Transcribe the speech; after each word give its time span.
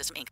Inc. 0.00 0.28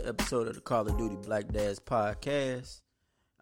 another 0.00 0.08
episode 0.08 0.48
of 0.48 0.54
the 0.54 0.60
Call 0.60 0.88
of 0.88 0.96
Duty 0.96 1.16
Black 1.16 1.48
Dads 1.48 1.78
podcast. 1.78 2.80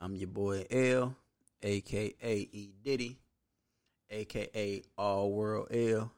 I'm 0.00 0.16
your 0.16 0.28
boy 0.28 0.66
L, 0.70 1.14
aka 1.62 2.48
E 2.52 2.70
Diddy, 2.82 3.18
aka 4.10 4.82
All 4.96 5.30
World 5.30 5.68
L, 5.70 6.10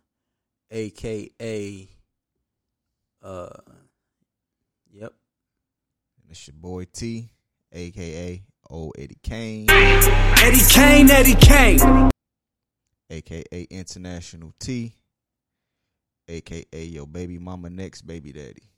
aka 0.71 1.89
uh, 3.23 3.49
yep, 4.91 5.13
And 6.23 6.31
it's 6.31 6.47
your 6.47 6.55
boy 6.55 6.87
T, 6.91 7.29
aka 7.73 8.43
Old 8.71 8.95
Eddie 8.99 9.19
Kane, 9.23 9.67
Eddie 9.69 10.65
Kane, 10.71 11.11
Eddie 11.11 11.35
Kane. 11.35 12.11
aka 13.11 13.67
International 13.71 14.55
T, 14.59 14.95
aka 16.29 16.65
your 16.73 17.07
baby 17.07 17.39
mama 17.39 17.69
next 17.69 18.03
baby 18.03 18.33
daddy. 18.33 18.71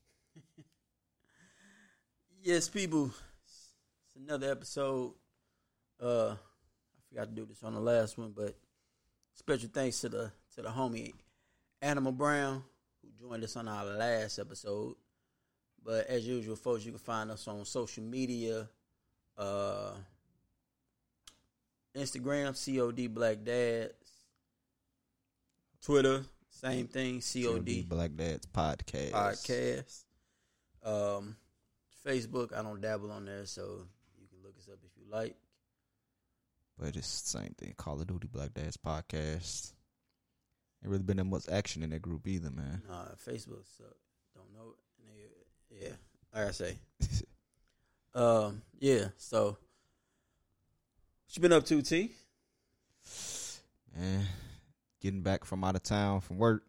Yes, 2.43 2.69
people. 2.69 3.11
It's 3.45 3.77
another 4.17 4.51
episode. 4.51 5.13
Uh, 6.03 6.31
I 6.31 7.09
forgot 7.09 7.29
to 7.29 7.35
do 7.35 7.47
this 7.47 7.63
on 7.63 7.75
the 7.75 7.81
last 7.81 8.19
one, 8.19 8.33
but 8.37 8.57
special 9.35 9.69
thanks 9.73 10.01
to 10.01 10.09
the 10.09 10.33
to 10.55 10.63
the 10.63 10.69
homie 10.69 11.13
Animal 11.81 12.13
Brown 12.13 12.63
who 13.03 13.29
joined 13.29 13.45
us 13.45 13.57
on 13.57 13.69
our 13.69 13.85
last 13.85 14.39
episode. 14.39 14.95
But 15.85 16.07
as 16.07 16.27
usual, 16.27 16.57
folks, 16.57 16.85
you 16.85 16.93
can 16.93 17.01
find 17.01 17.31
us 17.31 17.49
on 17.49 17.65
social 17.65 18.05
media, 18.05 18.69
uh, 19.37 19.93
Instagram, 21.97 22.55
COD 22.55 23.13
Black 23.13 23.43
Dads, 23.43 23.93
Twitter, 25.85 26.25
same 26.51 26.87
thing, 26.87 27.21
COD 27.21 27.89
Black 27.89 28.15
Dads 28.15 28.47
podcast. 28.47 29.11
podcast. 29.11 30.05
Um, 30.85 31.37
Facebook, 32.07 32.57
I 32.57 32.63
don't 32.63 32.81
dabble 32.81 33.13
on 33.13 33.25
there, 33.25 33.47
so 33.47 33.87
you 34.21 34.27
can 34.29 34.43
look 34.43 34.57
us 34.59 34.69
up 34.69 34.79
if 34.85 34.91
you 34.97 35.11
like. 35.11 35.37
But 36.79 36.97
it's 36.97 37.23
the 37.23 37.39
same 37.39 37.55
thing. 37.59 37.75
Call 37.77 38.01
of 38.01 38.07
Duty 38.07 38.29
Black 38.33 38.55
Dads 38.55 38.77
podcast. 38.77 39.73
Ain't 40.83 40.91
really 40.91 41.05
been 41.05 41.19
that 41.19 41.25
much 41.25 41.49
action 41.51 41.83
in 41.83 41.91
that 41.91 42.03
group 42.03 42.27
either, 42.27 42.51
man. 42.51 42.83
Nah, 42.89 43.05
Facebook 43.27 43.65
suck. 43.77 43.95
Don't 44.35 44.53
know. 44.53 44.75
Yeah, 45.71 45.93
like 46.35 46.49
I 46.49 46.51
say. 46.51 46.77
Um, 48.15 48.61
yeah. 48.79 49.07
So, 49.17 49.47
what 49.47 49.57
you 51.31 51.41
been 51.41 51.53
up 51.53 51.65
to, 51.65 51.81
T? 51.81 52.13
man, 53.97 54.27
getting 55.01 55.23
back 55.23 55.45
from 55.45 55.65
out 55.65 55.77
of 55.77 55.83
town 55.83 56.21
from 56.21 56.39
work, 56.39 56.63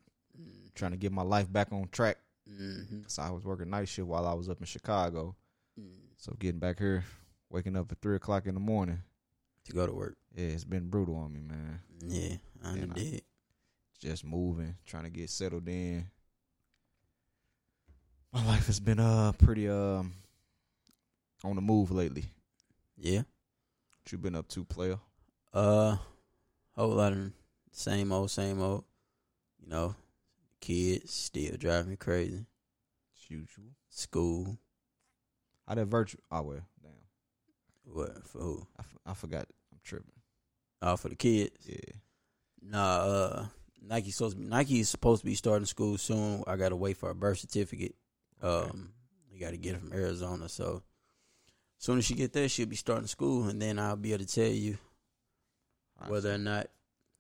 trying 0.75 0.91
to 0.91 0.97
get 0.97 1.11
my 1.11 1.21
life 1.21 1.51
back 1.51 1.71
on 1.71 1.89
track. 1.91 2.17
Mm-hmm. 2.61 2.99
So 3.07 3.21
I 3.21 3.29
was 3.31 3.43
working 3.43 3.69
night 3.69 3.87
shift 3.87 4.07
while 4.07 4.27
I 4.27 4.33
was 4.33 4.49
up 4.49 4.59
in 4.59 4.65
Chicago. 4.65 5.35
Mm. 5.79 5.93
So 6.17 6.35
getting 6.39 6.59
back 6.59 6.79
here, 6.79 7.03
waking 7.49 7.75
up 7.75 7.91
at 7.91 7.99
three 8.01 8.15
o'clock 8.15 8.45
in 8.45 8.53
the 8.53 8.59
morning. 8.59 8.99
To 9.65 9.73
go 9.73 9.87
to 9.87 9.93
work. 9.93 10.17
Yeah, 10.35 10.47
it's 10.47 10.65
been 10.65 10.89
brutal 10.89 11.15
on 11.15 11.31
me, 11.31 11.41
man. 11.41 11.79
Yeah, 12.05 12.35
I- 12.63 12.75
did. 12.93 13.21
Just 13.99 14.25
moving, 14.25 14.75
trying 14.85 15.03
to 15.03 15.09
get 15.09 15.29
settled 15.29 15.67
in. 15.69 16.05
My 18.33 18.45
life 18.45 18.65
has 18.67 18.79
been 18.81 18.99
uh 18.99 19.31
pretty 19.33 19.69
um 19.69 20.11
on 21.43 21.55
the 21.55 21.61
move 21.61 21.91
lately. 21.91 22.25
Yeah. 22.97 23.19
What 23.19 24.11
you 24.11 24.17
been 24.17 24.35
up 24.35 24.47
to, 24.49 24.65
player? 24.65 24.99
Uh, 25.53 25.97
whole 26.75 26.89
lot 26.89 27.13
of 27.13 27.31
same 27.71 28.11
old, 28.11 28.31
same 28.31 28.61
old. 28.61 28.83
You 29.61 29.69
know, 29.69 29.95
kids 30.63 31.13
still 31.13 31.55
driving 31.57 31.91
me 31.91 31.95
crazy. 31.97 32.45
As 33.17 33.29
usual. 33.29 33.65
School. 33.89 34.57
How 35.67 35.75
that 35.75 35.85
virtual? 35.85 36.21
Oh 36.31 36.41
well, 36.41 36.61
damn. 36.81 36.91
What 37.93 38.27
for 38.27 38.39
who? 38.39 38.67
I, 38.77 38.81
f- 38.81 38.97
I 39.05 39.13
forgot. 39.13 39.45
I'm 39.71 39.79
tripping. 39.83 40.11
Oh, 40.81 40.95
for 40.95 41.09
the 41.09 41.15
kids. 41.15 41.55
Yeah. 41.65 41.93
Nah, 42.61 42.97
uh, 42.97 43.45
Nike 43.81 44.11
supposed 44.11 44.37
to 44.37 44.41
be, 44.41 44.47
Nike 44.47 44.79
is 44.79 44.89
supposed 44.89 45.21
to 45.21 45.25
be 45.25 45.35
starting 45.35 45.65
school 45.65 45.97
soon. 45.97 46.43
I 46.47 46.55
gotta 46.55 46.75
wait 46.75 46.97
for 46.97 47.09
a 47.09 47.15
birth 47.15 47.39
certificate. 47.39 47.95
Okay. 48.41 48.69
Um, 48.69 48.93
you 49.31 49.39
gotta 49.39 49.57
get 49.57 49.75
it 49.75 49.79
from 49.81 49.93
Arizona. 49.93 50.47
So, 50.49 50.81
as 51.79 51.85
soon 51.85 51.97
as 51.97 52.05
she 52.05 52.13
get 52.13 52.31
there, 52.33 52.47
she'll 52.49 52.65
be 52.67 52.75
starting 52.77 53.07
school, 53.07 53.49
and 53.49 53.61
then 53.61 53.79
I'll 53.79 53.95
be 53.97 54.13
able 54.13 54.25
to 54.25 54.33
tell 54.33 54.51
you 54.51 54.77
All 55.97 56.03
right, 56.03 56.11
whether 56.11 56.29
so- 56.29 56.35
or 56.35 56.39
not, 56.39 56.67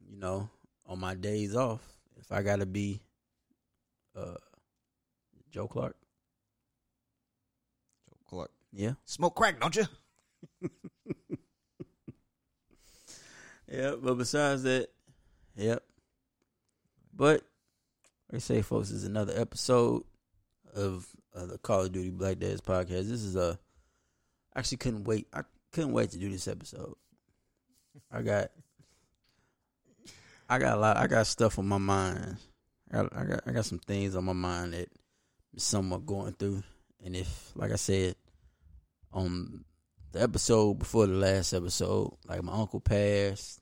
you 0.09 0.17
know, 0.17 0.49
on 0.85 0.99
my 0.99 1.13
days 1.15 1.55
off, 1.55 1.81
if 2.17 2.31
I 2.31 2.41
gotta 2.41 2.65
be, 2.65 3.01
uh, 4.15 4.35
Joe 5.51 5.67
Clark. 5.67 5.95
Joe 8.09 8.17
Clark. 8.27 8.51
Yeah. 8.71 8.93
Smoke 9.05 9.35
crack, 9.35 9.59
don't 9.59 9.75
you? 9.75 9.85
Yeah, 13.73 13.95
but 13.99 14.15
besides 14.19 14.61
that, 14.63 14.89
yep. 15.55 15.81
But 17.11 17.41
like 18.31 18.35
I 18.35 18.37
say, 18.37 18.61
folks, 18.61 18.89
this 18.89 18.99
is 18.99 19.03
another 19.05 19.33
episode 19.35 20.03
of 20.75 21.07
uh, 21.35 21.47
the 21.47 21.57
Call 21.57 21.81
of 21.81 21.91
Duty 21.91 22.11
Black 22.11 22.37
Dads 22.37 22.61
podcast. 22.61 23.09
This 23.09 23.23
is 23.23 23.35
a 23.35 23.57
I 24.55 24.59
actually 24.59 24.77
couldn't 24.77 25.05
wait. 25.05 25.27
I 25.33 25.41
couldn't 25.71 25.93
wait 25.93 26.11
to 26.11 26.19
do 26.19 26.29
this 26.29 26.47
episode. 26.47 26.93
I 28.11 28.21
got 28.21 28.51
I 30.47 30.59
got 30.59 30.77
a 30.77 30.79
lot. 30.79 30.97
I 30.97 31.07
got 31.07 31.25
stuff 31.25 31.57
on 31.57 31.67
my 31.67 31.79
mind. 31.79 32.37
I 32.93 33.23
got 33.23 33.41
I 33.47 33.51
got, 33.51 33.65
some 33.65 33.79
things 33.79 34.15
on 34.15 34.25
my 34.25 34.33
mind 34.33 34.73
that 34.73 34.87
I'm 35.53 35.59
somewhat 35.59 36.05
going 36.05 36.33
through. 36.33 36.63
And 37.03 37.15
if, 37.15 37.51
like 37.55 37.71
I 37.71 37.75
said, 37.75 38.15
on 39.11 39.65
the 40.11 40.21
episode 40.21 40.75
before 40.75 41.07
the 41.07 41.13
last 41.13 41.53
episode, 41.53 42.15
like 42.27 42.43
my 42.43 42.53
uncle 42.53 42.79
passed, 42.79 43.61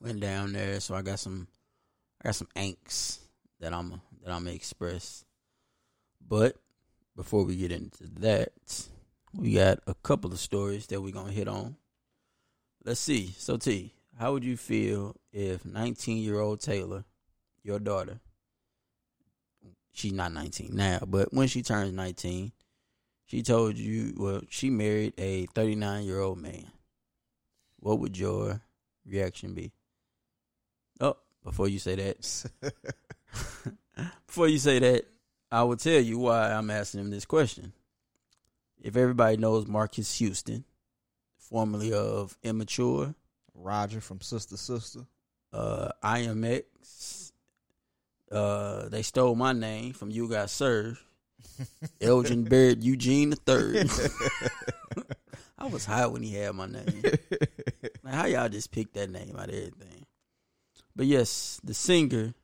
went 0.00 0.20
down 0.20 0.52
there, 0.52 0.80
so 0.80 0.94
I 0.94 1.02
got 1.02 1.18
some, 1.18 1.48
I 2.22 2.28
got 2.28 2.34
some 2.34 2.48
angst 2.56 3.18
that 3.60 3.74
I'm 3.74 4.00
that 4.22 4.32
I'm 4.32 4.48
express. 4.48 5.24
But 6.26 6.56
before 7.14 7.44
we 7.44 7.56
get 7.56 7.72
into 7.72 8.04
that, 8.20 8.52
we 9.34 9.54
got 9.54 9.80
a 9.86 9.94
couple 9.94 10.32
of 10.32 10.38
stories 10.38 10.86
that 10.86 11.00
we're 11.00 11.12
gonna 11.12 11.30
hit 11.30 11.48
on. 11.48 11.76
Let's 12.84 13.00
see. 13.00 13.34
So 13.36 13.58
T, 13.58 13.92
how 14.18 14.32
would 14.32 14.44
you 14.44 14.56
feel 14.56 15.16
if 15.32 15.64
19 15.64 16.18
year 16.18 16.40
old 16.40 16.60
Taylor, 16.60 17.04
your 17.64 17.80
daughter, 17.80 18.20
she's 19.92 20.12
not 20.12 20.32
19 20.32 20.70
now, 20.72 21.00
but 21.06 21.32
when 21.34 21.48
she 21.48 21.62
turns 21.62 21.92
19, 21.92 22.52
she 23.26 23.42
told 23.42 23.76
you, 23.76 24.14
well, 24.16 24.42
she 24.48 24.70
married 24.70 25.14
a 25.18 25.46
39 25.46 26.04
year 26.04 26.20
old 26.20 26.38
man. 26.38 26.66
What 27.80 27.98
would 27.98 28.16
your 28.16 28.60
reaction 29.06 29.54
be? 29.54 29.72
Oh, 31.00 31.16
before 31.42 31.68
you 31.68 31.78
say 31.78 31.94
that, 31.96 32.44
before 34.26 34.48
you 34.48 34.58
say 34.58 34.78
that, 34.78 35.06
I 35.50 35.62
will 35.62 35.76
tell 35.76 36.00
you 36.00 36.18
why 36.18 36.52
I'm 36.52 36.70
asking 36.70 37.00
him 37.00 37.10
this 37.10 37.24
question. 37.24 37.72
If 38.80 38.96
everybody 38.96 39.38
knows 39.38 39.66
Marques 39.66 40.18
Houston, 40.18 40.64
formerly 41.38 41.92
of 41.92 42.36
Immature, 42.42 43.14
Roger 43.54 44.00
from 44.00 44.20
Sister 44.20 44.56
Sister. 44.56 45.06
uh, 45.52 45.90
IMX, 46.02 47.23
uh, 48.30 48.88
they 48.88 49.02
stole 49.02 49.34
my 49.34 49.52
name 49.52 49.92
from 49.92 50.10
You 50.10 50.28
Got 50.28 50.50
Served. 50.50 51.00
Elgin 52.00 52.44
Baird 52.44 52.82
Eugene 52.82 53.30
the 53.30 53.36
Third. 53.36 53.88
I 55.58 55.66
was 55.66 55.84
high 55.84 56.06
when 56.06 56.22
he 56.22 56.34
had 56.34 56.54
my 56.54 56.66
name. 56.66 57.02
Like, 58.02 58.14
how 58.14 58.26
y'all 58.26 58.48
just 58.48 58.70
picked 58.70 58.94
that 58.94 59.10
name 59.10 59.36
out 59.38 59.48
of 59.48 59.54
everything? 59.54 60.06
But 60.96 61.06
yes, 61.06 61.60
the 61.64 61.74
singer. 61.74 62.34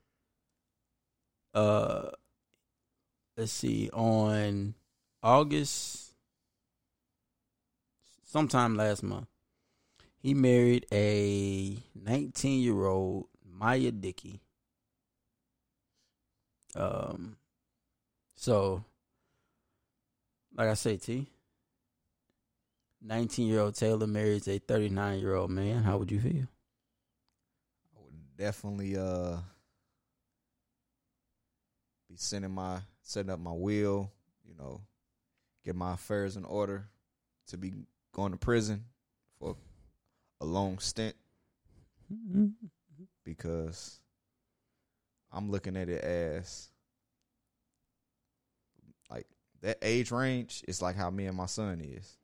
Uh, 1.53 2.11
let's 3.37 3.53
see. 3.53 3.91
On 3.93 4.75
August, 5.23 6.15
sometime 8.25 8.77
last 8.77 9.03
month, 9.03 9.27
he 10.19 10.35
married 10.35 10.87
a 10.93 11.77
19 11.94 12.61
year 12.61 12.87
old 12.87 13.27
Miya 13.44 13.93
Dickey. 13.93 14.41
Um, 16.76 17.37
so, 18.37 18.84
like 20.56 20.69
I 20.69 20.75
say, 20.75 20.96
T, 20.96 21.26
19 23.02 23.49
year 23.49 23.61
old 23.61 23.75
Taylor 23.75 24.06
marries 24.06 24.49
a 24.49 24.58
39 24.58 25.19
year 25.19 25.34
old 25.34 25.50
man. 25.50 25.82
How 25.82 25.96
would 25.99 26.11
you 26.11 26.20
feel? 26.20 26.46
I 27.96 28.00
would 28.05 28.37
definitely 28.37 28.96
uh 28.96 29.37
be 32.08 32.17
sending 32.17 32.50
my 32.52 32.81
setting 33.02 33.31
up 33.31 33.38
my 33.40 33.52
will, 33.52 34.11
you 34.44 34.55
know, 34.58 34.81
get 35.64 35.75
my 35.75 35.94
affairs 35.94 36.37
in 36.37 36.44
order 36.44 36.88
to 37.49 37.56
be 37.56 37.72
going 38.12 38.32
to 38.32 38.38
prison 38.38 38.84
for 39.38 39.56
a 40.40 40.44
long 40.44 40.78
stint 40.78 41.14
because 43.25 44.00
I'm 45.32 45.50
looking 45.50 45.77
at 45.77 45.88
it 45.88 46.03
as 46.03 46.69
like 49.11 49.27
that 49.62 49.79
age 49.82 50.11
range 50.11 50.65
is 50.67 50.82
like 50.82 50.97
how 50.97 51.11
me 51.11 51.27
and 51.27 51.37
my 51.37 51.47
son 51.47 51.81
is. 51.81 52.17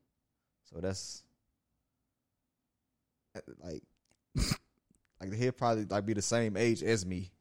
So 0.65 0.81
that's 0.81 1.23
like 3.63 3.83
like 5.21 5.33
he'll 5.33 5.53
probably 5.53 5.85
like 5.85 6.07
be 6.07 6.15
the 6.15 6.23
same 6.23 6.57
age 6.57 6.83
as 6.83 7.07
me. 7.07 7.33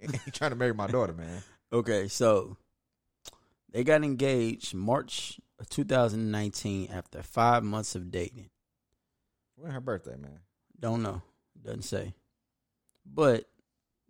He 0.24 0.30
trying 0.32 0.50
to 0.50 0.56
marry 0.56 0.74
my 0.74 0.86
daughter, 0.86 1.12
man. 1.12 1.42
Okay, 1.72 2.06
so 2.06 2.58
they 3.70 3.82
got 3.82 4.04
engaged 4.04 4.74
March 4.74 5.40
of 5.58 5.70
2019 5.70 6.90
after 6.92 7.22
five 7.22 7.64
months 7.64 7.94
of 7.94 8.10
dating. 8.10 8.50
When 9.56 9.72
her 9.72 9.80
birthday, 9.80 10.16
man? 10.18 10.40
Don't 10.78 11.02
know. 11.02 11.22
Doesn't 11.64 11.84
say. 11.84 12.12
But 13.06 13.48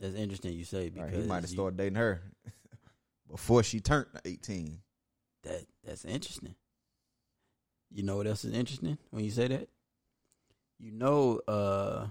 that's 0.03 0.15
interesting 0.17 0.53
you 0.53 0.65
say 0.65 0.91
Right, 0.91 1.07
because 1.07 1.23
he 1.23 1.29
might 1.29 1.43
have 1.43 1.49
started 1.51 1.77
dating 1.79 1.95
her 1.95 2.21
before 3.31 3.63
she 3.63 3.81
turned 3.81 4.07
eighteen. 4.27 4.81
that 5.45 5.65
that's 5.85 6.05
interesting. 6.05 6.55
You 7.91 8.03
know 8.03 8.17
what 8.17 8.27
else 8.27 8.45
is 8.45 8.53
interesting 8.55 8.99
when 9.11 9.25
you 9.25 9.31
say 9.31 9.49
that? 9.49 9.69
You 10.79 10.93
know 10.93 11.41
uh 11.49 12.09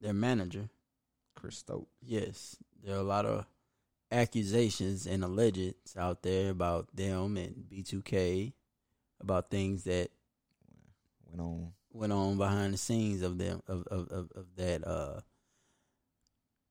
their 0.00 0.12
manager. 0.12 0.68
Chris 1.34 1.58
Stokes. 1.58 1.90
Yes, 2.00 2.56
there 2.84 2.94
are 2.94 3.00
a 3.00 3.02
lot 3.04 3.26
of 3.26 3.46
accusations 4.10 5.06
and 5.06 5.22
allegeds 5.24 5.96
out 5.96 6.22
there 6.22 6.50
about 6.50 6.94
them 6.94 7.36
and 7.36 7.64
B2K 7.72 8.52
about 9.20 9.50
things 9.50 9.84
that 9.84 10.10
Went 11.30 11.40
on 11.40 11.72
went 11.94 12.12
on 12.12 12.36
behind 12.36 12.74
the 12.74 12.78
scenes 12.78 13.22
of 13.22 13.38
them 13.38 13.62
of 13.66 13.86
of 13.86 14.08
of, 14.08 14.30
of 14.34 14.46
that 14.56 14.86
uh 14.86 15.20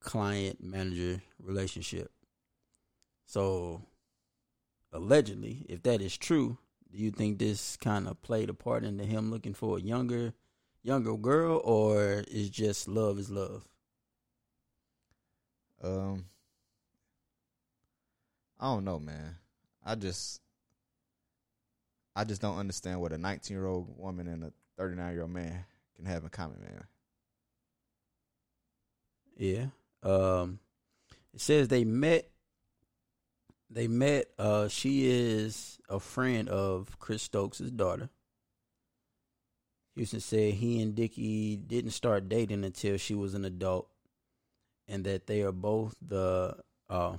client 0.02 0.62
manager 0.64 1.22
relationship. 1.40 2.12
So 3.26 3.82
allegedly, 4.92 5.66
if 5.70 5.84
that 5.84 6.02
is 6.02 6.18
true, 6.18 6.58
do 6.92 6.98
you 6.98 7.12
think 7.12 7.40
this 7.40 7.78
kind 7.78 8.08
of 8.08 8.22
played 8.22 8.50
a 8.50 8.54
part 8.54 8.84
into 8.84 9.06
him 9.06 9.32
looking 9.32 9.54
for 9.54 9.78
a 9.78 9.82
younger 9.82 10.34
younger 10.84 11.16
girl 11.16 11.62
or 11.64 12.24
is 12.28 12.50
just 12.50 12.88
love 12.88 13.20
is 13.20 13.30
love? 13.30 13.64
Um, 15.82 16.26
I 18.60 18.66
don't 18.66 18.86
know, 18.86 19.00
man. 19.00 19.38
I 19.84 19.96
just, 19.96 20.42
I 22.16 22.24
just 22.24 22.42
don't 22.42 22.58
understand 22.58 23.02
what 23.02 23.14
a 23.14 23.18
19 23.18 23.56
year 23.56 23.66
old 23.66 23.98
woman 23.98 24.28
and 24.28 24.44
a 24.44 24.54
39 24.78 25.14
year 25.14 25.22
old 25.22 25.32
man 25.32 25.66
can 25.96 26.06
have 26.06 26.24
in 26.24 26.30
common, 26.30 26.60
man. 26.62 26.84
Yeah. 29.38 29.66
Um 30.04 30.60
it 31.34 31.42
says 31.42 31.68
they 31.68 31.84
met 31.84 32.30
they 33.70 33.88
met 33.88 34.28
uh 34.38 34.68
she 34.68 35.10
is 35.10 35.80
a 35.90 36.00
friend 36.00 36.50
of 36.50 36.98
Chris 37.00 37.24
Stokes' 37.24 37.60
daughter. 37.60 38.10
Houston 39.96 40.22
said 40.22 40.54
he 40.54 40.82
and 40.82 40.96
Dickey 40.96 41.58
didn't 41.58 41.92
start 41.92 42.30
dating 42.30 42.64
until 42.64 42.98
she 42.98 43.14
was 43.14 43.34
an 43.34 43.46
adult 43.46 43.90
and 44.88 45.04
that 45.06 45.28
they 45.28 45.42
are 45.42 45.52
both 45.52 45.96
the 46.02 46.56
uh 46.90 47.18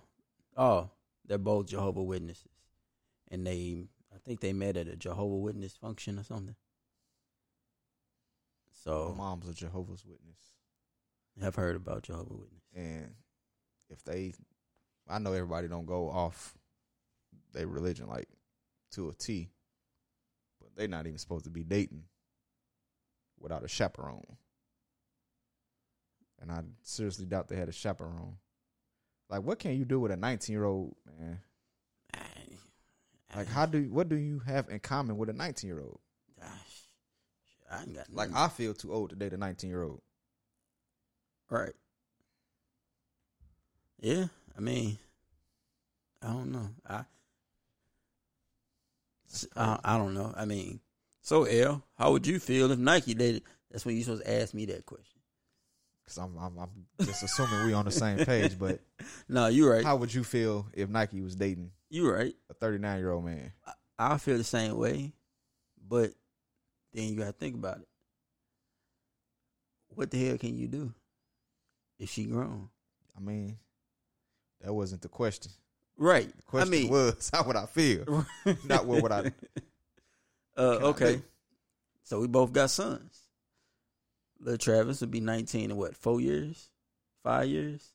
oh, 0.57 0.91
they're 1.27 1.39
both 1.39 1.67
Jehovah 1.67 2.03
Witnesses. 2.03 2.49
And 3.31 3.47
they 3.47 3.87
I 4.15 4.19
think 4.25 4.41
they 4.41 4.53
met 4.53 4.77
at 4.77 4.89
a 4.89 4.97
Jehovah 4.97 5.37
Witness 5.37 5.75
function 5.75 6.19
or 6.19 6.25
something. 6.25 6.57
So 8.85 9.15
mom's 9.17 9.49
a 9.49 9.55
Jehovah's 9.55 10.05
Witness, 10.05 10.52
I've 11.41 11.55
heard 11.55 11.77
about 11.77 12.03
Jehovah 12.03 12.35
Witness. 12.35 12.63
and 12.75 13.15
if 13.91 14.03
they, 14.05 14.33
I 15.09 15.19
know 15.19 15.33
everybody 15.33 15.69
don't 15.69 15.87
go 15.87 16.09
off 16.11 16.55
their 17.53 17.67
religion 17.67 18.09
like 18.09 18.29
to 18.93 19.09
a 19.09 19.15
T, 19.15 19.49
but 20.61 20.71
they're 20.77 20.89
not 20.89 21.07
even 21.07 21.19
supposed 21.19 21.45
to 21.45 21.51
be 21.51 21.63
dating 21.65 22.05
without 23.39 23.65
a 23.65 23.69
chaperone. 23.69 24.37
And 26.41 26.51
I 26.51 26.63
seriously 26.83 27.27
doubt 27.27 27.49
they 27.49 27.57
had 27.57 27.69
a 27.69 27.73
chaperone. 27.73 28.37
Like, 29.29 29.43
what 29.43 29.59
can 29.59 29.77
you 29.79 29.85
do 29.85 30.01
with 30.01 30.13
a 30.13 30.17
19 30.17 30.53
year 30.53 30.65
old 30.65 30.95
man? 31.19 31.41
Like, 33.35 33.49
how 33.49 33.65
do 33.65 33.81
what 33.91 34.09
do 34.11 34.17
you 34.17 34.41
have 34.41 34.69
in 34.69 34.79
common 34.81 35.17
with 35.17 35.31
a 35.31 35.33
19 35.33 35.69
year 35.69 35.81
old? 35.81 36.01
Gosh, 36.39 36.83
I 37.71 37.81
ain't 37.83 37.95
got 37.95 38.13
Like, 38.13 38.31
nothing. 38.31 38.45
I 38.45 38.49
feel 38.49 38.75
too 38.75 38.93
old 38.93 39.11
to 39.11 39.17
date 39.17 39.33
a 39.33 39.39
19 39.39 39.71
year 39.71 39.83
old. 39.85 40.03
Right. 41.59 41.73
Yeah, 44.01 44.27
I 44.57 44.61
mean, 44.61 44.99
I 46.21 46.29
don't 46.29 46.51
know. 46.51 46.69
I, 46.89 47.05
I, 49.57 49.79
I 49.85 49.99
don't 49.99 50.15
know. 50.15 50.33
I 50.37 50.45
mean, 50.45 50.81
so 51.21 51.45
L, 51.45 51.83
how 51.97 52.13
would 52.13 52.27
you 52.27 52.41
feel 52.41 52.71
if 52.73 52.79
Nike 52.79 53.15
dated? 53.15 53.43
That's 53.71 53.87
when 53.87 53.97
you 53.97 54.03
supposed 54.03 54.25
to 54.25 54.33
ask 54.43 54.53
me 54.55 54.67
that 54.67 54.85
question. 54.85 55.21
Because 56.05 56.19
I'm, 56.19 56.37
I'm 56.37 56.59
I'm 56.59 56.87
just 57.07 57.23
assuming 57.23 57.65
we 57.67 57.73
on 57.75 57.85
the 57.85 57.91
same 57.93 58.19
page. 58.25 58.59
But 58.59 58.81
No, 59.29 59.47
you're 59.47 59.73
right. 59.73 59.85
how 59.85 59.97
would 59.97 60.13
you 60.13 60.25
feel 60.25 60.67
if 60.75 60.89
Nike 60.89 61.21
was 61.21 61.37
dating 61.37 61.71
You're 61.89 62.13
right. 62.13 62.35
a 62.51 62.55
39 62.55 62.99
year 62.99 63.13
old 63.13 63.25
man? 63.25 63.53
I 63.99 64.19
feel 64.19 64.37
the 64.37 64.45
same 64.45 64.77
way, 64.77 65.13
but 65.89 66.13
then 66.93 67.05
you 67.09 67.17
got 67.17 67.27
to 67.27 67.33
think 67.33 67.55
about 67.55 67.79
it. 67.79 67.89
What 69.91 70.11
the 70.11 70.27
hell 70.27 70.39
can 70.39 70.57
you 70.59 70.67
do 70.67 70.93
if 72.03 72.11
she 72.11 72.25
grown? 72.25 72.69
I 73.17 73.21
mean, 73.21 73.57
that 74.61 74.75
wasn't 74.75 75.03
the 75.03 75.09
question. 75.09 75.53
Right. 75.97 76.35
The 76.37 76.43
question 76.43 76.75
I 76.75 76.77
mean, 76.77 76.91
was 76.91 77.31
how 77.33 77.45
would 77.45 77.57
I 77.57 77.67
feel, 77.67 78.27
not 78.65 78.87
what 78.87 79.03
would 79.03 79.13
I. 79.13 79.33
Uh, 80.55 80.77
Can 80.77 80.85
I 80.85 80.89
okay. 80.89 81.23
So 82.03 82.21
we 82.21 82.27
both 82.27 82.53
got 82.53 82.69
sons. 82.69 83.23
Little 84.39 84.59
Travis 84.59 85.01
would 85.01 85.11
be 85.11 85.19
19 85.19 85.71
in 85.71 85.77
what, 85.79 85.97
four 85.97 86.21
years? 86.21 86.69
Five 87.23 87.49
years? 87.49 87.95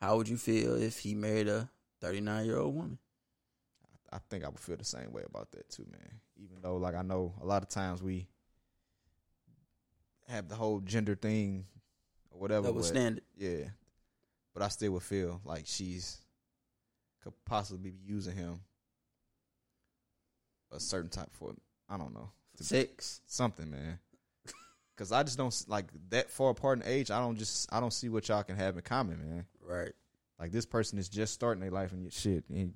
How 0.00 0.16
would 0.16 0.26
you 0.26 0.38
feel 0.38 0.80
if 0.80 1.00
he 1.00 1.14
married 1.14 1.48
a 1.48 1.68
39 2.00 2.46
year 2.46 2.56
old 2.56 2.74
woman? 2.74 2.98
I 4.10 4.20
think 4.30 4.42
I 4.42 4.48
would 4.48 4.58
feel 4.58 4.78
the 4.78 4.86
same 4.86 5.12
way 5.12 5.22
about 5.28 5.50
that 5.50 5.68
too, 5.68 5.84
man. 5.92 6.20
Even 6.42 6.62
though, 6.62 6.78
like, 6.78 6.94
I 6.94 7.02
know 7.02 7.34
a 7.42 7.44
lot 7.44 7.62
of 7.62 7.68
times 7.68 8.02
we 8.02 8.26
have 10.28 10.48
the 10.48 10.54
whole 10.54 10.80
gender 10.80 11.14
thing 11.14 11.66
or 12.32 12.40
whatever. 12.40 12.66
Double 12.68 12.80
but- 12.80 12.86
standard. 12.86 13.24
Yeah, 13.36 13.64
but 14.54 14.62
I 14.62 14.68
still 14.68 14.92
would 14.92 15.02
feel 15.02 15.40
like 15.44 15.64
she's 15.66 16.18
could 17.22 17.32
possibly 17.44 17.90
be 17.90 17.96
using 18.04 18.34
him 18.34 18.60
a 20.72 20.80
certain 20.80 21.10
type 21.10 21.28
for 21.32 21.54
I 21.88 21.96
don't 21.96 22.14
know 22.14 22.30
Sex. 22.60 23.20
something, 23.26 23.70
man. 23.70 23.98
Because 24.94 25.10
I 25.10 25.22
just 25.22 25.38
don't 25.38 25.64
like 25.68 25.86
that 26.10 26.30
far 26.30 26.50
apart 26.50 26.78
in 26.80 26.86
age. 26.86 27.10
I 27.10 27.18
don't 27.18 27.36
just 27.38 27.72
I 27.72 27.80
don't 27.80 27.92
see 27.92 28.10
what 28.10 28.28
y'all 28.28 28.42
can 28.42 28.56
have 28.56 28.76
in 28.76 28.82
common, 28.82 29.18
man. 29.18 29.46
Right. 29.66 29.92
Like 30.38 30.52
this 30.52 30.66
person 30.66 30.98
is 30.98 31.08
just 31.08 31.32
starting 31.32 31.62
their 31.62 31.70
life 31.70 31.92
and 31.92 32.04
you 32.04 32.10
shit, 32.10 32.44
and 32.50 32.74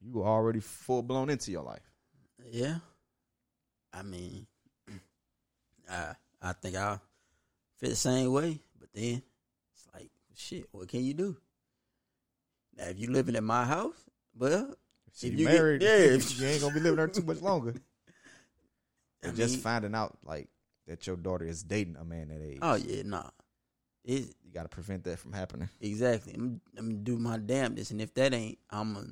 you 0.00 0.22
already 0.24 0.60
full 0.60 1.02
blown 1.02 1.28
into 1.28 1.50
your 1.50 1.62
life. 1.62 1.82
Yeah. 2.50 2.76
I 3.92 4.02
mean, 4.02 4.46
I 5.90 6.14
I 6.40 6.52
think 6.54 6.76
I 6.76 6.98
feel 7.78 7.90
the 7.90 7.96
same 7.96 8.32
way, 8.32 8.60
but 8.92 9.02
then 9.02 9.22
it's 9.74 9.86
like 9.94 10.10
shit. 10.34 10.66
What 10.72 10.88
can 10.88 11.04
you 11.04 11.14
do? 11.14 11.36
Now, 12.76 12.84
if 12.84 12.98
you 12.98 13.10
living 13.10 13.36
at 13.36 13.42
my 13.42 13.64
house, 13.64 13.96
well, 14.36 14.74
See, 15.12 15.26
If 15.26 15.32
you 15.34 15.38
you 15.40 15.46
get- 15.46 15.54
married, 15.54 15.82
yeah. 15.82 15.98
you 16.44 16.46
ain't 16.46 16.60
gonna 16.60 16.74
be 16.74 16.80
living 16.80 16.96
there 16.96 17.08
too 17.08 17.22
much 17.22 17.40
longer. 17.40 17.74
I 19.24 19.28
And 19.28 19.36
just 19.36 19.54
mean- 19.54 19.62
finding 19.62 19.94
out 19.94 20.16
like 20.24 20.48
that 20.86 21.06
your 21.06 21.16
daughter 21.16 21.44
is 21.44 21.62
dating 21.62 21.96
a 21.96 22.04
man 22.04 22.28
that 22.28 22.40
oh, 22.40 22.44
age. 22.44 22.58
oh 22.62 22.74
yeah, 22.76 23.02
nah, 23.04 23.30
it 24.04 24.34
you 24.44 24.52
got 24.52 24.62
to 24.62 24.68
prevent 24.68 25.04
that 25.04 25.18
from 25.18 25.32
happening. 25.32 25.68
exactly. 25.80 26.32
I'm, 26.34 26.60
I'm 26.78 26.88
gonna 26.90 26.98
do 27.02 27.18
my 27.18 27.36
damnedest, 27.38 27.90
and 27.90 28.00
if 28.00 28.14
that 28.14 28.32
ain't, 28.34 28.58
I'm 28.70 28.94
gonna 28.94 29.08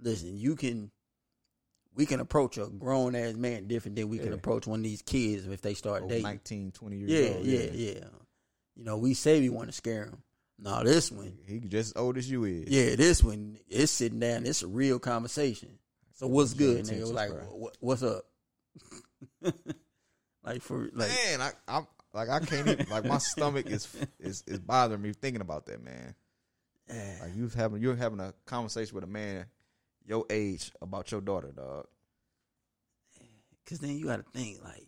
listen. 0.00 0.36
You 0.36 0.56
can. 0.56 0.90
We 1.96 2.06
can 2.06 2.20
approach 2.20 2.58
a 2.58 2.66
grown 2.66 3.14
ass 3.16 3.34
man 3.34 3.66
different 3.66 3.96
than 3.96 4.08
we 4.08 4.18
can 4.18 4.32
approach 4.34 4.66
one 4.66 4.80
of 4.80 4.84
these 4.84 5.02
kids 5.02 5.46
if 5.46 5.62
they 5.62 5.74
start 5.74 6.02
Oh, 6.04 6.08
dating. 6.08 6.22
19, 6.24 6.72
20 6.72 6.96
years 6.96 7.10
Yeah, 7.10 7.36
old. 7.36 7.46
yeah, 7.46 7.58
yeah. 7.72 7.92
yeah 7.94 8.04
You 8.76 8.84
know, 8.84 8.98
we 8.98 9.14
say 9.14 9.40
we 9.40 9.48
want 9.48 9.68
to 9.68 9.72
scare 9.72 10.04
him. 10.04 10.22
No, 10.58 10.84
this 10.84 11.10
one, 11.10 11.36
He 11.46 11.58
just 11.60 11.96
as 11.96 12.00
old 12.00 12.16
as 12.18 12.30
you 12.30 12.44
is. 12.44 12.68
yeah, 12.68 12.94
this 12.96 13.22
one, 13.24 13.58
it's 13.68 13.92
sitting 13.92 14.20
down. 14.20 14.46
It's 14.46 14.62
a 14.62 14.66
real 14.66 14.98
conversation. 14.98 15.78
So 16.14 16.26
what's 16.28 16.54
good, 16.54 16.84
nigga? 16.84 17.12
Like, 17.12 17.30
what, 17.50 17.76
what's 17.80 18.02
up? 18.02 18.24
like 20.44 20.62
for 20.62 20.88
like, 20.94 21.08
man, 21.10 21.40
I, 21.42 21.50
I'm 21.68 21.86
like 22.12 22.28
I 22.28 22.40
can't 22.40 22.68
even 22.68 22.86
like 22.90 23.04
my 23.04 23.18
stomach 23.18 23.66
is 23.66 23.86
is 24.18 24.42
is 24.46 24.58
bothering 24.60 25.02
me 25.02 25.12
thinking 25.12 25.40
about 25.40 25.66
that, 25.66 25.82
man. 25.82 26.14
Like 27.20 27.34
you 27.36 27.48
having 27.54 27.82
you're 27.82 27.96
having 27.96 28.20
a 28.20 28.32
conversation 28.46 28.94
with 28.94 29.04
a 29.04 29.08
man 29.08 29.46
your 30.06 30.24
age 30.30 30.70
about 30.80 31.10
your 31.10 31.20
daughter, 31.20 31.52
dog. 31.54 31.86
cause 33.68 33.78
then 33.78 33.96
you 33.98 34.06
got 34.06 34.16
to 34.16 34.38
think 34.38 34.62
like, 34.64 34.86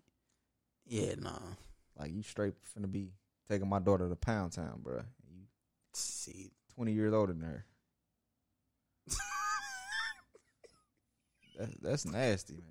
yeah, 0.87 1.15
nah. 1.19 1.39
Like 1.99 2.13
you 2.13 2.23
straight 2.23 2.55
finna 2.77 2.91
be 2.91 3.11
taking 3.49 3.69
my 3.69 3.81
daughter 3.81 4.09
to 4.09 4.17
Pound 4.17 4.53
Town, 4.53 4.81
bro. 4.83 5.03
You 5.29 5.43
See, 5.93 6.53
twenty 6.75 6.93
years 6.93 7.13
older 7.13 7.33
than 7.33 7.43
her. 7.43 7.65
That, 11.59 11.71
that's 11.83 12.07
nasty, 12.07 12.63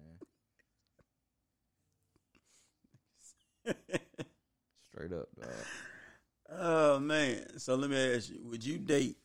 man. 3.66 3.75
Straight 4.94 5.12
up, 5.12 5.27
dog. 5.38 5.50
oh 6.50 7.00
man. 7.00 7.60
So 7.60 7.75
let 7.75 7.89
me 7.89 7.98
ask 8.16 8.30
you: 8.30 8.39
Would 8.46 8.63
you 8.63 8.77
date? 8.77 9.18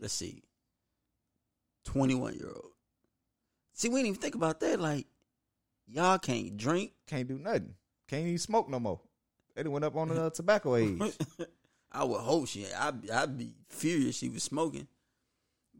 Let's 0.00 0.14
see, 0.14 0.42
twenty-one 1.84 2.34
year 2.34 2.48
old. 2.48 2.72
See, 3.72 3.88
we 3.88 3.96
didn't 3.96 4.08
even 4.08 4.20
think 4.20 4.34
about 4.34 4.60
that. 4.60 4.78
Like, 4.80 5.06
y'all 5.86 6.18
can't 6.18 6.56
drink. 6.56 6.92
Can't 7.06 7.26
do 7.28 7.38
nothing. 7.38 7.74
Can't 8.08 8.26
even 8.26 8.38
smoke 8.38 8.68
no 8.68 8.78
more. 8.80 9.00
They 9.54 9.62
went 9.64 9.84
up 9.84 9.96
on 9.96 10.08
the 10.08 10.24
uh, 10.24 10.30
tobacco 10.34 10.76
age. 10.76 11.00
I 11.92 12.04
would 12.04 12.20
hope 12.20 12.46
she. 12.48 12.66
I'd, 12.72 13.10
I'd 13.10 13.36
be 13.38 13.54
furious 13.68 14.16
she 14.16 14.28
was 14.28 14.42
smoking. 14.42 14.86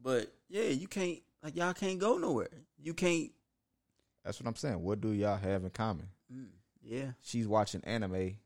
But 0.03 0.33
yeah, 0.49 0.65
you 0.65 0.89
can't. 0.89 1.19
Like 1.43 1.57
y'all 1.57 1.73
can't 1.75 1.99
go 1.99 2.19
nowhere. 2.19 2.49
You 2.83 2.95
can't. 2.95 3.31
That's 4.25 4.41
what 4.41 4.47
I'm 4.49 4.57
saying. 4.57 4.83
What 4.83 5.01
do 5.01 5.13
y'all 5.13 5.37
have 5.39 5.65
in 5.65 5.71
common? 5.71 6.09
Mm, 6.35 6.49
yeah. 6.83 7.13
She's 7.23 7.47
watching 7.49 7.83
anime, 7.85 8.37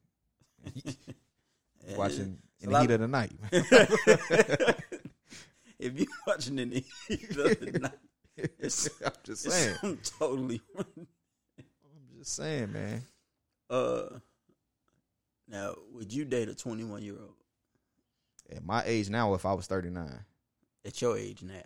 watching 1.97 2.39
in 2.61 2.71
the 2.71 2.81
heat 2.81 2.91
of- 2.91 3.01
of 3.01 3.01
the 3.01 3.09
night. 3.09 3.33
If 5.85 5.99
you're 5.99 6.07
watching 6.27 6.59
in 6.59 6.71
the 6.71 6.85
heat 7.09 7.31
of 7.31 7.61
the 7.61 7.79
night, 7.79 7.93
it's, 8.59 8.89
I'm 9.05 9.13
just 9.23 9.47
it's 9.47 9.55
saying. 9.55 9.77
something 9.81 9.99
totally. 10.19 10.61
I'm 10.79 11.07
just 12.19 12.35
saying, 12.35 12.73
man. 12.73 13.03
Uh, 13.71 14.19
now 15.49 15.75
would 15.93 16.13
you 16.13 16.25
date 16.25 16.49
a 16.49 16.55
twenty 16.55 16.85
one 16.85 17.03
year 17.03 17.17
old 17.21 17.35
At 18.51 18.65
my 18.65 18.83
age 18.85 19.09
now, 19.11 19.35
if 19.35 19.45
I 19.47 19.53
was 19.53 19.67
39, 19.67 20.25
at 20.85 21.01
your 21.03 21.17
age 21.19 21.43
now? 21.43 21.63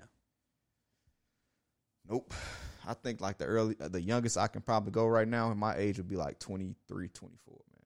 nope. 2.09 2.33
I 2.87 2.95
think 2.95 3.21
like 3.21 3.37
the 3.39 3.45
early, 3.45 3.77
uh, 3.81 3.89
the 3.89 4.01
youngest 4.01 4.39
I 4.39 4.47
can 4.47 4.63
probably 4.63 4.93
go 4.93 5.07
right 5.07 5.29
now 5.29 5.51
in 5.51 5.59
my 5.59 5.77
age 5.77 5.99
would 5.99 6.09
be 6.09 6.17
like 6.17 6.39
23, 6.39 7.09
24, 7.09 7.55
man. 7.73 7.83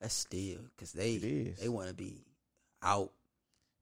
That's 0.00 0.14
still 0.14 0.60
because 0.76 0.92
they 0.92 1.16
they 1.16 1.68
want 1.68 1.88
to 1.88 1.94
be 1.94 2.24
out. 2.82 3.10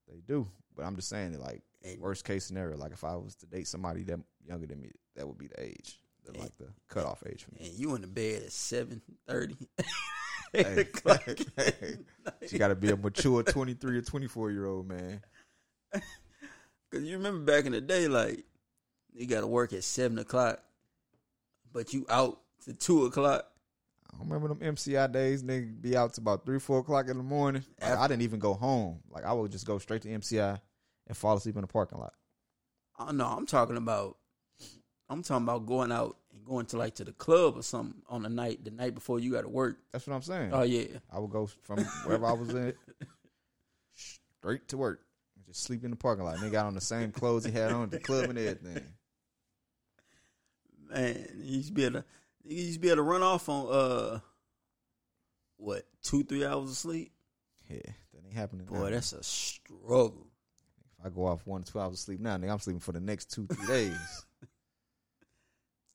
They 0.09 0.21
do, 0.27 0.49
but 0.77 0.85
I'm 0.85 0.97
just 0.97 1.09
saying 1.09 1.33
that 1.33 1.41
like 1.41 1.63
And- 1.85 2.01
worst 2.01 2.25
case 2.25 2.45
scenario, 2.45 2.77
like 2.77 2.93
if 2.93 3.05
I 3.05 3.15
was 3.17 3.35
to 3.37 3.47
date 3.47 3.67
somebody 3.69 4.03
that 4.05 4.21
younger 4.47 4.67
than 4.67 4.81
me, 4.81 4.91
that 5.17 5.27
would 5.27 5.39
be 5.39 5.49
the 5.49 5.63
age, 5.63 5.99
the, 6.25 6.39
like 6.39 6.57
the 6.59 6.69
cutoff 6.89 7.23
age 7.27 7.45
for 7.45 7.53
me. 7.55 7.67
and 7.69 7.75
you 7.79 7.95
in 7.95 8.01
the 8.01 8.07
bed 8.07 8.43
at 8.45 8.53
seven 8.53 9.01
thirty. 9.27 9.57
Hey, 10.55 10.87
hey, 11.57 11.97
she 12.47 12.59
got 12.59 12.69
to 12.69 12.75
be 12.75 12.91
a 12.91 12.97
mature 12.97 13.43
23 13.43 13.97
or 13.97 14.03
24 14.03 14.51
year 14.51 14.67
old 14.67 14.87
man. 14.87 15.23
Cause 15.93 17.01
you 17.03 17.17
remember 17.17 17.41
back 17.51 17.65
in 17.65 17.73
the 17.73 17.81
day, 17.81 18.07
like 18.07 18.45
you 19.15 19.27
got 19.27 19.41
to 19.41 19.47
work 19.47 19.73
at 19.73 19.83
seven 19.83 20.19
o'clock, 20.19 20.63
but 21.73 21.95
you 21.95 22.05
out 22.11 22.39
to 22.67 22.75
two 22.75 23.07
o'clock. 23.07 23.51
I 24.15 24.23
remember 24.23 24.49
them 24.49 24.59
MCI 24.75 25.11
days, 25.11 25.43
nigga 25.43 25.81
be 25.81 25.97
out 25.97 26.15
to 26.15 26.21
about 26.21 26.45
three, 26.45 26.59
four 26.59 26.79
o'clock 26.81 27.09
in 27.09 27.17
the 27.17 27.23
morning. 27.23 27.65
Like, 27.81 27.99
I 27.99 28.09
didn't 28.09 28.23
even 28.23 28.39
go 28.41 28.55
home. 28.55 29.01
Like 29.11 29.25
I 29.25 29.33
would 29.33 29.51
just 29.51 29.67
go 29.67 29.79
straight 29.79 30.03
to 30.03 30.09
MCI 30.09 30.61
and 31.07 31.17
fall 31.17 31.37
asleep 31.37 31.57
in 31.57 31.63
the 31.63 31.67
parking 31.67 31.99
lot. 31.99 32.15
Oh 32.99 33.11
no, 33.11 33.27
I'm 33.27 33.47
talking 33.47 33.77
about. 33.77 34.17
I'm 35.09 35.23
talking 35.23 35.45
about 35.45 35.67
going 35.67 35.93
out 35.93 36.17
and 36.33 36.45
going 36.45 36.65
to 36.67 36.79
like 36.79 36.95
to 36.95 37.05
the 37.05 37.13
club 37.13 37.59
or 37.59 37.63
something 37.63 38.01
on 38.09 38.23
the 38.23 38.31
night, 38.31 38.65
the 38.65 38.71
night 38.71 38.95
before 38.95 39.19
you 39.19 39.33
got 39.33 39.43
to 39.43 39.49
work. 39.49 39.77
That's 39.93 40.07
what 40.07 40.15
I'm 40.15 40.23
saying. 40.23 40.51
Oh 40.53 40.63
yeah, 40.63 40.85
I 41.13 41.19
would 41.19 41.31
go 41.31 41.47
from 41.63 41.81
wherever 42.05 42.25
I 42.25 42.33
was 42.33 42.55
at 42.55 42.77
straight 43.95 44.69
to 44.69 44.77
work. 44.79 45.01
and 45.37 45.45
Just 45.47 45.65
sleep 45.65 45.85
in 45.85 45.91
the 45.91 45.97
parking 45.97 46.25
lot. 46.25 46.35
And 46.37 46.43
they 46.43 46.51
got 46.51 46.67
on 46.67 46.75
the 46.75 46.81
same 46.81 47.13
clothes 47.13 47.45
he 47.45 47.53
had 47.53 47.73
on 47.73 47.85
at 47.85 47.91
the 47.91 47.99
club 47.99 48.31
and 48.31 48.39
everything. 48.39 48.85
man, 50.91 51.29
you 51.37 51.57
used 51.57 51.69
to 51.69 51.75
be 51.75 51.85
able 51.85 52.01
to, 52.01 52.05
you 52.45 52.57
used 52.63 52.75
to 52.75 52.81
be 52.81 52.89
able 52.89 52.97
to 52.97 53.03
run 53.03 53.23
off 53.23 53.49
on 53.49 53.67
uh, 53.73 54.21
what 55.57 55.85
two, 56.03 56.25
three 56.25 56.45
hours 56.45 56.71
of 56.71 56.77
sleep. 56.77 57.13
Yeah, 57.69 57.79
that 58.13 58.25
ain't 58.27 58.35
happening. 58.35 58.67
Boy, 58.67 58.85
now. 58.85 58.91
that's 58.91 59.13
a 59.13 59.23
struggle. 59.23 60.27
if 60.99 61.07
I 61.07 61.09
go 61.11 61.27
off 61.27 61.47
one 61.47 61.63
two 61.63 61.79
hours 61.81 61.95
of 61.95 61.99
sleep 61.99 62.21
now, 62.21 62.37
nigga, 62.37 62.51
I'm 62.53 62.59
sleeping 62.59 62.81
for 62.81 62.93
the 62.93 63.01
next 63.01 63.31
two, 63.33 63.47
three 63.47 63.67
days. 63.67 64.25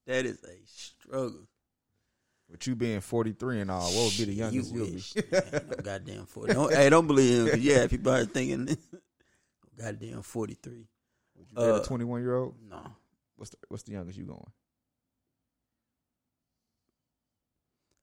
That 0.05 0.25
is 0.25 0.41
a 0.45 0.55
struggle. 0.65 1.49
With 2.49 2.65
you 2.65 2.75
being 2.77 3.01
43 3.01 3.59
and 3.59 3.69
all, 3.69 3.89
what 3.91 4.05
would 4.05 4.17
be 4.17 4.23
the 4.23 4.33
youngest 4.35 4.73
you 4.73 4.79
will 4.79 4.85
be? 4.87 5.03
No 5.33 5.75
goddamn 5.83 6.25
forty. 6.27 6.53
Don't, 6.53 6.73
hey, 6.73 6.89
don't 6.89 7.07
believe 7.07 7.47
him. 7.53 7.59
yeah, 7.61 7.87
people 7.87 8.13
are 8.13 8.23
thinking, 8.23 8.77
goddamn 9.77 10.21
forty 10.21 10.53
three. 10.53 10.87
Would 11.35 11.51
you 11.51 11.57
date 11.57 11.71
Uh, 11.71 11.81
a 11.81 11.85
21 11.85 12.21
year 12.21 12.37
old? 12.37 12.55
No, 12.69 12.79
What's 13.35 13.49
the, 13.49 13.57
what's 13.67 13.83
the 13.83 13.91
youngest 13.91 14.17
you 14.17 14.23
going? 14.27 14.49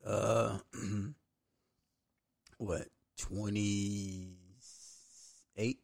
Uh, 0.05 0.59
what 2.59 2.89
twenty 3.19 4.37
eight? 5.57 5.81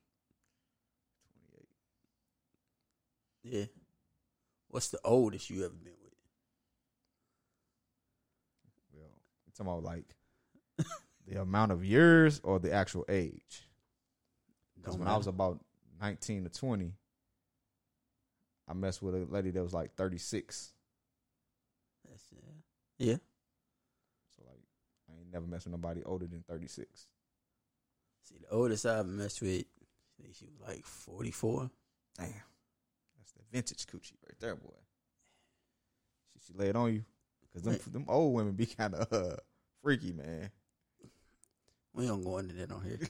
28. 1.52 1.68
Yeah. 3.42 3.64
What's 4.68 4.88
the 4.88 5.00
oldest 5.04 5.50
you 5.50 5.64
ever 5.64 5.74
been 5.74 5.92
with? 6.02 6.14
Well, 8.92 9.10
talking 9.56 9.72
about 9.72 9.82
like 9.82 10.14
the 11.26 11.40
amount 11.40 11.72
of 11.72 11.84
years 11.84 12.40
or 12.44 12.58
the 12.58 12.72
actual 12.72 13.04
age? 13.08 13.66
Because 14.76 14.96
when 14.96 15.08
I 15.08 15.16
was 15.16 15.26
about 15.26 15.60
19 16.00 16.44
to 16.44 16.50
20, 16.50 16.92
I 18.66 18.72
messed 18.72 19.02
with 19.02 19.14
a 19.14 19.26
lady 19.28 19.50
that 19.50 19.62
was 19.62 19.74
like 19.74 19.94
36. 19.96 20.72
That's, 22.08 22.22
uh, 22.32 22.52
yeah. 22.98 23.16
So 24.36 24.42
like, 24.46 24.60
I 25.10 25.18
ain't 25.18 25.19
never 25.32 25.46
messed 25.46 25.66
with 25.66 25.72
nobody 25.72 26.02
older 26.04 26.26
than 26.26 26.44
36. 26.48 27.06
See, 28.22 28.36
the 28.40 28.54
oldest 28.54 28.86
I've 28.86 29.06
messed 29.06 29.40
with, 29.42 29.64
I 29.64 30.22
think 30.22 30.34
she 30.36 30.46
was 30.46 30.68
like 30.68 30.84
forty 30.84 31.30
four. 31.30 31.70
Damn, 32.16 32.28
that's 33.16 33.32
the 33.32 33.42
vintage 33.50 33.86
coochie 33.86 34.12
right 34.26 34.38
there, 34.38 34.54
boy. 34.54 34.70
She, 36.32 36.52
she 36.52 36.58
laid 36.58 36.76
on 36.76 36.92
you 36.94 37.04
because 37.52 37.62
them 37.62 37.92
them 37.92 38.04
old 38.08 38.34
women 38.34 38.52
be 38.52 38.66
kind 38.66 38.94
of 38.94 39.12
uh, 39.12 39.36
freaky, 39.82 40.12
man. 40.12 40.50
We 41.92 42.06
don't 42.06 42.22
go 42.22 42.38
into 42.38 42.54
that 42.54 42.70
on 42.70 42.82
here. 42.82 42.98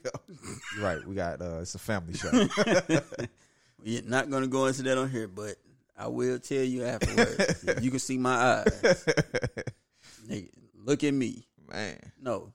Right. 0.80 1.04
We 1.06 1.14
got 1.14 1.42
uh, 1.42 1.58
it's 1.60 1.74
a 1.74 1.78
family 1.78 2.14
show. 2.14 2.30
We're 3.84 4.02
not 4.02 4.30
gonna 4.30 4.46
go 4.46 4.66
into 4.66 4.82
that 4.82 4.96
on 4.96 5.10
here, 5.10 5.28
but 5.28 5.56
I 5.96 6.06
will 6.06 6.38
tell 6.38 6.62
you 6.62 6.84
afterwards. 6.84 7.64
You 7.82 7.90
can 7.90 7.98
see 7.98 8.16
my 8.16 8.34
eyes. 8.34 9.04
Nigga, 10.26 10.48
look 10.84 11.04
at 11.04 11.12
me. 11.12 11.46
Man, 11.70 12.12
No. 12.20 12.52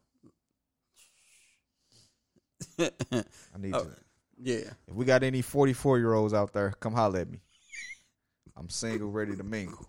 I 2.80 2.90
need 3.58 3.74
Oh. 3.76 3.84
to. 3.84 3.96
yeah. 4.42 4.70
If 4.88 4.94
we 4.94 5.06
got 5.06 5.24
any 5.24 5.42
44 5.42 5.98
year 6.00 6.14
olds 6.14 6.34
out 6.34 6.52
there, 6.54 6.72
come 6.80 6.94
holler 6.94 7.20
at 7.20 7.30
me. 7.30 7.40
I'm 8.58 8.70
single, 8.70 9.10
ready 9.12 9.36
to 9.36 9.44
mingle. 9.44 9.88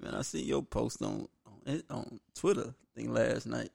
Man, 0.00 0.14
I 0.14 0.22
see 0.22 0.42
your 0.44 0.62
post 0.62 1.02
on 1.02 1.26
on, 1.66 1.82
on 1.90 2.20
Twitter 2.34 2.72
thing 2.94 3.12
last 3.12 3.46
night. 3.46 3.70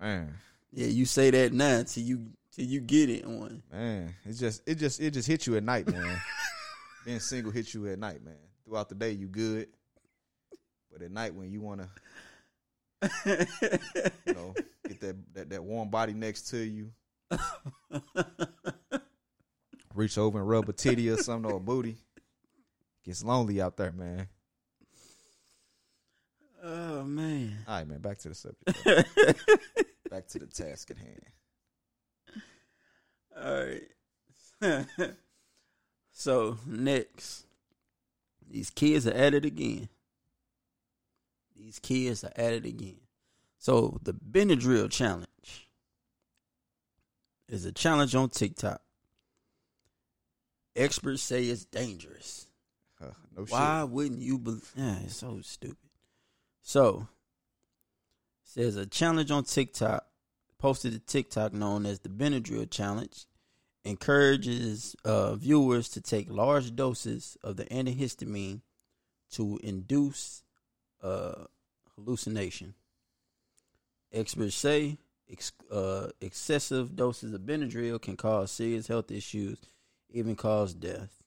Man, 0.00 0.34
Yeah, 0.72 0.86
you 0.86 1.04
say 1.04 1.30
that 1.30 1.52
now 1.52 1.82
till 1.82 2.02
you 2.04 2.26
till 2.52 2.64
you 2.64 2.80
get 2.80 3.10
it 3.10 3.24
on. 3.24 3.62
man, 3.70 4.14
it 4.24 4.32
just 4.32 4.62
it 4.66 4.76
just 4.76 5.00
it 5.00 5.10
just 5.12 5.28
hit 5.28 5.46
you 5.46 5.56
at 5.56 5.62
night, 5.62 5.86
man. 5.88 6.20
Being 7.04 7.20
single 7.20 7.52
hits 7.52 7.74
you 7.74 7.86
at 7.88 7.98
night, 7.98 8.24
man. 8.24 8.36
Throughout 8.64 8.88
the 8.88 8.94
day, 8.94 9.12
you 9.12 9.26
good, 9.26 9.68
but 10.92 11.02
at 11.02 11.10
night 11.10 11.34
when 11.34 11.50
you 11.50 11.60
wanna, 11.60 11.88
you 13.24 13.46
know, 14.26 14.54
get 14.86 15.00
that 15.00 15.16
that, 15.34 15.50
that 15.50 15.64
warm 15.64 15.88
body 15.90 16.12
next 16.12 16.50
to 16.50 16.58
you, 16.58 16.92
reach 19.94 20.18
over 20.18 20.38
and 20.38 20.48
rub 20.48 20.68
a 20.68 20.72
titty 20.72 21.08
or 21.08 21.16
something 21.16 21.50
or 21.50 21.56
a 21.56 21.60
booty. 21.60 21.96
Gets 23.04 23.24
lonely 23.24 23.60
out 23.60 23.76
there, 23.76 23.92
man. 23.92 24.28
oh 26.62 27.04
man. 27.04 27.58
All 27.66 27.76
right, 27.76 27.88
man. 27.88 27.98
Back 28.00 28.18
to 28.18 28.28
the 28.28 28.34
subject. 28.34 28.84
back 30.10 30.26
to 30.28 30.38
the 30.38 30.46
task 30.46 30.90
at 30.90 30.98
hand. 30.98 31.22
All 33.42 33.66
right. 33.66 34.96
so 36.12 36.58
next, 36.66 37.46
these 38.50 38.68
kids 38.68 39.06
are 39.06 39.12
at 39.12 39.32
it 39.32 39.46
again. 39.46 39.88
These 41.62 41.78
kids 41.78 42.24
are 42.24 42.32
at 42.36 42.52
it 42.52 42.64
again. 42.64 43.00
So 43.58 43.98
the 44.02 44.14
Benadryl 44.14 44.90
challenge 44.90 45.68
is 47.48 47.66
a 47.66 47.72
challenge 47.72 48.14
on 48.14 48.30
TikTok. 48.30 48.80
Experts 50.74 51.22
say 51.22 51.44
it's 51.44 51.64
dangerous. 51.64 52.46
No 53.36 53.44
Why 53.48 53.84
wouldn't 53.84 54.20
you 54.20 54.38
believe? 54.38 54.70
Yeah, 54.76 54.98
it's 55.04 55.16
so 55.16 55.40
stupid. 55.42 55.76
So, 56.62 57.08
says 58.42 58.76
a 58.76 58.86
challenge 58.86 59.30
on 59.30 59.44
TikTok, 59.44 60.06
posted 60.58 60.94
a 60.94 60.98
TikTok 60.98 61.52
known 61.52 61.86
as 61.86 62.00
the 62.00 62.08
Benadryl 62.08 62.70
Challenge, 62.70 63.26
encourages 63.84 64.94
uh, 65.04 65.34
viewers 65.36 65.88
to 65.90 66.00
take 66.00 66.30
large 66.30 66.74
doses 66.76 67.36
of 67.42 67.56
the 67.56 67.64
antihistamine 67.66 68.60
to 69.32 69.58
induce 69.62 70.42
uh, 71.02 71.44
hallucination. 71.94 72.74
Experts 74.12 74.54
say 74.54 74.98
ex- 75.30 75.52
uh, 75.70 76.08
excessive 76.20 76.96
doses 76.96 77.32
of 77.32 77.42
Benadryl 77.42 78.00
can 78.00 78.16
cause 78.16 78.50
serious 78.50 78.88
health 78.88 79.10
issues, 79.10 79.58
even 80.10 80.34
cause 80.36 80.74
death. 80.74 81.22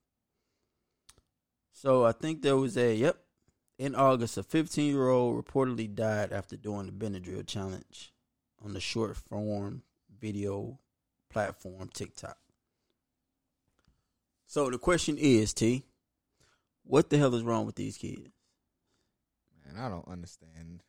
So 1.72 2.06
I 2.06 2.12
think 2.12 2.42
there 2.42 2.58
was 2.58 2.78
a 2.78 2.96
yep. 2.96 3.18
In 3.80 3.96
August, 3.96 4.38
a 4.38 4.44
15 4.44 4.94
year 4.94 5.10
old 5.10 5.44
reportedly 5.44 5.94
died 5.94 6.32
after 6.32 6.56
doing 6.56 6.86
the 6.86 6.92
Benadryl 6.92 7.46
challenge 7.46 8.14
on 8.64 8.74
the 8.74 8.80
short 8.80 9.18
form 9.18 9.82
video 10.20 10.80
platform 11.30 11.90
TikTok. 11.94 12.38
So 14.46 14.70
the 14.70 14.78
question 14.78 15.18
is, 15.18 15.54
T, 15.54 15.84
what 16.84 17.10
the 17.10 17.18
hell 17.18 17.34
is 17.34 17.44
wrong 17.44 17.66
with 17.66 17.76
these 17.76 17.98
kids? 17.98 18.30
Man, 19.66 19.84
I 19.84 19.90
don't 19.90 20.08
understand 20.08 20.84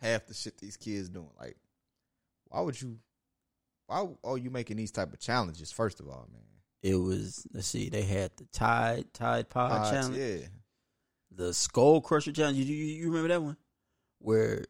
half 0.00 0.26
the 0.26 0.34
shit 0.34 0.58
these 0.58 0.76
kids 0.76 1.08
doing. 1.08 1.30
Like, 1.38 1.56
why 2.48 2.60
would 2.60 2.80
you? 2.80 2.98
Why 3.86 4.06
are 4.24 4.38
you 4.38 4.50
making 4.50 4.76
these 4.76 4.90
type 4.90 5.12
of 5.12 5.18
challenges? 5.18 5.72
First 5.72 6.00
of 6.00 6.08
all, 6.08 6.28
man. 6.32 6.42
It 6.82 6.94
was 6.94 7.46
let's 7.52 7.66
see, 7.66 7.88
they 7.88 8.02
had 8.02 8.30
the 8.36 8.44
Tide 8.52 9.12
Tide 9.12 9.48
Pod 9.48 9.72
Odds, 9.72 9.90
challenge, 9.90 10.16
yeah. 10.16 10.46
the 11.34 11.52
Skull 11.52 12.00
Crusher 12.00 12.30
challenge. 12.30 12.56
You, 12.56 12.64
you 12.64 12.84
you 12.84 13.06
remember 13.06 13.28
that 13.28 13.42
one? 13.42 13.56
Where 14.20 14.64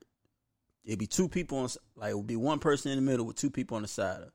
it'd 0.84 0.98
be 0.98 1.06
two 1.06 1.28
people 1.28 1.58
on 1.58 1.68
like 1.96 2.12
it 2.12 2.16
would 2.16 2.26
be 2.26 2.36
one 2.36 2.60
person 2.60 2.92
in 2.92 2.96
the 2.96 3.02
middle 3.02 3.26
with 3.26 3.36
two 3.36 3.50
people 3.50 3.76
on 3.76 3.82
the 3.82 3.88
side. 3.88 4.22
Of. 4.22 4.32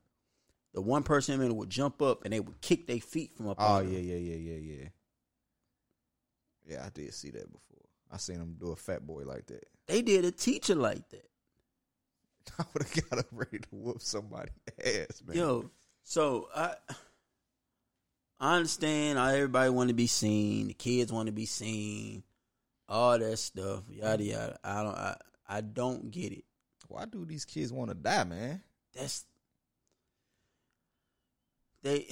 The 0.72 0.80
one 0.80 1.02
person 1.02 1.34
in 1.34 1.40
the 1.40 1.44
middle 1.46 1.58
would 1.58 1.70
jump 1.70 2.00
up 2.00 2.24
and 2.24 2.32
they 2.32 2.40
would 2.40 2.60
kick 2.60 2.86
their 2.86 3.00
feet 3.00 3.36
from 3.36 3.48
up. 3.48 3.56
Oh 3.58 3.78
them. 3.78 3.92
yeah, 3.92 3.98
yeah, 3.98 4.16
yeah, 4.16 4.36
yeah, 4.36 4.74
yeah. 4.74 4.88
Yeah, 6.66 6.86
I 6.86 6.90
did 6.90 7.12
see 7.12 7.30
that 7.30 7.52
before. 7.52 7.83
I 8.14 8.18
seen 8.18 8.38
them 8.38 8.56
do 8.60 8.70
a 8.70 8.76
fat 8.76 9.04
boy 9.06 9.24
like 9.24 9.46
that. 9.46 9.64
They 9.86 10.00
did 10.00 10.24
a 10.24 10.30
teacher 10.30 10.74
like 10.74 11.10
that. 11.10 11.28
I 12.58 12.64
would 12.72 12.84
have 12.84 13.10
got 13.10 13.18
up 13.18 13.26
ready 13.32 13.58
to 13.58 13.68
whoop 13.70 14.00
somebody's 14.00 14.54
ass, 14.82 15.22
man. 15.26 15.36
Yo, 15.36 15.70
so 16.04 16.48
I 16.56 16.74
I 18.40 18.56
understand 18.56 19.18
how 19.18 19.26
everybody 19.28 19.68
want 19.68 19.88
to 19.88 19.94
be 19.94 20.06
seen, 20.06 20.68
the 20.68 20.74
kids 20.74 21.12
want 21.12 21.26
to 21.26 21.32
be 21.32 21.44
seen, 21.44 22.22
all 22.88 23.18
that 23.18 23.36
stuff, 23.38 23.82
yada 23.90 24.24
yada. 24.24 24.58
I 24.64 24.82
don't 24.82 24.96
I, 24.96 25.16
I 25.46 25.60
don't 25.60 26.10
get 26.10 26.32
it. 26.32 26.44
why 26.88 27.04
do 27.04 27.26
these 27.26 27.44
kids 27.44 27.70
want 27.70 27.90
to 27.90 27.94
die, 27.94 28.24
man? 28.24 28.62
That's 28.94 29.26
they 31.82 32.06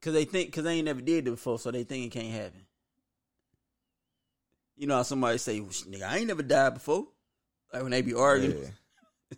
cuz 0.00 0.12
they 0.12 0.24
think 0.24 0.52
cuz 0.52 0.62
they 0.62 0.74
ain't 0.74 0.84
never 0.84 1.00
did 1.00 1.26
it 1.26 1.30
before, 1.32 1.58
so 1.58 1.72
they 1.72 1.82
think 1.82 2.06
it 2.06 2.18
can't 2.20 2.32
happen. 2.32 2.63
You 4.76 4.86
know 4.86 4.96
how 4.96 5.02
somebody 5.02 5.38
say, 5.38 5.60
"Nigga, 5.60 6.02
I 6.02 6.18
ain't 6.18 6.26
never 6.26 6.42
died 6.42 6.74
before." 6.74 7.06
Like 7.72 7.82
when 7.82 7.92
they 7.92 8.02
be 8.02 8.14
arguing, 8.14 8.72
Yeah. 9.30 9.36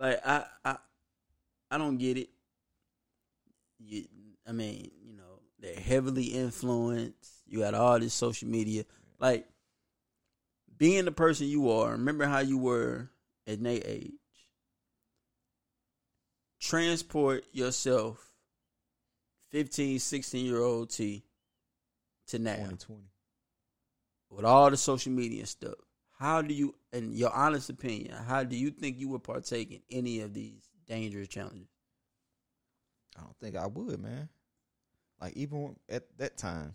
like 0.00 0.26
I 0.26 0.44
I 0.64 0.76
I 1.70 1.78
don't 1.78 1.98
get 1.98 2.18
it. 2.18 2.28
You, 3.78 4.04
I 4.46 4.52
mean, 4.52 4.90
you 5.04 5.14
know, 5.14 5.40
they're 5.58 5.74
heavily 5.74 6.24
influenced. 6.24 7.42
You 7.46 7.60
got 7.60 7.74
all 7.74 7.98
this 7.98 8.14
social 8.14 8.48
media, 8.48 8.84
like 9.18 9.46
being 10.76 11.04
the 11.04 11.12
person 11.12 11.46
you 11.46 11.70
are. 11.70 11.92
Remember 11.92 12.26
how 12.26 12.40
you 12.40 12.58
were 12.58 13.08
at 13.46 13.62
their 13.62 13.80
age. 13.84 14.12
Transport 16.60 17.44
yourself, 17.52 18.24
15, 19.50 19.98
16 19.98 20.44
year 20.46 20.60
old 20.60 20.90
T, 20.90 21.24
to 22.28 22.38
now 22.38 22.54
2020. 22.56 23.11
With 24.32 24.44
all 24.44 24.70
the 24.70 24.76
social 24.76 25.12
media 25.12 25.46
stuff. 25.46 25.74
How 26.18 26.40
do 26.40 26.54
you, 26.54 26.74
in 26.92 27.12
your 27.12 27.32
honest 27.32 27.68
opinion, 27.68 28.14
how 28.14 28.44
do 28.44 28.56
you 28.56 28.70
think 28.70 28.98
you 28.98 29.08
would 29.08 29.22
partake 29.24 29.70
in 29.72 29.80
any 29.90 30.20
of 30.20 30.32
these 30.32 30.68
dangerous 30.86 31.28
challenges? 31.28 31.68
I 33.16 33.22
don't 33.22 33.36
think 33.40 33.56
I 33.56 33.66
would, 33.66 34.00
man. 34.00 34.28
Like 35.20 35.34
even 35.36 35.76
at 35.88 36.04
that 36.18 36.38
time, 36.38 36.74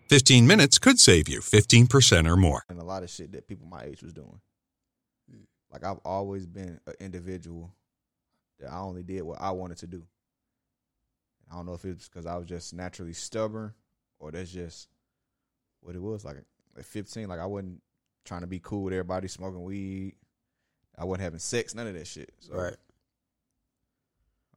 15 0.11 0.45
minutes 0.45 0.77
could 0.77 0.99
save 0.99 1.29
you 1.29 1.39
15% 1.39 2.27
or 2.29 2.35
more. 2.35 2.65
and 2.67 2.77
a 2.81 2.83
lot 2.83 3.01
of 3.01 3.09
shit 3.09 3.31
that 3.31 3.47
people 3.47 3.65
my 3.65 3.83
age 3.83 4.03
was 4.03 4.11
doing. 4.11 4.41
Mm. 5.33 5.45
Like 5.71 5.85
I've 5.85 5.99
always 6.03 6.45
been 6.45 6.81
an 6.85 6.93
individual 6.99 7.71
that 8.59 8.73
I 8.73 8.79
only 8.79 9.03
did 9.03 9.21
what 9.21 9.39
I 9.39 9.51
wanted 9.51 9.77
to 9.77 9.87
do. 9.87 10.03
I 11.49 11.55
don't 11.55 11.65
know 11.65 11.75
if 11.75 11.85
it's 11.85 12.09
because 12.09 12.25
I 12.25 12.35
was 12.35 12.45
just 12.45 12.73
naturally 12.73 13.13
stubborn 13.13 13.73
or 14.19 14.31
that's 14.31 14.51
just 14.51 14.89
what 15.79 15.95
it 15.95 16.01
was. 16.01 16.25
Like 16.25 16.43
at 16.77 16.85
15, 16.85 17.29
like 17.29 17.39
I 17.39 17.45
wasn't 17.45 17.81
trying 18.25 18.41
to 18.41 18.47
be 18.47 18.59
cool 18.59 18.83
with 18.83 18.93
everybody 18.93 19.29
smoking 19.29 19.63
weed. 19.63 20.15
I 20.97 21.05
wasn't 21.05 21.23
having 21.23 21.39
sex, 21.39 21.73
none 21.73 21.87
of 21.87 21.93
that 21.93 22.05
shit. 22.05 22.33
So 22.39 22.53
Right. 22.55 22.75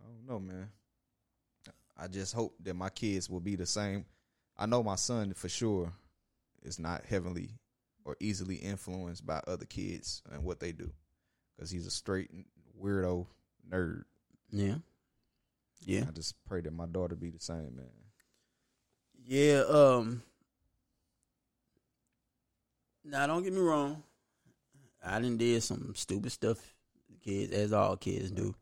I 0.02 0.04
don't 0.04 0.26
know, 0.26 0.40
man. 0.40 0.68
I 1.96 2.08
just 2.08 2.34
hope 2.34 2.56
that 2.64 2.74
my 2.74 2.90
kids 2.90 3.30
will 3.30 3.38
be 3.38 3.54
the 3.54 3.66
same. 3.66 4.04
I 4.56 4.66
know 4.66 4.82
my 4.82 4.96
son 4.96 5.34
for 5.34 5.48
sure 5.48 5.92
is 6.62 6.78
not 6.78 7.04
heavily 7.04 7.50
or 8.04 8.16
easily 8.20 8.56
influenced 8.56 9.26
by 9.26 9.40
other 9.46 9.64
kids 9.66 10.22
and 10.30 10.44
what 10.44 10.60
they 10.60 10.72
do 10.72 10.90
because 11.56 11.70
he's 11.70 11.86
a 11.86 11.90
straight 11.90 12.30
weirdo 12.80 13.26
nerd. 13.68 14.04
Yeah. 14.50 14.76
Yeah. 15.80 16.04
I 16.08 16.12
just 16.12 16.34
pray 16.46 16.60
that 16.60 16.72
my 16.72 16.86
daughter 16.86 17.16
be 17.16 17.30
the 17.30 17.40
same, 17.40 17.76
man. 17.76 17.86
Yeah, 19.26 19.62
um 19.68 20.22
Now 23.04 23.26
don't 23.26 23.42
get 23.42 23.52
me 23.52 23.60
wrong. 23.60 24.02
I 25.04 25.20
didn't 25.20 25.38
did 25.38 25.62
some 25.62 25.92
stupid 25.94 26.32
stuff 26.32 26.58
kids 27.22 27.52
as 27.52 27.72
all 27.72 27.96
kids 27.96 28.30
do. 28.30 28.54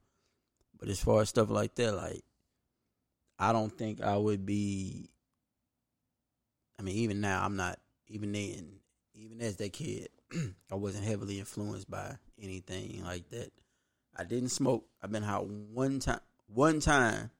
But 0.78 0.88
as 0.88 1.00
far 1.00 1.22
as 1.22 1.28
stuff 1.28 1.50
like 1.50 1.74
that, 1.76 1.94
like 1.94 2.22
I 3.38 3.52
don't 3.52 3.76
think 3.76 4.00
I 4.00 4.16
would 4.16 4.46
be 4.46 5.10
I 6.82 6.84
mean, 6.84 6.96
even 6.96 7.20
now 7.20 7.44
I'm 7.44 7.54
not 7.54 7.78
even 8.08 8.32
then, 8.32 8.80
even 9.14 9.40
as 9.40 9.56
that 9.58 9.72
kid, 9.72 10.08
I 10.70 10.74
wasn't 10.74 11.04
heavily 11.04 11.38
influenced 11.38 11.88
by 11.88 12.16
anything 12.42 13.04
like 13.04 13.30
that. 13.30 13.52
I 14.16 14.24
didn't 14.24 14.48
smoke. 14.48 14.84
I've 15.00 15.12
been 15.12 15.22
out 15.22 15.46
one 15.46 16.00
time 16.00 16.18
one 16.48 16.80
time 16.80 17.30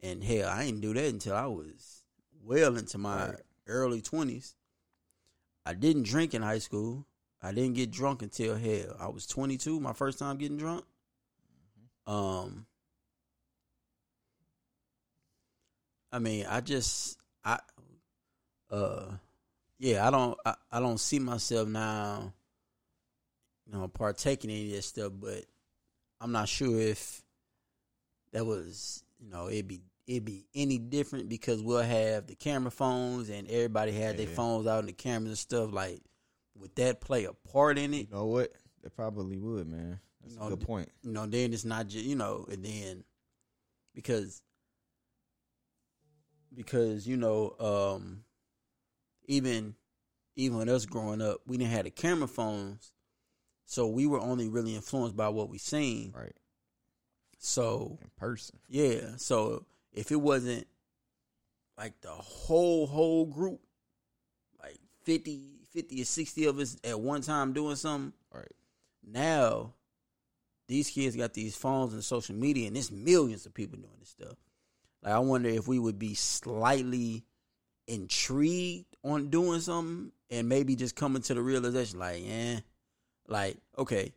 and 0.00 0.22
hell, 0.22 0.48
I 0.48 0.64
didn't 0.64 0.82
do 0.82 0.94
that 0.94 1.06
until 1.06 1.34
I 1.34 1.46
was 1.46 2.04
well 2.44 2.76
into 2.76 2.98
my 2.98 3.30
Right. 3.30 3.40
early 3.66 4.00
twenties. 4.00 4.54
I 5.66 5.74
didn't 5.74 6.04
drink 6.04 6.32
in 6.32 6.42
high 6.42 6.60
school. 6.60 7.04
I 7.42 7.50
didn't 7.50 7.74
get 7.74 7.90
drunk 7.90 8.22
until 8.22 8.54
hell. 8.56 8.96
I 9.00 9.08
was 9.08 9.26
twenty 9.26 9.56
two, 9.56 9.80
my 9.80 9.92
first 9.92 10.20
time 10.20 10.38
getting 10.38 10.56
drunk. 10.56 10.84
Um 12.06 12.66
I 16.12 16.20
mean, 16.20 16.46
I 16.48 16.60
just 16.60 17.18
I 17.44 17.58
uh 18.70 19.12
yeah, 19.78 20.06
I 20.06 20.10
don't 20.10 20.38
I, 20.44 20.54
I 20.72 20.80
don't 20.80 20.98
see 20.98 21.18
myself 21.18 21.68
now 21.68 22.32
you 23.66 23.72
know 23.78 23.88
partaking 23.88 24.50
in 24.50 24.56
any 24.56 24.70
of 24.70 24.76
that 24.76 24.82
stuff, 24.82 25.12
but 25.20 25.44
I'm 26.20 26.32
not 26.32 26.48
sure 26.48 26.78
if 26.80 27.22
that 28.32 28.44
was 28.44 29.02
you 29.20 29.30
know 29.30 29.48
it'd 29.48 29.68
be 29.68 29.80
it'd 30.06 30.24
be 30.24 30.46
any 30.54 30.78
different 30.78 31.28
because 31.28 31.62
we'll 31.62 31.82
have 31.82 32.26
the 32.26 32.34
camera 32.34 32.70
phones 32.70 33.28
and 33.30 33.48
everybody 33.48 33.92
had 33.92 34.16
their 34.16 34.26
phones 34.26 34.66
out 34.66 34.80
in 34.80 34.86
the 34.86 34.92
cameras 34.92 35.28
and 35.30 35.38
stuff 35.38 35.72
like 35.72 36.00
would 36.56 36.74
that 36.76 37.00
play 37.00 37.24
a 37.24 37.32
part 37.32 37.78
in 37.78 37.94
it? 37.94 37.96
You 37.98 38.02
it 38.04 38.12
know 38.12 38.26
what? 38.26 38.50
They 38.82 38.88
probably 38.88 39.38
would, 39.38 39.68
man. 39.68 40.00
That's 40.22 40.34
You 40.34 40.40
know, 40.40 40.46
a 40.46 40.50
good 40.50 40.60
point. 40.62 40.88
you 41.02 41.12
know 41.12 41.26
then 41.26 41.52
it's 41.52 41.64
not 41.64 41.86
just 41.88 42.04
you 42.04 42.16
know 42.16 42.46
and 42.50 42.64
then 42.64 43.04
because 43.94 44.42
because 46.54 47.06
you 47.06 47.16
know 47.16 47.54
um 47.60 48.24
even 49.28 49.74
even 50.34 50.58
when 50.58 50.68
us 50.68 50.86
growing 50.86 51.22
up 51.22 51.38
we 51.46 51.56
didn't 51.56 51.70
have 51.72 51.84
the 51.84 51.90
camera 51.90 52.26
phones 52.28 52.90
so 53.66 53.86
we 53.86 54.06
were 54.06 54.20
only 54.20 54.48
really 54.48 54.74
influenced 54.74 55.16
by 55.16 55.28
what 55.28 55.48
we 55.48 55.58
seen 55.58 56.12
Right. 56.16 56.34
so 57.38 57.98
In 58.02 58.10
person. 58.16 58.58
yeah 58.68 59.16
so 59.16 59.64
if 59.92 60.10
it 60.10 60.16
wasn't 60.20 60.66
like 61.76 62.00
the 62.00 62.08
whole 62.10 62.86
whole 62.86 63.26
group 63.26 63.60
like 64.60 64.78
50 65.04 65.42
50 65.72 66.02
or 66.02 66.04
60 66.04 66.44
of 66.46 66.58
us 66.58 66.76
at 66.82 66.98
one 66.98 67.20
time 67.20 67.52
doing 67.52 67.76
something 67.76 68.12
Right. 68.32 68.52
now 69.06 69.74
these 70.66 70.90
kids 70.90 71.16
got 71.16 71.32
these 71.34 71.56
phones 71.56 71.92
and 71.94 72.04
social 72.04 72.34
media 72.34 72.66
and 72.66 72.76
there's 72.76 72.90
millions 72.90 73.46
of 73.46 73.54
people 73.54 73.78
doing 73.78 73.90
this 74.00 74.08
stuff 74.10 74.36
like 75.02 75.12
i 75.12 75.18
wonder 75.18 75.48
if 75.48 75.68
we 75.68 75.78
would 75.78 75.98
be 75.98 76.14
slightly 76.14 77.24
intrigued 77.86 78.87
on 79.04 79.30
doing 79.30 79.60
something 79.60 80.12
and 80.30 80.48
maybe 80.48 80.76
just 80.76 80.96
coming 80.96 81.22
to 81.22 81.34
the 81.34 81.42
realization 81.42 81.98
like 81.98 82.22
eh 82.26 82.60
like 83.28 83.56
okay 83.76 84.12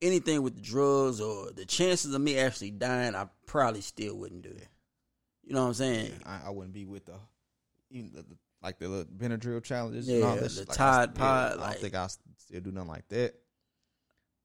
anything 0.00 0.42
with 0.42 0.54
the 0.54 0.62
drugs 0.62 1.20
or 1.20 1.50
the 1.50 1.64
chances 1.64 2.14
of 2.14 2.20
me 2.20 2.38
actually 2.38 2.70
dying 2.70 3.14
i 3.14 3.26
probably 3.46 3.80
still 3.80 4.16
wouldn't 4.16 4.42
do 4.42 4.50
it 4.50 4.68
you 5.44 5.52
know 5.54 5.62
what 5.62 5.68
i'm 5.68 5.74
saying 5.74 6.12
I, 6.24 6.40
I 6.46 6.50
wouldn't 6.50 6.74
be 6.74 6.86
with 6.86 7.06
the 7.06 7.14
even 7.90 8.12
the, 8.12 8.22
the 8.22 8.36
like 8.62 8.78
the 8.78 8.88
little 8.88 9.04
Benadryl 9.04 9.62
challenges. 9.62 10.08
and 10.08 10.22
all 10.24 10.34
Yeah, 10.34 10.40
the 10.40 10.48
shit. 10.48 10.68
Like, 10.68 10.76
Tide 10.76 11.10
I, 11.10 11.12
Pod, 11.12 11.58
I 11.58 11.70
don't 11.70 11.80
think 11.80 11.94
I 11.94 12.08
still 12.36 12.60
do 12.60 12.72
nothing 12.72 12.88
like 12.88 13.08
that. 13.08 13.34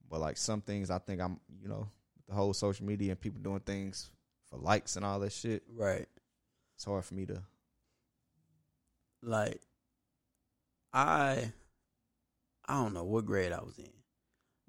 But 0.09 0.19
like 0.19 0.37
some 0.37 0.61
things, 0.61 0.91
I 0.91 0.99
think 0.99 1.21
I'm 1.21 1.39
you 1.61 1.67
know 1.67 1.87
the 2.27 2.35
whole 2.35 2.53
social 2.53 2.85
media 2.85 3.11
and 3.11 3.19
people 3.19 3.41
doing 3.41 3.59
things 3.61 4.11
for 4.49 4.57
likes 4.57 4.95
and 4.95 5.05
all 5.05 5.19
that 5.19 5.31
shit. 5.31 5.63
right 5.75 6.07
It's 6.75 6.85
hard 6.85 7.03
for 7.05 7.15
me 7.15 7.25
to. 7.27 7.41
Like 9.23 9.61
I 10.93 11.51
I 12.65 12.73
don't 12.75 12.93
know 12.93 13.03
what 13.03 13.25
grade 13.25 13.51
I 13.51 13.61
was 13.61 13.77
in. 13.77 13.89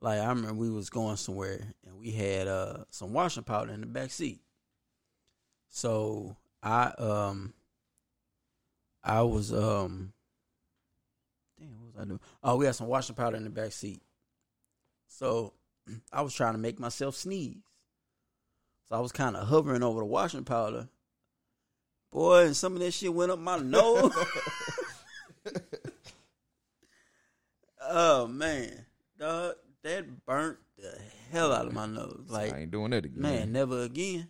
Like 0.01 0.21
I 0.21 0.29
remember 0.29 0.55
we 0.55 0.71
was 0.71 0.91
going 0.91 1.17
somewhere 1.17 1.61
and 1.87 1.99
we 1.99 2.11
had 2.11 2.49
uh 2.49 2.85
some 2.91 3.13
washing 3.13 3.45
powder 3.45 3.73
in 3.73 3.81
the 3.81 3.87
back 3.87 4.11
seat. 4.11 4.41
So 5.69 6.37
I 6.63 6.93
um 6.99 7.55
I 9.03 9.23
was 9.23 9.53
um 9.53 10.13
damn 11.59 11.69
what 11.81 11.95
was 11.95 12.03
I 12.03 12.05
doing? 12.05 12.21
Oh, 12.43 12.57
we 12.57 12.67
had 12.67 12.75
some 12.75 12.87
washing 12.89 13.17
powder 13.17 13.37
in 13.37 13.45
the 13.45 13.51
back 13.51 13.73
seat. 13.73 14.03
So 15.09 15.53
I 16.13 16.23
was 16.23 16.35
trying 16.35 16.55
to 16.55 16.59
make 16.59 16.79
myself 16.79 17.17
sneeze. 17.17 17.63
So 18.89 18.97
I 18.97 19.01
was 19.01 19.13
kind 19.13 19.37
of 19.37 19.49
hovering 19.49 19.83
over 19.83 20.01
the 20.01 20.07
washing 20.07 20.45
powder. 20.45 20.89
Boy, 22.15 22.47
and 22.47 22.57
some 22.57 22.75
of 22.75 22.79
that 22.79 22.93
shit 22.93 23.13
went 23.13 23.33
up 23.33 23.41
my 23.41 23.59
nose. 23.59 24.15
oh 27.83 28.29
man, 28.29 28.87
dog, 29.19 29.57
that 29.83 30.25
burnt 30.25 30.59
the 30.79 30.97
hell 31.33 31.53
out 31.53 31.67
of 31.67 31.73
my 31.73 31.87
nose. 31.87 32.27
Like, 32.29 32.55
I 32.55 32.59
ain't 32.61 32.71
doing 32.71 32.93
that 32.93 33.05
again. 33.05 33.21
man, 33.21 33.53
never 33.53 33.83
again. 33.83 34.29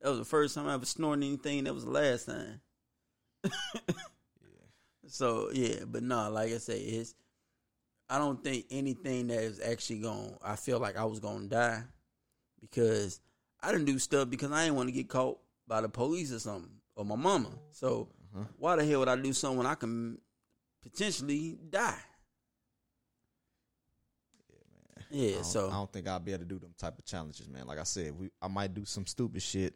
That 0.00 0.08
was 0.08 0.18
the 0.18 0.24
first 0.24 0.56
time 0.56 0.66
I 0.66 0.74
ever 0.74 0.84
snorted 0.84 1.24
anything. 1.24 1.62
That 1.62 1.74
was 1.74 1.84
the 1.84 1.92
last 1.92 2.26
time. 2.26 2.60
yeah. 3.44 3.50
So 5.06 5.50
yeah, 5.52 5.84
but 5.86 6.02
no, 6.02 6.30
like 6.30 6.52
I 6.52 6.58
say, 6.58 6.78
it's. 6.80 7.14
I 8.08 8.16
don't 8.18 8.42
think 8.42 8.64
anything 8.70 9.26
that 9.26 9.40
is 9.40 9.60
actually 9.60 9.98
going. 9.98 10.34
I 10.42 10.56
feel 10.56 10.80
like 10.80 10.96
I 10.96 11.04
was 11.04 11.20
going 11.20 11.42
to 11.42 11.48
die 11.48 11.82
because 12.60 13.20
I 13.62 13.72
didn't 13.72 13.84
do 13.84 13.98
stuff 13.98 14.30
because 14.30 14.50
I 14.50 14.64
didn't 14.64 14.76
want 14.76 14.88
to 14.88 14.92
get 14.92 15.08
caught 15.10 15.38
by 15.68 15.82
the 15.82 15.88
police 15.88 16.32
or 16.32 16.38
something 16.38 16.70
or 16.94 17.04
my 17.04 17.16
mama. 17.16 17.50
So 17.72 18.08
Uh-huh. 18.34 18.44
why 18.58 18.76
the 18.76 18.84
hell 18.84 19.00
would 19.00 19.08
I 19.08 19.16
do 19.16 19.32
something 19.32 19.58
when 19.58 19.66
I 19.66 19.74
can 19.74 20.18
potentially 20.82 21.58
die? 21.70 21.98
I 24.98 25.02
Yeah, 25.10 25.34
don't, 25.36 25.44
so 25.44 25.68
I 25.68 25.72
don't 25.74 25.92
think 25.92 26.08
I'll 26.08 26.18
be 26.20 26.32
able 26.32 26.44
to 26.44 26.48
do 26.48 26.58
them 26.58 26.74
type 26.78 26.98
of 26.98 27.04
challenges, 27.04 27.48
man. 27.48 27.66
Like 27.66 27.78
I 27.78 27.82
said, 27.84 28.18
we 28.18 28.30
I 28.40 28.48
might 28.48 28.72
do 28.74 28.84
some 28.84 29.06
stupid 29.06 29.42
shit 29.42 29.74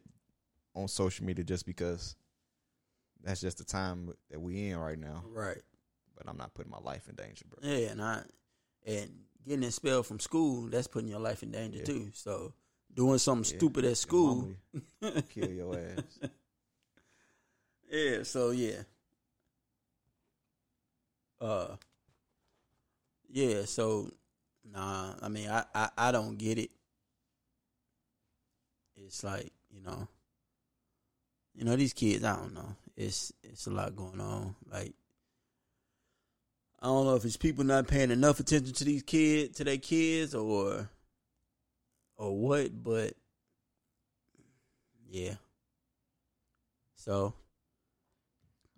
on 0.73 0.87
social 0.87 1.25
media 1.25 1.43
just 1.45 1.65
because 1.65 2.15
that's 3.23 3.41
just 3.41 3.57
the 3.59 3.63
time 3.63 4.11
that 4.31 4.39
we 4.39 4.69
in 4.69 4.77
right 4.77 4.97
now. 4.97 5.23
right. 5.27 5.61
But 6.15 6.27
I'm 6.27 6.37
not 6.37 6.53
putting 6.55 6.71
my 6.71 6.79
life 6.79 7.07
in 7.07 7.15
danger, 7.15 7.45
bro. 7.47 7.59
Yeah, 7.69 7.89
and 7.89 8.01
I 8.01 8.23
and 8.85 9.11
getting 9.45 9.63
expelled 9.63 10.07
from 10.07 10.19
school, 10.19 10.69
that's 10.69 10.87
putting 10.87 11.09
your 11.09 11.19
life 11.19 11.43
in 11.43 11.51
danger 11.51 11.79
Yeah. 11.79 11.85
too. 11.85 12.09
So 12.13 12.53
doing 12.93 13.19
something 13.19 13.43
Yeah, 13.51 13.57
stupid 13.59 13.85
at 13.85 13.97
school. 13.97 14.49
kill 15.29 15.51
your 15.51 15.77
ass. 15.77 16.19
Yeah, 17.89 18.23
so 18.23 18.51
yeah. 18.51 18.83
Uh 21.39 21.75
yeah, 23.29 23.65
so 23.65 24.09
Nah, 24.73 25.13
I 25.21 25.29
mean, 25.29 25.49
I, 25.49 25.63
I, 25.73 25.89
I 25.97 26.11
don't 26.11 26.37
get 26.37 26.57
it. 26.57 26.71
It's 28.95 29.23
like 29.23 29.51
you 29.69 29.81
know, 29.81 30.07
you 31.55 31.63
know 31.63 31.75
these 31.75 31.93
kids. 31.93 32.23
I 32.23 32.35
don't 32.35 32.53
know. 32.53 32.75
It's 32.95 33.31
it's 33.43 33.67
a 33.67 33.71
lot 33.71 33.95
going 33.95 34.19
on. 34.19 34.55
Like 34.71 34.93
I 36.81 36.87
don't 36.87 37.05
know 37.05 37.15
if 37.15 37.25
it's 37.25 37.37
people 37.37 37.63
not 37.63 37.87
paying 37.87 38.11
enough 38.11 38.39
attention 38.39 38.73
to 38.73 38.83
these 38.83 39.03
kids, 39.03 39.57
to 39.57 39.63
their 39.63 39.77
kids, 39.77 40.35
or 40.35 40.89
or 42.17 42.37
what. 42.37 42.83
But 42.83 43.13
yeah. 45.09 45.35
So 46.95 47.33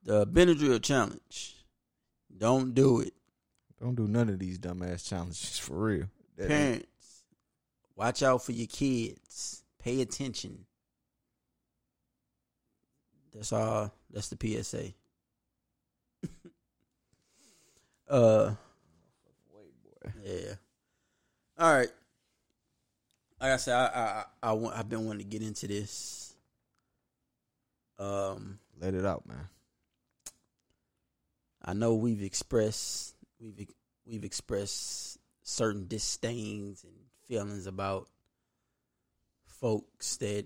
the 0.04 0.26
Benadryl 0.28 0.82
challenge. 0.82 1.56
Don't 2.38 2.74
do 2.74 3.00
it. 3.02 3.14
Don't 3.80 3.96
do 3.96 4.08
none 4.08 4.30
of 4.30 4.40
these 4.40 4.58
dumbass 4.60 5.08
challenges 5.08 5.58
for 5.58 5.78
real. 5.78 6.06
That 6.38 6.44
ain't- 6.44 6.50
Parents, 6.52 7.24
watch 7.96 8.24
out 8.24 8.44
for 8.44 8.52
your 8.52 8.68
kids. 8.68 9.64
Pay 9.80 10.02
attention. 10.02 10.66
That's 13.34 13.54
all. 13.54 13.94
That's 14.12 14.30
the 14.30 14.38
PSA. 14.64 14.94
uh, 18.10 18.56
yeah. 20.24 20.54
All 21.58 21.74
right. 21.74 21.90
Like 23.40 23.52
I 23.52 23.58
said, 23.58 23.76
I 23.76 23.86
I 23.86 24.02
I, 24.02 24.50
I 24.50 24.54
want, 24.54 24.76
I've 24.78 24.90
been 24.90 25.06
wanting 25.06 25.20
to 25.26 25.30
get 25.30 25.42
into 25.48 25.68
this. 25.68 26.34
Um, 27.98 28.60
Let 28.82 28.94
it 28.94 29.06
out, 29.06 29.26
man. 29.28 29.48
I 31.70 31.74
know 31.74 31.94
we've 31.94 32.24
expressed 32.24 33.14
we've 33.40 33.68
we've 34.04 34.24
expressed 34.24 35.20
certain 35.44 35.86
disdains 35.88 36.84
and 36.84 36.96
feelings 37.28 37.68
about 37.68 38.10
folks 39.46 40.18
that 40.18 40.46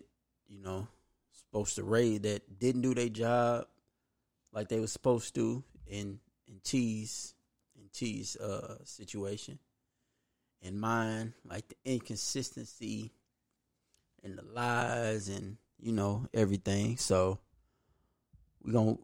you 0.50 0.60
know 0.62 0.86
supposed 1.32 1.76
to 1.76 1.84
raid 1.86 2.24
that 2.24 2.60
didn't 2.60 2.82
do 2.82 2.94
their 2.94 3.08
job 3.08 3.68
like 4.52 4.68
they 4.68 4.82
were 4.82 4.88
supposed 4.88 5.34
to 5.36 5.64
in 5.88 6.20
in 6.46 6.60
T's 6.62 7.34
in 7.80 7.88
T's 7.94 8.36
uh 8.36 8.84
situation. 8.84 9.60
And 10.62 10.78
mine 10.78 11.36
like 11.46 11.70
the 11.70 11.76
inconsistency 11.86 13.14
and 14.26 14.38
the 14.38 14.44
lies 14.44 15.30
and 15.30 15.56
you 15.80 15.94
know 15.94 16.28
everything. 16.34 16.98
So 16.98 17.40
we're 18.62 18.74
gonna 18.74 18.98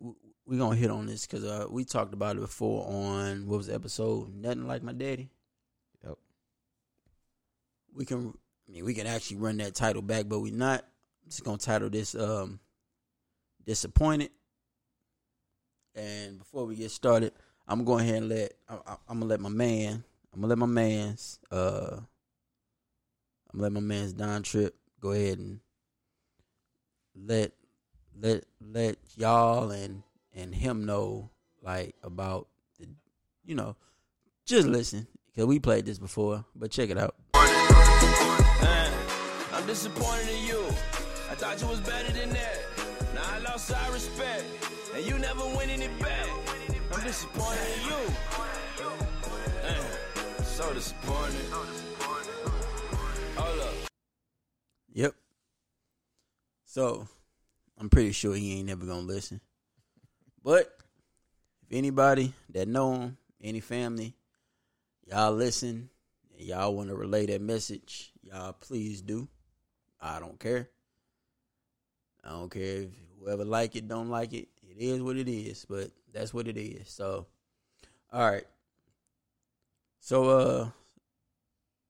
we 0.50 0.58
gonna 0.58 0.76
hit 0.76 0.90
on 0.90 1.06
this 1.06 1.28
because 1.28 1.46
uh, 1.46 1.68
we 1.70 1.86
talked 1.86 2.16
about 2.16 2.36
it 2.36 2.40
before 2.40 2.84
on 2.88 3.46
what 3.46 3.58
was 3.58 3.68
the 3.68 3.76
episode? 3.76 4.34
Nothing 4.34 4.68
like 4.68 4.82
my 4.82 4.94
daddy. 4.94 5.30
Yep. 6.04 6.18
We 7.94 8.06
can, 8.06 8.34
I 8.68 8.72
mean, 8.72 8.84
we 8.84 8.96
can 8.96 9.06
actually 9.06 9.38
run 9.38 9.58
that 9.58 9.76
title 9.76 10.02
back, 10.02 10.28
but 10.28 10.40
we're 10.40 10.52
not. 10.52 10.80
I'm 10.82 11.30
just 11.30 11.44
gonna 11.44 11.60
title 11.60 11.92
this 11.92 12.16
um, 12.16 12.60
"Disappointed." 13.64 14.32
And 15.94 16.40
before 16.40 16.66
we 16.66 16.76
get 16.76 16.90
started, 16.90 17.34
I'm 17.68 17.84
going 17.84 18.06
ahead 18.06 18.24
and 18.24 18.30
let 18.30 18.54
I, 18.68 18.74
I, 18.88 18.96
I'm 19.08 19.20
gonna 19.20 19.30
let 19.30 19.40
my 19.40 19.50
man, 19.50 20.04
I'm 20.34 20.42
gonna 20.42 20.48
let 20.48 20.58
my 20.58 20.66
man's, 20.66 21.40
uh, 21.52 21.98
I'm 23.52 23.60
gonna 23.60 23.64
let 23.64 23.72
my 23.72 23.82
man's 23.82 24.14
Don 24.14 24.42
Trip 24.42 24.76
go 25.00 25.12
ahead 25.12 25.38
and 25.38 25.60
let 27.16 27.52
let 28.20 28.46
let 28.60 28.98
y'all 29.16 29.70
and 29.70 30.02
and 30.36 30.54
him 30.54 30.86
know 30.86 31.30
like 31.62 31.96
about 32.04 32.48
the 32.80 32.88
you 33.44 33.56
know 33.56 33.76
just 34.46 34.68
listen 34.68 35.08
because 35.28 35.46
we 35.46 35.60
played 35.60 35.86
this 35.86 36.00
before 36.00 36.46
but 36.56 36.72
check 36.72 36.90
it 36.90 36.98
out 36.98 37.16
I'm 39.60 39.68
disappointed 39.68 40.30
in 40.30 40.46
you. 40.46 40.66
I 41.30 41.36
thought 41.36 41.60
you 41.62 41.68
was 41.68 41.82
better 41.82 42.14
than 42.14 42.30
that. 42.30 42.58
Now 43.14 43.24
I 43.26 43.40
lost 43.40 43.74
our 43.74 43.92
respect, 43.92 44.46
and 44.96 45.06
you 45.06 45.20
never 45.20 45.46
winning 45.58 45.82
it 45.82 46.00
back. 46.00 46.30
I'm 46.94 47.04
disappointed 47.04 47.60
in 47.76 47.90
you. 47.90 47.98
Man, 49.64 50.46
so 50.46 50.74
disappointed. 50.74 51.46
Hold 53.36 53.60
up. 53.60 53.74
yep 54.94 55.14
so 56.66 57.08
i'm 57.78 57.90
pretty 57.90 58.12
sure 58.12 58.36
he 58.36 58.60
ain't 58.60 58.68
never 58.68 58.86
gonna 58.86 59.02
listen 59.02 59.40
but 60.50 60.80
if 61.62 61.78
anybody 61.78 62.34
that 62.50 62.68
know 62.68 62.94
him 62.94 63.18
any 63.40 63.60
family 63.60 64.16
y'all 65.06 65.32
listen 65.32 65.92
and 66.36 66.48
y'all 66.48 66.74
want 66.74 66.90
to 66.90 66.96
relay 66.96 67.28
that 67.28 67.40
message 67.40 68.12
y'all 68.24 68.54
please 68.54 69.04
do 69.04 69.28
i 70.02 70.20
don't 70.20 70.40
care 70.40 70.68
i 72.24 72.30
don't 72.32 72.50
care 72.50 72.82
if 72.82 72.90
whoever 73.20 73.46
like 73.46 73.76
it 73.76 73.88
don't 73.88 74.10
like 74.10 74.34
it 74.34 74.48
it 74.68 74.78
is 74.80 75.04
what 75.04 75.18
it 75.18 75.30
is 75.30 75.68
but 75.70 75.92
that's 76.12 76.34
what 76.34 76.48
it 76.48 76.58
is 76.58 76.90
so 76.90 77.28
all 78.12 78.32
right 78.32 78.48
so 80.00 80.30
uh 80.30 80.70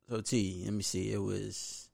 so 0.10 0.22
T, 0.22 0.63
let 0.65 0.74
me 0.74 0.82
see. 0.82 1.13
It 1.13 1.22
was 1.22 1.88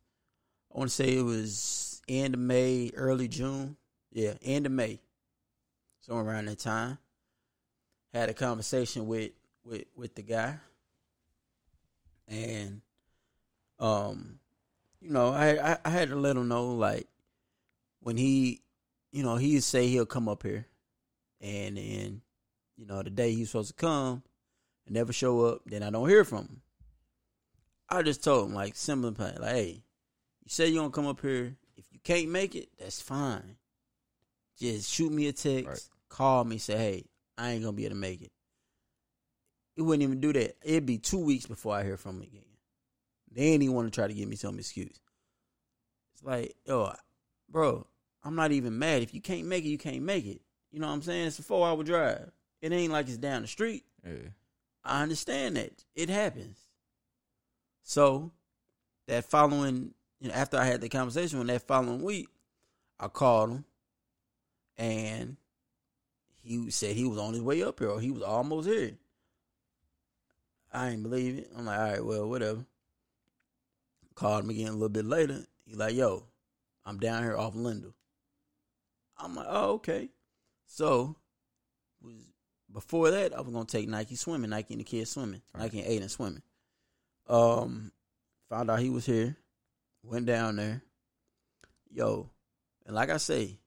I 0.73 0.77
want 0.77 0.89
to 0.89 0.95
say 0.95 1.17
it 1.17 1.21
was 1.21 2.01
end 2.07 2.33
of 2.33 2.39
May, 2.39 2.91
early 2.95 3.27
June. 3.27 3.75
Yeah, 4.13 4.35
end 4.41 4.65
of 4.65 4.71
May. 4.71 5.01
Somewhere 6.05 6.25
around 6.25 6.45
that 6.45 6.59
time. 6.59 6.99
Had 8.13 8.29
a 8.29 8.33
conversation 8.33 9.07
with 9.07 9.31
with 9.63 9.85
with 9.95 10.13
the 10.13 10.21
guy. 10.21 10.57
And 12.27 12.81
um 13.79 14.39
you 15.01 15.09
know, 15.09 15.29
I 15.29 15.71
I, 15.71 15.77
I 15.83 15.89
had 15.89 16.09
to 16.09 16.15
let 16.15 16.37
him 16.37 16.47
know 16.47 16.75
like 16.75 17.07
when 18.01 18.17
he 18.17 18.61
you 19.11 19.23
know, 19.23 19.37
he'd 19.37 19.63
say 19.63 19.87
he'll 19.87 20.05
come 20.05 20.29
up 20.29 20.43
here 20.43 20.67
and 21.41 21.77
then 21.77 22.21
you 22.77 22.85
know, 22.85 23.01
the 23.01 23.09
day 23.09 23.33
he's 23.33 23.49
supposed 23.49 23.69
to 23.69 23.73
come 23.73 24.21
and 24.85 24.93
never 24.93 25.11
show 25.11 25.41
up, 25.45 25.61
then 25.65 25.81
I 25.81 25.89
don't 25.89 26.07
hear 26.07 26.23
from 26.23 26.39
him. 26.39 26.61
I 27.89 28.03
just 28.03 28.23
told 28.23 28.49
him 28.49 28.53
like 28.55 28.75
simple 28.75 29.07
and 29.07 29.17
plain, 29.17 29.37
like, 29.39 29.55
hey, 29.55 29.83
you 30.43 30.49
say 30.49 30.67
you 30.67 30.75
gonna 30.75 30.91
come 30.91 31.07
up 31.07 31.21
here. 31.21 31.55
If 31.75 31.85
you 31.91 31.99
can't 32.03 32.29
make 32.29 32.53
it, 32.53 32.69
that's 32.77 33.01
fine. 33.01 33.55
Just 34.59 34.91
shoot 34.91 35.11
me 35.11 35.27
a 35.27 35.33
text, 35.33 35.67
Right. 35.67 35.79
Call 36.09 36.43
me, 36.43 36.57
say, 36.57 36.77
hey, 36.77 37.05
I 37.37 37.51
ain't 37.51 37.63
gonna 37.63 37.73
be 37.73 37.85
able 37.85 37.95
to 37.95 38.01
make 38.01 38.21
it. 38.21 38.31
He 39.75 39.81
wouldn't 39.81 40.03
even 40.03 40.21
do 40.21 40.31
that. 40.33 40.55
It'd 40.63 40.85
be 40.85 40.97
two 40.97 41.19
weeks 41.19 41.45
before 41.45 41.75
I 41.75 41.83
hear 41.83 41.97
from 41.97 42.17
him 42.17 42.23
again. 42.23 42.41
Then 43.31 43.59
he 43.59 43.67
want 43.67 43.91
to 43.91 43.91
try 43.91 44.07
to 44.07 44.13
give 44.13 44.29
me 44.29 44.37
some 44.37 44.57
excuse. 44.57 44.99
It's 46.13 46.23
like, 46.23 46.55
yo, 46.65 46.93
bro, 47.49 47.85
I'm 48.23 48.35
not 48.35 48.53
even 48.53 48.79
mad. 48.79 49.01
If 49.01 49.13
you 49.13 49.21
can't 49.21 49.47
make 49.47 49.65
it, 49.65 49.69
you 49.69 49.77
can't 49.77 50.01
make 50.01 50.25
it. 50.25 50.41
You 50.71 50.79
know 50.79 50.87
what 50.87 50.93
I'm 50.93 51.01
saying? 51.01 51.27
It's 51.27 51.39
a 51.39 51.43
four 51.43 51.67
hour 51.67 51.83
drive. 51.83 52.31
It 52.61 52.71
ain't 52.71 52.93
like 52.93 53.07
it's 53.07 53.17
down 53.17 53.41
the 53.41 53.47
street. 53.47 53.83
Yeah. 54.05 54.29
I 54.83 55.03
understand 55.03 55.57
that. 55.57 55.83
It 55.95 56.09
happens. 56.09 56.57
So 57.83 58.31
that 59.07 59.25
following 59.25 59.93
you 60.19 60.29
know, 60.29 60.33
after 60.33 60.57
I 60.57 60.65
had 60.65 60.81
the 60.81 60.89
conversation 60.89 61.39
with 61.39 61.47
that 61.49 61.67
following 61.67 62.01
week, 62.01 62.29
I 62.99 63.07
called 63.09 63.51
him 63.51 63.65
and 64.77 65.37
he 66.45 66.69
said 66.69 66.95
he 66.95 67.05
was 67.05 67.17
on 67.17 67.33
his 67.33 67.41
way 67.41 67.63
up 67.63 67.79
here 67.79 67.89
or 67.89 67.99
he 67.99 68.11
was 68.11 68.21
almost 68.21 68.67
here. 68.69 68.91
I 70.71 70.89
ain't 70.89 71.03
believe 71.03 71.39
it. 71.39 71.51
I'm 71.57 71.65
like, 71.65 71.79
all 71.79 71.85
right, 71.85 72.05
well, 72.05 72.29
whatever. 72.29 72.65
Called 74.13 74.43
him 74.43 74.51
again 74.51 74.67
a 74.67 74.73
little 74.73 74.89
bit 74.89 75.05
later. 75.05 75.45
He 75.65 75.75
like, 75.75 75.95
yo, 75.95 76.23
I'm 76.85 76.99
down 76.99 77.23
here 77.23 77.35
off 77.35 77.55
Lindell. 77.55 77.95
I'm 79.17 79.35
like, 79.35 79.47
oh, 79.49 79.71
okay. 79.73 80.09
So 80.67 81.15
was 82.01 82.13
before 82.71 83.09
that, 83.09 83.35
I 83.35 83.41
was 83.41 83.51
gonna 83.51 83.65
take 83.65 83.89
Nike 83.89 84.15
swimming, 84.15 84.51
Nike 84.51 84.73
and 84.75 84.81
the 84.81 84.85
kids 84.85 85.09
swimming, 85.11 85.41
Nike 85.57 85.81
and 85.81 85.89
Aiden 85.89 86.09
swimming. 86.09 86.43
Um, 87.27 87.91
found 88.49 88.69
out 88.69 88.79
he 88.79 88.89
was 88.89 89.05
here, 89.05 89.35
went 90.03 90.25
down 90.25 90.57
there. 90.57 90.83
Yo, 91.89 92.29
and 92.85 92.93
like 92.93 93.09
I 93.09 93.17
say, 93.17 93.57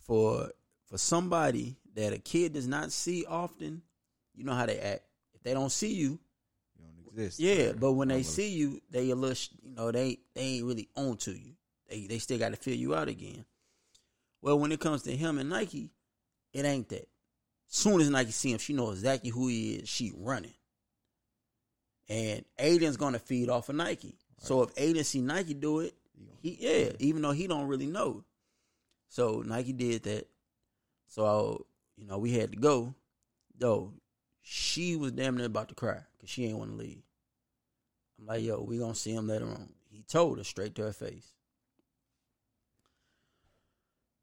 for 0.00 0.50
for 0.88 0.98
somebody 0.98 1.76
that 1.94 2.12
a 2.12 2.18
kid 2.18 2.52
does 2.52 2.66
not 2.68 2.92
see 2.92 3.24
often, 3.26 3.82
you 4.34 4.44
know 4.44 4.54
how 4.54 4.66
they 4.66 4.78
act. 4.78 5.02
If 5.34 5.42
they 5.42 5.52
don't 5.54 5.72
see 5.72 5.94
you, 5.94 6.18
You 6.78 6.84
don't 6.84 7.06
exist. 7.18 7.40
yeah, 7.40 7.72
but 7.72 7.92
when 7.92 8.08
they 8.08 8.22
see 8.22 8.50
you, 8.50 8.80
they 8.90 9.10
a 9.10 9.14
little, 9.16 9.36
you 9.62 9.74
know, 9.74 9.90
they 9.90 10.18
they 10.34 10.42
ain't 10.42 10.64
really 10.66 10.88
on 10.96 11.16
to 11.18 11.32
you. 11.32 11.52
They 11.88 12.06
they 12.06 12.18
still 12.18 12.38
got 12.38 12.50
to 12.50 12.56
fill 12.56 12.74
you 12.76 12.94
out 12.94 13.08
again. 13.08 13.44
Well, 14.42 14.58
when 14.58 14.70
it 14.72 14.80
comes 14.80 15.02
to 15.04 15.16
him 15.16 15.38
and 15.38 15.48
Nike, 15.50 15.90
it 16.52 16.64
ain't 16.64 16.88
that. 16.90 17.08
Soon 17.68 18.00
as 18.00 18.10
Nike 18.10 18.30
see 18.30 18.52
him, 18.52 18.58
she 18.58 18.72
knows 18.74 18.98
exactly 18.98 19.30
who 19.30 19.48
he 19.48 19.74
is. 19.76 19.88
She 19.88 20.12
running, 20.16 20.54
and 22.08 22.44
Aiden's 22.58 22.96
gonna 22.96 23.18
feed 23.18 23.48
off 23.48 23.68
of 23.68 23.76
Nike. 23.76 24.14
So 24.38 24.62
if 24.62 24.74
Aiden 24.76 25.04
see 25.04 25.20
Nike 25.20 25.54
do 25.54 25.80
it, 25.80 25.94
he 26.42 26.56
yeah, 26.60 26.92
even 27.00 27.22
though 27.22 27.32
he 27.32 27.46
don't 27.46 27.66
really 27.66 27.86
know. 27.86 28.24
So 29.08 29.42
Nike 29.44 29.72
did 29.72 30.02
that. 30.04 30.28
So 31.06 31.66
you 31.96 32.06
know 32.06 32.18
we 32.18 32.32
had 32.32 32.52
to 32.52 32.58
go. 32.58 32.94
Though 33.58 33.94
she 34.42 34.96
was 34.96 35.12
damn 35.12 35.36
near 35.36 35.46
about 35.46 35.68
to 35.70 35.74
cry 35.74 36.00
because 36.16 36.30
she 36.30 36.46
ain't 36.46 36.58
want 36.58 36.70
to 36.70 36.76
leave. 36.76 37.02
I'm 38.18 38.26
like, 38.26 38.42
yo, 38.42 38.62
we 38.62 38.78
gonna 38.78 38.94
see 38.94 39.14
him 39.14 39.28
later 39.28 39.46
on. 39.46 39.70
He 39.90 40.02
told 40.02 40.38
her 40.38 40.44
straight 40.44 40.74
to 40.76 40.82
her 40.82 40.92
face. 40.92 41.32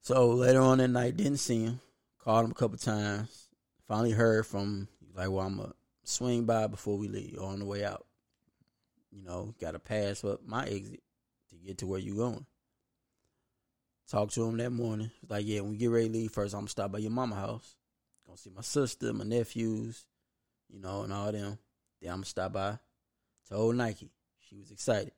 So 0.01 0.31
later 0.31 0.61
on 0.61 0.79
that 0.79 0.89
night, 0.89 1.17
didn't 1.17 1.37
see 1.37 1.63
him. 1.63 1.79
Called 2.19 2.45
him 2.45 2.51
a 2.51 2.55
couple 2.55 2.77
times. 2.77 3.47
Finally 3.87 4.11
heard 4.11 4.45
from 4.45 4.87
like, 5.15 5.29
well, 5.29 5.45
I'm 5.45 5.57
gonna 5.57 5.73
swing 6.03 6.45
by 6.45 6.67
before 6.67 6.97
we 6.97 7.07
leave 7.07 7.39
on 7.39 7.59
the 7.59 7.65
way 7.65 7.83
out. 7.83 8.05
You 9.11 9.23
know, 9.23 9.53
got 9.59 9.71
to 9.71 9.79
pass 9.79 10.23
up 10.23 10.41
my 10.45 10.65
exit 10.65 11.01
to 11.49 11.55
get 11.55 11.77
to 11.79 11.87
where 11.87 11.99
you 11.99 12.15
going. 12.15 12.45
Talked 14.13 14.35
to 14.35 14.43
him 14.43 14.57
that 14.57 14.69
morning. 14.69 15.09
Was 15.23 15.31
like, 15.31 15.47
yeah, 15.47 15.61
when 15.61 15.71
we 15.71 15.77
get 15.77 15.89
ready 15.89 16.05
to 16.05 16.13
leave, 16.13 16.31
first 16.31 16.53
I'm 16.53 16.59
gonna 16.59 16.69
stop 16.69 16.91
by 16.91 16.99
your 16.99 17.09
mama 17.09 17.33
house. 17.33 17.75
Gonna 18.27 18.37
see 18.37 18.51
my 18.55 18.61
sister, 18.61 19.11
my 19.11 19.23
nephews, 19.23 20.05
you 20.69 20.79
know, 20.79 21.01
and 21.01 21.11
all 21.11 21.31
them. 21.31 21.57
Then 21.99 22.11
I'm 22.11 22.17
gonna 22.17 22.25
stop 22.25 22.53
by. 22.53 22.77
Told 23.49 23.75
Nike. 23.75 24.11
She 24.47 24.55
was 24.55 24.69
excited. 24.69 25.13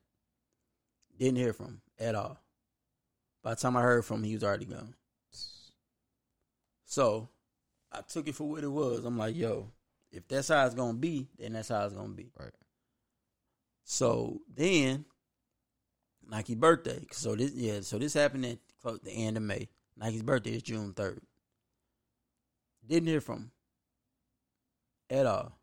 Didn't 1.18 1.36
hear 1.36 1.52
from 1.52 1.66
him 1.66 1.80
at 1.98 2.14
all. 2.14 2.38
By 3.42 3.50
the 3.50 3.56
time 3.56 3.76
I 3.76 3.82
heard 3.82 4.06
from 4.06 4.20
him, 4.20 4.24
he 4.24 4.34
was 4.34 4.44
already 4.44 4.64
gone. 4.64 4.94
So 6.86 7.28
I 7.92 8.00
took 8.00 8.28
it 8.28 8.34
for 8.34 8.48
what 8.48 8.64
it 8.64 8.72
was. 8.72 9.04
I'm 9.04 9.18
like, 9.18 9.36
yo, 9.36 9.72
if 10.10 10.26
that's 10.26 10.48
how 10.48 10.64
it's 10.64 10.74
gonna 10.74 10.94
be, 10.94 11.28
then 11.38 11.52
that's 11.52 11.68
how 11.68 11.84
it's 11.84 11.94
gonna 11.94 12.14
be. 12.14 12.30
Right. 12.40 12.48
So 13.84 14.40
then, 14.56 15.04
Nike 16.26 16.54
birthday. 16.54 17.04
So 17.12 17.36
this, 17.36 17.52
yeah. 17.52 17.82
So 17.82 17.98
this 17.98 18.14
happened 18.14 18.46
at 18.46 18.58
close 18.86 19.00
the 19.02 19.10
end 19.10 19.36
of 19.36 19.42
May. 19.42 19.68
Nike's 19.96 20.22
birthday 20.22 20.52
is 20.52 20.62
June 20.62 20.92
third. 20.92 21.20
Didn't 22.86 23.08
hear 23.08 23.20
from 23.20 23.36
him 23.36 23.50
at 25.10 25.26
all. 25.26 25.58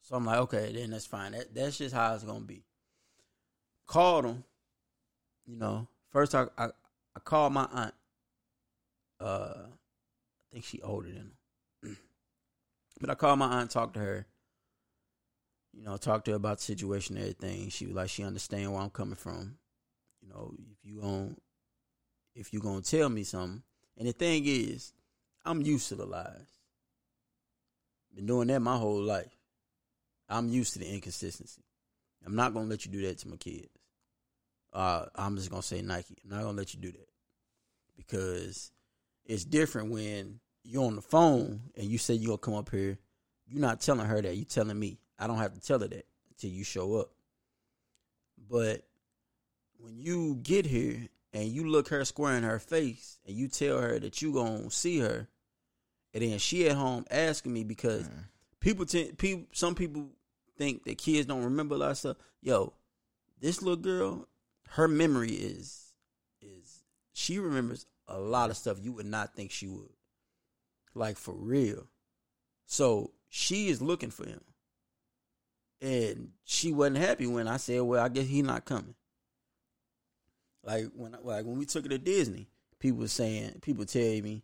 So 0.00 0.16
I'm 0.16 0.24
like, 0.24 0.38
okay, 0.38 0.72
then 0.72 0.90
that's 0.90 1.04
fine. 1.04 1.32
That, 1.32 1.54
that's 1.54 1.76
just 1.76 1.94
how 1.94 2.14
it's 2.14 2.24
gonna 2.24 2.40
be. 2.40 2.64
Called 3.86 4.24
him. 4.24 4.44
You 5.46 5.56
know, 5.56 5.88
first 6.10 6.34
I 6.34 6.46
I, 6.56 6.66
I 6.66 7.20
called 7.22 7.52
my 7.52 7.68
aunt. 7.72 7.94
Uh, 9.20 9.54
I 9.66 10.52
think 10.52 10.64
she 10.64 10.80
older 10.80 11.08
than 11.08 11.32
him. 11.82 11.96
but 13.00 13.10
I 13.10 13.14
called 13.14 13.38
my 13.38 13.60
aunt, 13.60 13.70
talked 13.70 13.94
to 13.94 14.00
her. 14.00 14.26
You 15.74 15.82
know, 15.82 15.98
talked 15.98 16.24
to 16.24 16.30
her 16.30 16.36
about 16.38 16.58
the 16.58 16.64
situation 16.64 17.16
and 17.16 17.24
everything. 17.24 17.68
She 17.68 17.84
was 17.84 17.96
like, 17.96 18.08
she 18.08 18.24
understand 18.24 18.72
where 18.72 18.80
I'm 18.80 18.88
coming 18.88 19.14
from. 19.14 19.58
Know, 20.28 20.54
if 20.70 20.78
you 20.84 21.00
gon' 21.00 21.36
if 22.34 22.52
you 22.52 22.60
gonna 22.60 22.82
tell 22.82 23.08
me 23.08 23.24
something, 23.24 23.62
and 23.96 24.08
the 24.08 24.12
thing 24.12 24.44
is, 24.46 24.92
I'm 25.44 25.62
used 25.62 25.88
to 25.88 25.94
the 25.94 26.06
lies. 26.06 26.58
Been 28.14 28.26
doing 28.26 28.48
that 28.48 28.60
my 28.60 28.76
whole 28.76 29.00
life. 29.00 29.36
I'm 30.28 30.48
used 30.48 30.74
to 30.74 30.78
the 30.78 30.92
inconsistency. 30.92 31.62
I'm 32.24 32.36
not 32.36 32.52
gonna 32.52 32.68
let 32.68 32.84
you 32.84 32.92
do 32.92 33.02
that 33.02 33.18
to 33.18 33.28
my 33.28 33.36
kids. 33.36 33.68
Uh, 34.72 35.06
I'm 35.14 35.36
just 35.36 35.50
gonna 35.50 35.62
say 35.62 35.82
Nike. 35.82 36.16
I'm 36.24 36.30
not 36.30 36.42
gonna 36.42 36.58
let 36.58 36.74
you 36.74 36.80
do 36.80 36.92
that 36.92 37.08
because 37.96 38.70
it's 39.24 39.44
different 39.44 39.90
when 39.90 40.40
you're 40.64 40.84
on 40.84 40.96
the 40.96 41.02
phone 41.02 41.60
and 41.76 41.86
you 41.86 41.98
say 41.98 42.14
you're 42.14 42.36
gonna 42.36 42.38
come 42.38 42.54
up 42.54 42.70
here. 42.70 42.98
You're 43.46 43.60
not 43.60 43.80
telling 43.80 44.06
her 44.06 44.20
that. 44.20 44.36
You're 44.36 44.44
telling 44.44 44.78
me. 44.78 44.98
I 45.18 45.26
don't 45.26 45.38
have 45.38 45.54
to 45.54 45.60
tell 45.60 45.80
her 45.80 45.88
that 45.88 46.06
until 46.30 46.50
you 46.50 46.64
show 46.64 46.96
up. 46.96 47.10
But 48.48 48.82
when 49.78 49.98
you 49.98 50.36
get 50.42 50.66
here 50.66 51.08
and 51.32 51.48
you 51.48 51.68
look 51.68 51.88
her 51.88 52.04
square 52.04 52.34
in 52.36 52.42
her 52.42 52.58
face 52.58 53.18
and 53.26 53.36
you 53.36 53.48
tell 53.48 53.80
her 53.80 53.98
that 53.98 54.20
you 54.20 54.32
gonna 54.32 54.70
see 54.70 54.98
her, 54.98 55.28
and 56.12 56.22
then 56.22 56.38
she 56.38 56.68
at 56.68 56.76
home 56.76 57.04
asking 57.10 57.52
me 57.52 57.64
because 57.64 58.08
Mm. 58.08 58.24
people, 58.60 58.86
t- 58.86 59.12
people, 59.12 59.46
some 59.52 59.74
people 59.74 60.10
think 60.56 60.84
that 60.84 60.98
kids 60.98 61.26
don't 61.26 61.44
remember 61.44 61.74
a 61.74 61.78
lot 61.78 61.90
of 61.92 61.98
stuff. 61.98 62.16
Yo, 62.40 62.72
this 63.40 63.62
little 63.62 63.76
girl, 63.76 64.28
her 64.70 64.88
memory 64.88 65.32
is 65.32 65.94
is 66.40 66.84
she 67.12 67.38
remembers 67.38 67.86
a 68.06 68.18
lot 68.18 68.50
of 68.50 68.56
stuff 68.56 68.78
you 68.80 68.92
would 68.92 69.06
not 69.06 69.34
think 69.34 69.50
she 69.50 69.66
would, 69.68 69.92
like 70.94 71.16
for 71.16 71.34
real. 71.34 71.88
So 72.66 73.12
she 73.28 73.68
is 73.68 73.82
looking 73.82 74.10
for 74.10 74.26
him, 74.26 74.42
and 75.80 76.32
she 76.44 76.72
wasn't 76.72 76.98
happy 76.98 77.26
when 77.26 77.46
I 77.48 77.58
said, 77.58 77.82
"Well, 77.82 78.02
I 78.02 78.08
guess 78.08 78.26
he 78.26 78.42
not 78.42 78.64
coming." 78.64 78.94
Like 80.68 80.88
when 80.94 81.16
like 81.22 81.46
when 81.46 81.56
we 81.56 81.64
took 81.64 81.84
her 81.84 81.88
to 81.88 81.96
Disney, 81.96 82.46
people 82.78 83.00
were 83.00 83.08
saying, 83.08 83.60
people 83.62 83.86
tell 83.86 84.02
me, 84.02 84.42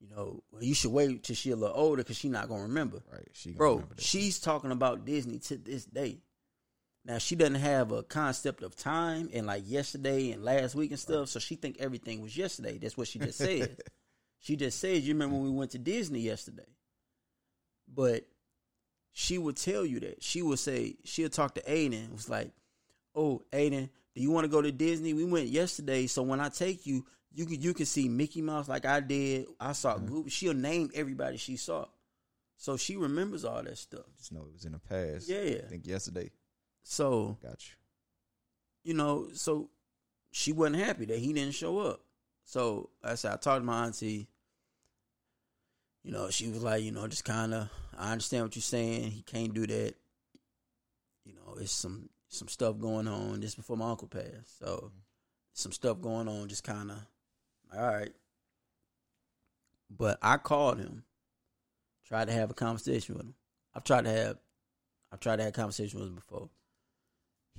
you 0.00 0.08
know, 0.08 0.42
well, 0.50 0.64
you 0.64 0.72
should 0.72 0.90
wait 0.90 1.22
till 1.22 1.36
she 1.36 1.50
a 1.50 1.56
little 1.56 1.76
older 1.76 2.02
because 2.02 2.16
she 2.16 2.30
not 2.30 2.48
gonna 2.48 2.62
remember. 2.62 3.02
Right. 3.12 3.28
She 3.34 3.52
Bro, 3.52 3.72
remember 3.72 3.94
she's 3.98 4.40
talking 4.40 4.70
about 4.70 5.04
Disney 5.04 5.38
to 5.40 5.58
this 5.58 5.84
day. 5.84 6.22
Now 7.04 7.18
she 7.18 7.36
doesn't 7.36 7.56
have 7.56 7.92
a 7.92 8.02
concept 8.02 8.62
of 8.62 8.74
time 8.74 9.28
and 9.34 9.46
like 9.46 9.64
yesterday 9.66 10.30
and 10.30 10.42
last 10.42 10.74
week 10.74 10.92
and 10.92 10.98
stuff, 10.98 11.28
so 11.28 11.38
she 11.38 11.56
think 11.56 11.76
everything 11.78 12.22
was 12.22 12.34
yesterday. 12.34 12.78
That's 12.78 12.96
what 12.96 13.08
she 13.08 13.18
just 13.18 13.36
said. 13.36 13.76
she 14.38 14.56
just 14.56 14.80
says, 14.80 15.06
"You 15.06 15.12
remember 15.12 15.36
when 15.36 15.44
we 15.44 15.50
went 15.50 15.72
to 15.72 15.78
Disney 15.78 16.20
yesterday?" 16.20 16.72
But 17.86 18.26
she 19.12 19.36
would 19.36 19.58
tell 19.58 19.84
you 19.84 20.00
that. 20.00 20.22
She 20.22 20.40
would 20.40 20.58
say 20.58 20.96
she'll 21.04 21.28
talk 21.28 21.56
to 21.56 21.62
Aiden. 21.64 22.04
It 22.04 22.12
was 22.12 22.30
like, 22.30 22.50
"Oh, 23.14 23.42
Aiden, 23.52 23.90
you 24.20 24.30
want 24.30 24.44
to 24.44 24.50
go 24.50 24.62
to 24.62 24.72
Disney? 24.72 25.14
We 25.14 25.24
went 25.24 25.48
yesterday, 25.48 26.06
so 26.06 26.22
when 26.22 26.40
I 26.40 26.48
take 26.48 26.86
you, 26.86 27.04
you 27.32 27.46
can 27.46 27.60
you 27.60 27.74
can 27.74 27.86
see 27.86 28.08
Mickey 28.08 28.42
Mouse 28.42 28.68
like 28.68 28.84
I 28.84 29.00
did. 29.00 29.46
I 29.58 29.72
saw 29.72 29.94
mm-hmm. 29.94 30.06
Goofy. 30.06 30.30
She'll 30.30 30.54
name 30.54 30.90
everybody 30.94 31.36
she 31.36 31.56
saw, 31.56 31.86
so 32.56 32.76
she 32.76 32.96
remembers 32.96 33.44
all 33.44 33.62
that 33.62 33.78
stuff. 33.78 34.04
Just 34.18 34.32
know 34.32 34.42
it 34.42 34.52
was 34.52 34.64
in 34.64 34.72
the 34.72 34.78
past. 34.78 35.28
Yeah. 35.28 35.60
I 35.64 35.68
think 35.68 35.86
yesterday. 35.86 36.30
So 36.82 37.36
Got 37.42 37.62
you. 37.68 37.74
you 38.84 38.94
know, 38.94 39.28
so 39.32 39.70
she 40.32 40.52
wasn't 40.52 40.76
happy 40.76 41.04
that 41.06 41.18
he 41.18 41.32
didn't 41.32 41.54
show 41.54 41.78
up. 41.78 42.00
So 42.44 42.90
I 43.02 43.14
said, 43.14 43.32
I 43.32 43.36
talked 43.36 43.60
to 43.60 43.64
my 43.64 43.84
auntie. 43.84 44.28
You 46.02 46.12
know, 46.12 46.30
she 46.30 46.48
was 46.48 46.62
like, 46.62 46.82
you 46.82 46.92
know, 46.92 47.06
just 47.06 47.24
kind 47.24 47.52
of, 47.52 47.68
I 47.96 48.12
understand 48.12 48.44
what 48.44 48.56
you're 48.56 48.62
saying. 48.62 49.10
He 49.10 49.22
can't 49.22 49.52
do 49.52 49.66
that. 49.66 49.94
You 51.24 51.34
know, 51.34 51.56
it's 51.60 51.72
some 51.72 52.08
some 52.30 52.48
stuff 52.48 52.78
going 52.78 53.06
on 53.06 53.42
just 53.42 53.56
before 53.56 53.76
my 53.76 53.90
uncle 53.90 54.08
passed. 54.08 54.58
So 54.58 54.66
mm-hmm. 54.66 54.98
some 55.52 55.72
stuff 55.72 56.00
going 56.00 56.28
on, 56.28 56.48
just 56.48 56.64
kind 56.64 56.90
of, 56.90 56.98
all 57.76 57.86
right. 57.86 58.12
But 59.90 60.18
I 60.22 60.38
called 60.38 60.78
him, 60.78 61.04
tried 62.06 62.28
to 62.28 62.32
have 62.32 62.50
a 62.50 62.54
conversation 62.54 63.16
with 63.16 63.26
him. 63.26 63.34
I've 63.74 63.84
tried 63.84 64.04
to 64.04 64.10
have, 64.10 64.38
I've 65.12 65.20
tried 65.20 65.36
to 65.36 65.42
have 65.44 65.52
conversation 65.52 66.00
with 66.00 66.08
him 66.08 66.14
before 66.14 66.48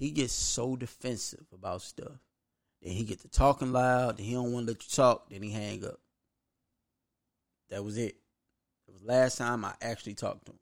he 0.02 0.10
gets 0.10 0.34
so 0.34 0.76
defensive 0.76 1.46
about 1.54 1.82
stuff. 1.82 2.18
Then 2.82 2.94
he 2.94 3.04
get 3.04 3.20
to 3.22 3.28
talking 3.28 3.72
loud. 3.72 4.18
Then 4.18 4.26
he 4.26 4.34
don't 4.34 4.52
want 4.52 4.66
to 4.66 4.72
let 4.72 4.84
you 4.84 4.90
talk. 4.90 5.30
Then 5.30 5.44
he 5.44 5.52
hang 5.52 5.86
up. 5.86 6.00
That 7.70 7.84
was 7.84 7.98
it. 7.98 8.16
It 8.88 8.94
was 8.94 9.04
last 9.04 9.38
time 9.38 9.64
I 9.64 9.74
actually 9.82 10.16
talked 10.16 10.46
to 10.46 10.54
him. 10.54 10.60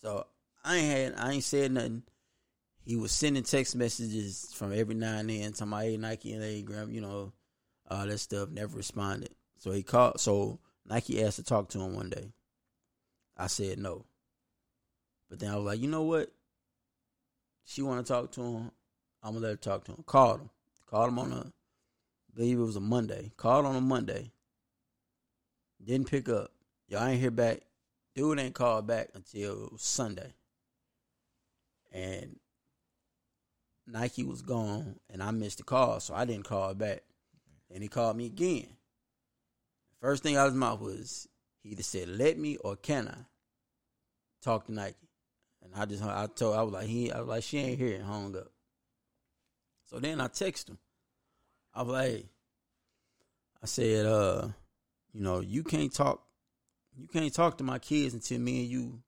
So 0.00 0.26
I 0.64 0.76
ain't 0.76 1.14
had 1.14 1.14
I 1.22 1.32
ain't 1.32 1.44
said 1.44 1.72
nothing. 1.72 2.04
He 2.84 2.96
was 2.96 3.12
sending 3.12 3.42
text 3.42 3.74
messages 3.74 4.52
from 4.54 4.72
every 4.72 4.94
now 4.94 5.18
and 5.18 5.30
then 5.30 5.52
to 5.54 5.66
my 5.66 5.84
hey 5.84 5.96
Nike 5.96 6.34
and 6.34 6.42
hey 6.42 6.62
Graham, 6.62 6.90
you 6.90 7.00
know, 7.00 7.32
all 7.90 8.06
that 8.06 8.18
stuff. 8.18 8.50
Never 8.50 8.76
responded. 8.76 9.30
So 9.58 9.72
he 9.72 9.82
called. 9.82 10.20
So 10.20 10.58
Nike 10.86 11.24
asked 11.24 11.36
to 11.36 11.42
talk 11.42 11.68
to 11.70 11.80
him 11.80 11.94
one 11.94 12.10
day. 12.10 12.32
I 13.36 13.46
said 13.46 13.78
no. 13.78 14.04
But 15.30 15.40
then 15.40 15.50
I 15.50 15.56
was 15.56 15.64
like, 15.64 15.80
you 15.80 15.88
know 15.88 16.02
what? 16.02 16.30
She 17.64 17.80
want 17.80 18.04
to 18.04 18.12
talk 18.12 18.32
to 18.32 18.42
him. 18.42 18.70
I'm 19.22 19.32
gonna 19.32 19.40
let 19.46 19.50
her 19.50 19.56
talk 19.56 19.84
to 19.84 19.92
him. 19.92 20.04
Called 20.06 20.42
him. 20.42 20.50
Called 20.86 21.08
him 21.08 21.18
on 21.18 21.32
a, 21.32 21.36
I 21.40 22.34
believe 22.34 22.58
it 22.58 22.62
was 22.62 22.76
a 22.76 22.80
Monday. 22.80 23.32
Called 23.38 23.64
on 23.64 23.74
a 23.74 23.80
Monday. 23.80 24.30
Didn't 25.82 26.10
pick 26.10 26.28
up. 26.28 26.50
Y'all 26.88 27.06
ain't 27.06 27.20
hear 27.20 27.30
back. 27.30 27.60
Dude 28.14 28.38
ain't 28.38 28.54
called 28.54 28.86
back 28.86 29.08
until 29.14 29.72
Sunday. 29.78 30.34
And 31.90 32.36
Nike 33.86 34.24
was 34.24 34.42
gone, 34.42 34.98
and 35.10 35.22
I 35.22 35.30
missed 35.30 35.58
the 35.58 35.64
call, 35.64 36.00
so 36.00 36.14
I 36.14 36.24
didn't 36.24 36.44
call 36.46 36.74
back. 36.74 37.02
And 37.72 37.82
he 37.82 37.88
called 37.88 38.16
me 38.16 38.26
again. 38.26 38.66
First 40.00 40.22
thing 40.22 40.36
out 40.36 40.46
of 40.46 40.52
his 40.52 40.58
mouth 40.60 40.80
was 40.80 41.28
he 41.62 41.70
either 41.70 41.82
said, 41.82 42.08
"Let 42.08 42.38
me" 42.38 42.56
or 42.58 42.76
"Can 42.76 43.08
I?" 43.08 43.16
Talk 44.42 44.66
to 44.66 44.72
Nike. 44.72 44.96
And 45.62 45.72
I 45.74 45.86
just 45.86 46.02
I 46.02 46.26
told 46.26 46.56
I 46.56 46.62
was 46.62 46.72
like 46.74 46.86
he 46.86 47.10
I 47.10 47.20
was 47.20 47.28
like 47.28 47.42
she 47.42 47.58
ain't 47.58 47.78
here 47.78 47.94
and 47.96 48.04
hung 48.04 48.36
up. 48.36 48.50
So 49.86 49.98
then 49.98 50.20
I 50.20 50.28
text 50.28 50.68
him. 50.68 50.78
I 51.72 51.82
was 51.82 51.92
like 51.92 52.26
I 53.62 53.66
said, 53.66 54.04
uh, 54.06 54.48
you 55.12 55.22
know, 55.22 55.40
you 55.40 55.64
can't 55.64 55.92
talk 55.92 56.22
you 56.96 57.08
can't 57.08 57.32
talk 57.34 57.58
to 57.58 57.64
my 57.64 57.78
kids 57.78 58.14
until 58.14 58.38
me 58.38 58.60
and 58.62 58.70
you 58.70 59.02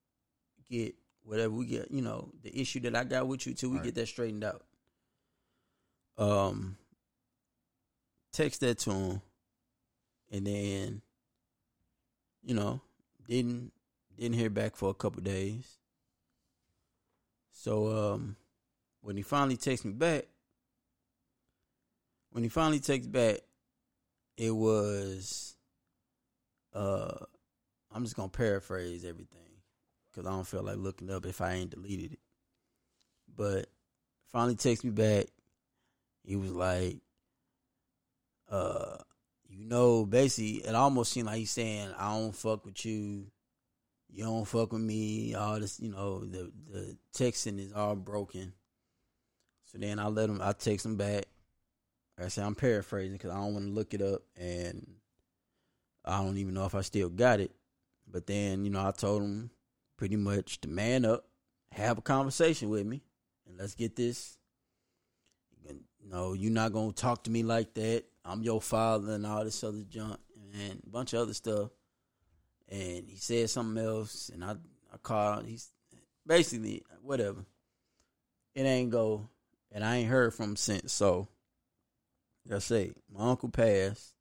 get 0.71 0.95
whatever 1.23 1.53
we 1.53 1.67
get, 1.67 1.91
you 1.91 2.03
know, 2.03 2.33
the 2.43 2.59
issue 2.59 2.81
that 2.81 2.97
I 2.97 3.05
got 3.05 3.29
with 3.29 3.47
you 3.47 3.55
till 3.55 3.71
we 3.71 3.77
Right. 3.77 3.85
get 3.85 3.95
that 3.97 4.09
straightened 4.09 4.45
out. 4.45 4.66
Um 6.19 6.77
text 8.33 8.61
that 8.61 8.79
to 8.79 8.91
him 8.91 9.23
and 10.31 10.47
then 10.47 11.03
you 12.47 12.55
know, 12.55 12.81
didn't 13.29 13.73
didn't 14.17 14.37
hear 14.37 14.49
back 14.49 14.77
for 14.77 14.89
a 14.89 14.95
couple 14.95 15.21
days. 15.21 15.79
So 17.53 17.89
um, 17.89 18.37
when 19.03 19.17
he 19.17 19.23
finally 19.23 19.57
texts 19.57 19.85
me 19.85 19.93
back, 19.93 20.27
when 22.31 22.45
he 22.45 22.49
finally 22.49 22.79
texts 22.79 23.09
back, 23.09 23.41
it 24.37 24.55
was 24.55 25.57
uh, 26.73 27.17
I'm 27.93 28.05
just 28.05 28.17
gonna 28.17 28.29
paraphrase 28.29 29.05
everything 29.05 29.41
because 30.11 30.27
I 30.27 30.31
don't 30.31 30.47
feel 30.47 30.63
like 30.63 30.77
looking 30.77 31.11
up 31.11 31.27
if 31.27 31.41
I 31.41 31.55
ain't 31.55 31.71
deleted 31.71 32.13
it. 32.13 32.21
But 33.35 33.67
finally 34.31 34.55
texts 34.55 34.85
me 34.85 34.93
back. 34.93 35.27
He 36.27 36.35
was 36.35 36.51
like, 36.51 36.99
uh, 38.51 38.97
you 39.49 39.65
know, 39.65 40.05
basically, 40.05 40.69
it 40.69 40.75
almost 40.75 41.13
seemed 41.13 41.29
like 41.29 41.39
he's 41.39 41.53
saying, 41.53 41.91
I 41.97 42.19
don't 42.19 42.35
fuck 42.35 42.67
with 42.67 42.85
you. 42.85 43.27
You 44.09 44.25
don't 44.25 44.45
fuck 44.45 44.73
with 44.73 44.83
me. 44.83 45.35
All 45.35 45.61
this, 45.61 45.79
you 45.79 45.91
know, 45.91 46.25
the 46.25 46.51
the 46.71 46.97
texting 47.17 47.61
is 47.61 47.73
all 47.73 47.95
broken. 47.95 48.53
So 49.67 49.79
then 49.79 50.01
I 50.01 50.09
let 50.09 50.29
him, 50.29 50.41
I 50.43 50.53
text 50.53 50.85
him 50.85 50.97
back. 50.97 51.27
I 52.19 52.29
said, 52.29 52.45
I'm 52.45 52.55
paraphrasing 52.55 53.13
because 53.13 53.31
I 53.31 53.35
don't 53.35 53.55
want 53.55 53.67
to 53.67 53.73
look 53.73 53.95
it 53.95 54.03
up 54.03 54.23
and 54.37 54.87
I 56.05 56.23
don't 56.23 56.39
even 56.39 56.55
know 56.55 56.65
if 56.65 56.75
I 56.75 56.81
still 56.81 57.09
got 57.09 57.41
it. 57.41 57.53
But 58.11 58.27
then, 58.27 58.65
you 58.65 58.71
know, 58.71 58.87
I 58.87 58.91
told 58.93 59.23
him 59.23 59.51
pretty 59.97 60.17
much 60.17 60.61
to 60.63 60.69
man 60.69 61.05
up, 61.05 61.25
have 61.73 61.99
a 61.99 62.03
conversation 62.03 62.71
with 62.71 62.87
me, 62.87 63.03
and 63.47 63.59
let's 63.59 63.75
get 63.75 63.97
this. 63.97 64.39
No, 66.09 66.35
you're 66.35 66.53
not 66.53 66.73
gonna 66.73 66.93
talk 66.93 67.25
to 67.25 67.31
me 67.31 67.43
like 67.43 67.75
that. 67.75 68.05
I'm 68.25 68.43
your 68.43 68.61
father 68.61 69.13
and 69.13 69.27
all 69.27 69.45
this 69.45 69.65
other 69.65 69.83
junk 69.89 70.19
and 70.55 70.81
a 70.87 70.91
bunch 70.91 71.13
of 71.13 71.21
other 71.21 71.35
stuff. 71.35 71.71
And 72.69 73.09
he 73.09 73.17
said 73.17 73.51
something 73.51 73.85
else, 73.85 74.31
and 74.33 74.45
I 74.45 74.53
I 74.93 74.97
called. 75.03 75.47
He's 75.47 75.69
basically 76.27 76.85
whatever. 77.03 77.45
It 78.55 78.63
ain't 78.63 78.91
go, 78.91 79.29
and 79.73 79.85
I 79.85 79.97
ain't 79.97 80.09
heard 80.09 80.33
from 80.35 80.51
him 80.51 80.57
since. 80.57 80.93
So, 80.93 81.29
like 82.45 82.57
I 82.57 82.59
say, 82.61 82.93
my 83.13 83.31
uncle 83.31 83.49
passed. 83.49 84.15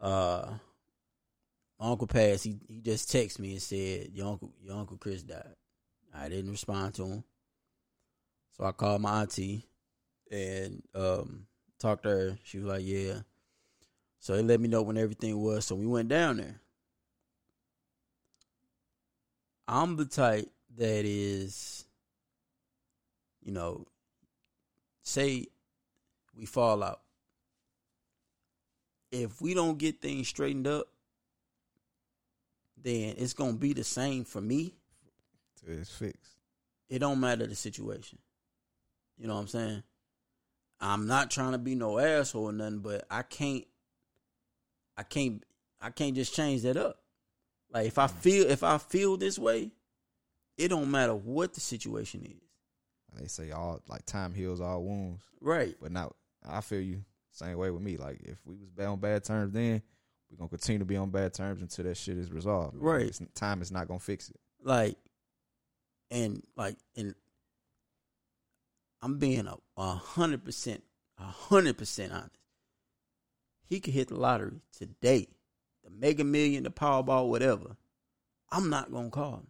Uh, 0.00 0.52
my 1.80 1.90
uncle 1.90 2.06
passed. 2.06 2.44
He 2.44 2.56
he 2.68 2.80
just 2.80 3.10
texted 3.10 3.40
me 3.40 3.52
and 3.52 3.62
said 3.62 4.10
your 4.12 4.28
uncle 4.28 4.52
your 4.60 4.76
uncle 4.76 4.96
Chris 4.96 5.22
died. 5.22 5.54
I 6.14 6.28
didn't 6.28 6.50
respond 6.52 6.94
to 6.94 7.04
him, 7.04 7.24
so 8.56 8.64
I 8.64 8.72
called 8.72 9.02
my 9.02 9.22
auntie 9.22 9.66
and 10.30 10.82
um 10.94 11.46
talked 11.78 12.04
to 12.04 12.08
her. 12.08 12.38
She 12.44 12.58
was 12.58 12.66
like, 12.66 12.82
"Yeah." 12.84 13.20
So 14.20 14.34
they 14.34 14.42
let 14.42 14.60
me 14.60 14.68
know 14.68 14.82
when 14.82 14.96
everything 14.96 15.40
was. 15.40 15.66
So 15.66 15.74
we 15.74 15.86
went 15.86 16.08
down 16.08 16.38
there. 16.38 16.60
I'm 19.68 19.96
the 19.96 20.04
type 20.04 20.48
that 20.76 21.04
is, 21.04 21.84
you 23.42 23.52
know, 23.52 23.86
say 25.02 25.46
we 26.36 26.46
fall 26.46 26.82
out. 26.82 27.00
If 29.10 29.40
we 29.40 29.54
don't 29.54 29.78
get 29.78 30.00
things 30.00 30.28
straightened 30.28 30.66
up, 30.66 30.88
then 32.82 33.14
it's 33.16 33.32
gonna 33.32 33.54
be 33.54 33.72
the 33.72 33.84
same 33.84 34.24
for 34.24 34.40
me. 34.40 34.74
It's 35.66 35.90
fixed. 35.90 36.32
It 36.88 37.00
don't 37.00 37.20
matter 37.20 37.46
the 37.46 37.54
situation. 37.54 38.18
You 39.18 39.26
know 39.26 39.34
what 39.34 39.40
I'm 39.40 39.48
saying? 39.48 39.82
I'm 40.80 41.06
not 41.06 41.30
trying 41.30 41.52
to 41.52 41.58
be 41.58 41.74
no 41.74 41.98
asshole 41.98 42.44
or 42.44 42.52
nothing, 42.52 42.80
but 42.80 43.06
I 43.10 43.22
can't 43.22 43.64
I 44.96 45.02
can't 45.02 45.42
I 45.80 45.90
can't 45.90 46.14
just 46.14 46.34
change 46.34 46.62
that 46.62 46.76
up. 46.76 46.98
Like 47.70 47.86
if 47.86 47.98
I 47.98 48.06
mm. 48.06 48.10
feel 48.10 48.50
if 48.50 48.62
I 48.62 48.78
feel 48.78 49.16
this 49.16 49.38
way, 49.38 49.70
it 50.56 50.68
don't 50.68 50.90
matter 50.90 51.14
what 51.14 51.54
the 51.54 51.60
situation 51.60 52.22
is. 52.24 53.20
They 53.20 53.28
say 53.28 53.50
all 53.50 53.80
like 53.88 54.04
time 54.04 54.34
heals 54.34 54.60
all 54.60 54.82
wounds. 54.82 55.22
Right. 55.40 55.74
But 55.80 55.92
now 55.92 56.12
I 56.46 56.60
feel 56.60 56.80
you 56.80 57.04
same 57.30 57.56
way 57.56 57.70
with 57.70 57.82
me. 57.82 57.96
Like 57.96 58.20
if 58.22 58.38
we 58.44 58.54
was 58.54 58.70
bad 58.70 58.86
on 58.86 59.00
bad 59.00 59.24
terms 59.24 59.52
then, 59.52 59.82
we're 60.30 60.36
gonna 60.36 60.48
continue 60.48 60.78
to 60.78 60.84
be 60.84 60.96
on 60.96 61.10
bad 61.10 61.34
terms 61.34 61.62
until 61.62 61.84
that 61.84 61.96
shit 61.96 62.18
is 62.18 62.32
resolved. 62.32 62.76
Right. 62.76 63.06
It's, 63.06 63.20
time 63.34 63.62
is 63.62 63.72
not 63.72 63.88
gonna 63.88 64.00
fix 64.00 64.28
it. 64.28 64.40
Like 64.62 64.96
and 66.10 66.42
like 66.56 66.76
and 66.96 67.14
I'm 69.02 69.18
being 69.18 69.48
a 69.76 69.94
hundred 69.94 70.44
percent, 70.44 70.82
a 71.18 71.24
hundred 71.24 71.78
percent 71.78 72.12
honest. 72.12 72.30
He 73.68 73.80
could 73.80 73.94
hit 73.94 74.08
the 74.08 74.16
lottery 74.16 74.60
today, 74.76 75.28
the 75.84 75.90
Mega 75.90 76.24
Million, 76.24 76.64
the 76.64 76.70
Powerball, 76.70 77.28
whatever. 77.28 77.76
I'm 78.50 78.70
not 78.70 78.92
gonna 78.92 79.10
call 79.10 79.34
him. 79.34 79.46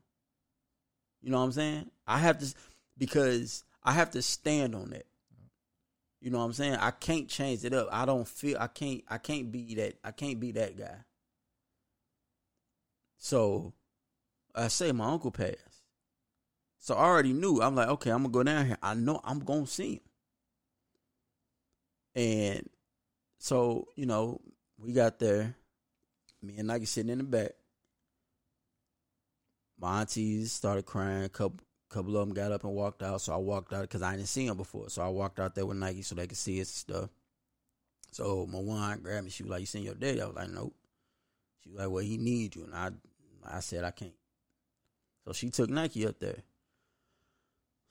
You 1.23 1.31
know 1.31 1.39
what 1.39 1.45
I'm 1.45 1.53
saying? 1.53 1.91
I 2.07 2.19
have 2.19 2.39
to 2.39 2.55
because 2.97 3.65
I 3.83 3.93
have 3.93 4.11
to 4.13 4.23
stand 4.23 4.75
on 4.75 4.91
that. 4.91 5.07
You 6.21 6.31
know 6.31 6.39
what 6.39 6.45
I'm 6.45 6.53
saying? 6.55 6.77
I 6.77 6.91
can't 6.91 7.29
change 7.29 7.65
it 7.65 7.75
up. 7.75 7.89
I 7.93 8.05
don't 8.05 8.27
feel 8.27 8.57
I 8.59 8.67
can't 8.69 9.03
I 9.09 9.19
can't 9.19 9.53
be 9.53 9.75
that 9.77 9.95
I 10.03 10.13
can't 10.13 10.41
be 10.41 10.53
that 10.53 10.79
guy. 10.79 10.97
So 13.19 13.73
I 14.55 14.69
say 14.69 14.93
my 14.93 15.07
uncle 15.07 15.31
passed. 15.31 15.59
So 16.87 16.95
I 16.95 17.07
already 17.07 17.33
knew. 17.33 17.61
I'm 17.61 17.75
like, 17.75 17.89
okay, 17.89 18.11
I'm 18.11 18.23
gonna 18.23 18.33
go 18.33 18.43
down 18.45 18.67
here. 18.67 18.79
I 18.81 18.95
know 18.95 19.21
I'm 19.25 19.41
gonna 19.41 19.67
see 19.67 19.95
him. 19.95 20.01
And 22.15 22.71
so, 23.41 23.89
you 23.97 24.07
know, 24.07 24.41
we 24.79 24.93
got 24.93 25.19
there. 25.19 25.57
Me 26.41 26.55
and 26.59 26.69
Nike 26.69 26.85
sitting 26.85 27.11
in 27.11 27.19
the 27.19 27.25
back. 27.25 27.51
My 29.81 29.99
aunties 30.03 30.53
started 30.53 30.87
crying. 30.87 31.25
A 31.25 31.29
couple, 31.29 31.59
couple 31.89 32.17
of 32.17 32.29
them 32.29 32.33
got 32.37 32.53
up 32.53 32.63
and 32.63 32.73
walked 32.73 33.03
out. 33.03 33.21
So 33.21 33.33
I 33.33 33.37
walked 33.39 33.73
out 33.73 33.81
because 33.83 34.03
I 34.03 34.15
didn't 34.15 34.29
see 34.29 34.47
them 34.47 34.57
before. 34.57 34.89
So 34.89 35.03
I 35.03 35.09
walked 35.09 35.41
out 35.41 35.57
there 35.57 35.67
with 35.67 35.79
Nike 35.79 36.03
so 36.03 36.15
they 36.15 36.29
could 36.29 36.39
see 36.39 36.61
us 36.61 36.69
and 36.69 36.95
stuff. 36.95 37.11
So 38.13 38.47
my 38.47 38.61
one 38.61 38.79
aunt 38.79 39.03
grabbed 39.03 39.25
me. 39.25 39.31
She 39.31 39.43
was 39.43 39.51
like, 39.51 39.61
"You 39.61 39.67
seen 39.67 39.83
your 39.83 39.97
daddy?" 39.97 40.23
I 40.23 40.27
was 40.27 40.37
like, 40.37 40.51
"Nope." 40.51 40.77
She 41.65 41.71
was 41.71 41.81
like, 41.81 41.91
"Well, 41.91 42.05
he 42.05 42.17
needs 42.17 42.55
you," 42.55 42.63
and 42.63 42.77
I, 42.77 42.91
I 43.45 43.59
said, 43.59 43.83
"I 43.83 43.91
can't." 43.91 44.15
So 45.25 45.33
she 45.33 45.51
took 45.51 45.69
Nike 45.69 46.07
up 46.07 46.21
there. 46.21 46.45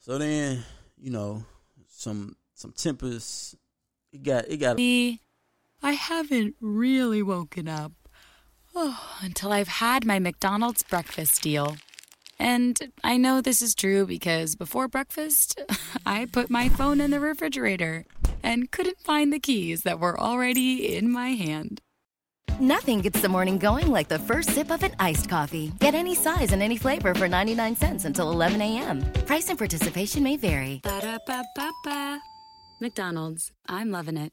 So 0.00 0.18
then, 0.18 0.62
you 0.96 1.10
know, 1.10 1.44
some 1.88 2.36
some 2.54 2.72
tempers. 2.72 3.54
It 4.12 4.22
got 4.22 4.48
it 4.48 4.58
got. 4.58 4.76
Me, 4.76 5.20
I 5.82 5.92
haven't 5.92 6.56
really 6.60 7.22
woken 7.22 7.68
up 7.68 7.92
oh, 8.74 9.18
until 9.20 9.52
I've 9.52 9.68
had 9.68 10.04
my 10.04 10.18
McDonald's 10.18 10.82
breakfast 10.82 11.42
deal. 11.42 11.76
And 12.38 12.92
I 13.02 13.16
know 13.16 13.40
this 13.40 13.62
is 13.62 13.74
true 13.74 14.06
because 14.06 14.56
before 14.56 14.88
breakfast, 14.88 15.60
I 16.06 16.26
put 16.26 16.50
my 16.50 16.68
phone 16.68 17.00
in 17.00 17.10
the 17.10 17.20
refrigerator 17.20 18.04
and 18.42 18.70
couldn't 18.70 19.00
find 19.00 19.32
the 19.32 19.40
keys 19.40 19.82
that 19.82 19.98
were 19.98 20.18
already 20.18 20.94
in 20.94 21.10
my 21.10 21.30
hand. 21.30 21.80
Nothing 22.60 23.02
gets 23.02 23.20
the 23.20 23.28
morning 23.28 23.58
going 23.58 23.90
like 23.90 24.08
the 24.08 24.18
first 24.18 24.50
sip 24.50 24.70
of 24.70 24.82
an 24.82 24.92
iced 24.98 25.28
coffee. 25.28 25.72
Get 25.78 25.94
any 25.94 26.14
size 26.14 26.52
and 26.52 26.62
any 26.62 26.78
flavor 26.78 27.12
for 27.12 27.28
99 27.28 27.76
cents 27.76 28.04
until 28.06 28.32
11 28.32 28.62
a.m. 28.62 29.04
Price 29.26 29.50
and 29.50 29.58
participation 29.58 30.22
may 30.22 30.38
vary. 30.38 30.80
Ba-da-ba-ba-ba. 30.82 32.20
McDonald's. 32.80 33.52
I'm 33.68 33.90
loving 33.90 34.16
it. 34.16 34.32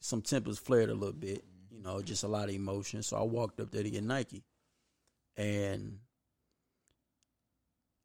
Some 0.00 0.22
tempers 0.22 0.58
flared 0.58 0.90
a 0.90 0.94
little 0.94 1.12
bit, 1.12 1.44
you 1.70 1.82
know, 1.82 2.00
just 2.00 2.24
a 2.24 2.28
lot 2.28 2.48
of 2.48 2.54
emotion. 2.54 3.02
So 3.02 3.16
I 3.16 3.22
walked 3.22 3.60
up 3.60 3.70
there 3.70 3.82
to 3.82 3.90
get 3.90 4.02
Nike, 4.02 4.42
and 5.36 5.98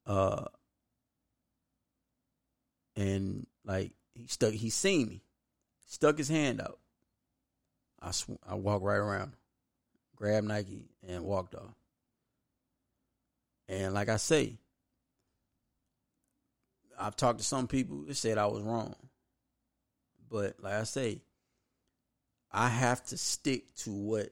uh, 0.05 0.45
and 2.95 3.47
like 3.65 3.91
he 4.13 4.27
stuck, 4.27 4.53
he 4.53 4.69
seen 4.69 5.07
me, 5.07 5.21
stuck 5.85 6.17
his 6.17 6.29
hand 6.29 6.61
out. 6.61 6.79
I 8.01 8.11
sw- 8.11 8.39
I 8.47 8.55
walked 8.55 8.83
right 8.83 8.95
around, 8.95 9.33
grabbed 10.15 10.47
Nike, 10.47 10.89
and 11.07 11.23
walked 11.23 11.55
off. 11.55 11.75
And 13.67 13.93
like 13.93 14.09
I 14.09 14.17
say, 14.17 14.57
I've 16.99 17.15
talked 17.15 17.39
to 17.39 17.45
some 17.45 17.67
people 17.67 18.03
that 18.03 18.15
said 18.15 18.37
I 18.37 18.45
was 18.45 18.61
wrong. 18.61 18.95
But 20.29 20.55
like 20.61 20.73
I 20.73 20.83
say, 20.83 21.21
I 22.55 22.69
have 22.69 23.03
to 23.07 23.17
stick 23.17 23.75
to 23.79 23.91
what 23.91 24.29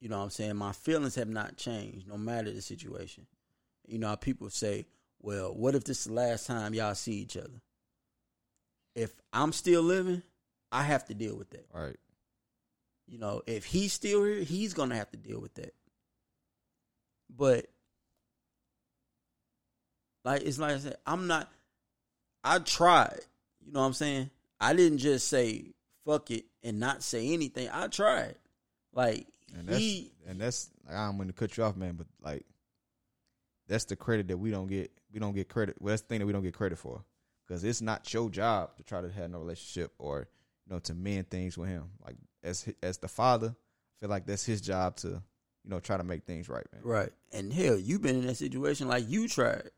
you 0.00 0.08
know 0.08 0.18
what 0.18 0.24
I'm 0.24 0.30
saying, 0.30 0.56
my 0.56 0.72
feelings 0.72 1.16
have 1.16 1.28
not 1.28 1.56
changed 1.56 2.06
no 2.06 2.16
matter 2.16 2.52
the 2.52 2.62
situation. 2.62 3.26
You 3.86 3.98
know, 3.98 4.14
people 4.16 4.48
say, 4.50 4.86
Well, 5.20 5.52
what 5.54 5.74
if 5.74 5.82
this 5.84 6.00
is 6.00 6.04
the 6.04 6.12
last 6.12 6.46
time 6.46 6.74
y'all 6.74 6.94
see 6.94 7.14
each 7.14 7.36
other? 7.36 7.60
If 8.94 9.12
I'm 9.32 9.52
still 9.52 9.82
living, 9.82 10.22
I 10.70 10.84
have 10.84 11.06
to 11.06 11.14
deal 11.14 11.36
with 11.36 11.50
that. 11.50 11.66
Right. 11.72 11.96
You 13.08 13.18
know, 13.18 13.42
if 13.46 13.64
he's 13.64 13.92
still 13.92 14.24
here, 14.24 14.42
he's 14.42 14.74
gonna 14.74 14.96
have 14.96 15.10
to 15.10 15.16
deal 15.16 15.40
with 15.40 15.54
that. 15.54 15.74
But 17.34 17.66
like 20.24 20.42
it's 20.42 20.58
like 20.58 20.76
I 20.76 20.78
said, 20.78 20.96
I'm 21.06 21.26
not 21.26 21.50
I 22.44 22.60
tried. 22.60 23.20
You 23.64 23.72
know 23.72 23.80
what 23.80 23.86
I'm 23.86 23.92
saying? 23.94 24.30
I 24.60 24.74
didn't 24.74 24.98
just 24.98 25.26
say 25.26 25.72
fuck 26.06 26.30
it 26.30 26.46
and 26.62 26.78
not 26.80 27.02
say 27.02 27.32
anything. 27.32 27.68
I 27.72 27.88
tried. 27.88 28.36
Like 28.92 29.26
And 29.56 29.68
that's 29.68 29.78
he 29.78 30.12
and 30.26 30.40
that's 30.40 30.70
I'm 30.88 31.18
gonna 31.18 31.32
cut 31.32 31.56
you 31.56 31.64
off, 31.64 31.76
man, 31.76 31.96
but 31.96 32.06
like 32.22 32.46
that's 33.68 33.84
the 33.84 33.96
credit 33.96 34.28
that 34.28 34.38
we 34.38 34.50
don't 34.50 34.68
get. 34.68 34.92
We 35.12 35.18
don't 35.18 35.34
get 35.34 35.48
credit. 35.48 35.76
Well, 35.80 35.90
that's 35.90 36.02
the 36.02 36.08
thing 36.08 36.20
that 36.20 36.26
we 36.26 36.32
don't 36.32 36.42
get 36.42 36.54
credit 36.54 36.78
for 36.78 37.02
because 37.46 37.64
it's 37.64 37.80
not 37.80 38.12
your 38.12 38.30
job 38.30 38.76
to 38.76 38.82
try 38.82 39.00
to 39.00 39.10
have 39.10 39.30
no 39.30 39.38
relationship 39.40 39.92
or 39.98 40.28
you 40.66 40.72
know 40.72 40.78
to 40.80 40.94
mend 40.94 41.30
things 41.30 41.58
with 41.58 41.68
him. 41.68 41.90
Like 42.04 42.16
as 42.42 42.68
as 42.82 42.98
the 42.98 43.08
father, 43.08 43.48
I 43.48 43.94
feel 44.00 44.08
like 44.10 44.26
that's 44.26 44.44
his 44.44 44.60
job 44.60 44.96
to 44.98 45.08
you 45.08 45.70
know 45.70 45.80
try 45.80 45.96
to 45.96 46.04
make 46.04 46.24
things 46.24 46.48
right, 46.48 46.66
man. 46.72 46.82
Right. 46.84 47.10
And 47.32 47.52
hell, 47.52 47.76
you've 47.76 48.02
been 48.02 48.16
in 48.16 48.26
that 48.26 48.36
situation 48.36 48.88
like 48.88 49.08
you 49.08 49.28
tried. 49.28 49.70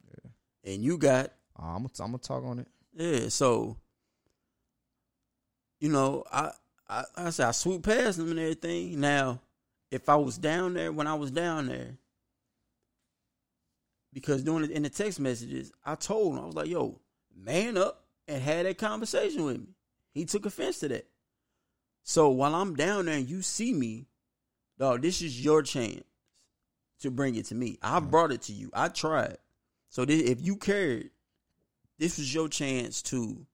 And 0.65 0.83
you 0.83 0.99
got 0.99 1.33
Uh, 1.59 1.77
I'm 1.77 1.85
I'm 1.85 2.07
gonna 2.07 2.19
talk 2.19 2.45
on 2.45 2.59
it. 2.59 2.69
Yeah, 2.95 3.29
so 3.29 3.77
you 5.81 5.89
know, 5.89 6.25
I 6.33 6.53
I 6.89 7.05
I 7.17 7.31
said 7.31 7.49
I 7.49 7.53
swooped 7.53 7.85
past 7.85 8.19
them 8.19 8.31
and 8.31 8.39
everything. 8.39 9.01
Now, 9.01 9.41
if 9.91 10.09
I 10.09 10.17
was 10.17 10.39
down 10.39 10.75
there 10.75 10.93
when 10.93 11.07
I 11.07 11.15
was 11.15 11.31
down 11.31 11.67
there, 11.67 11.97
because 14.13 14.43
doing 14.43 14.65
it 14.65 14.71
in 14.71 14.83
the 14.83 14.91
text 14.91 15.21
messages, 15.21 15.73
I 15.85 15.95
told 15.95 16.35
him 16.35 16.43
I 16.43 16.47
was 16.47 16.55
like, 16.55 16.69
"Yo, 16.69 17.01
man 17.37 17.77
up 17.77 18.05
and 18.27 18.43
had 18.43 18.67
that 18.67 18.79
conversation 18.79 19.45
with 19.45 19.59
me." 19.59 19.69
He 20.13 20.25
took 20.25 20.47
offense 20.47 20.81
to 20.81 20.89
that. 20.89 21.07
So 22.03 22.31
while 22.31 22.55
I'm 22.55 22.75
down 22.75 23.07
there 23.07 23.17
and 23.17 23.29
you 23.29 23.43
see 23.43 23.73
me, 23.73 24.07
dog, 24.79 25.03
this 25.03 25.21
is 25.21 25.45
your 25.45 25.63
chance 25.63 26.05
to 27.01 27.11
bring 27.11 27.35
it 27.35 27.47
to 27.47 27.55
me. 27.55 27.79
I 27.83 28.01
mm-hmm. 28.01 28.09
brought 28.09 28.33
it 28.33 28.43
to 28.43 28.53
you. 28.53 28.71
I 28.73 28.89
tried. 28.89 29.37
So 29.91 30.05
thi- 30.05 30.25
if 30.25 30.41
you 30.41 30.57
cared, 30.57 31.11
this 31.99 32.19
was 32.19 32.33
your 32.33 32.49
chance 32.49 33.03
to 33.03 33.47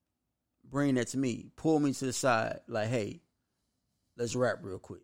bring 0.69 0.95
that 0.95 1.07
to 1.09 1.17
me. 1.17 1.47
Pull 1.55 1.79
me 1.79 1.93
to 1.93 2.05
the 2.05 2.13
side, 2.13 2.59
like, 2.67 2.89
hey, 2.89 3.21
let's 4.17 4.35
rap 4.35 4.59
real 4.61 4.79
quick. 4.79 5.03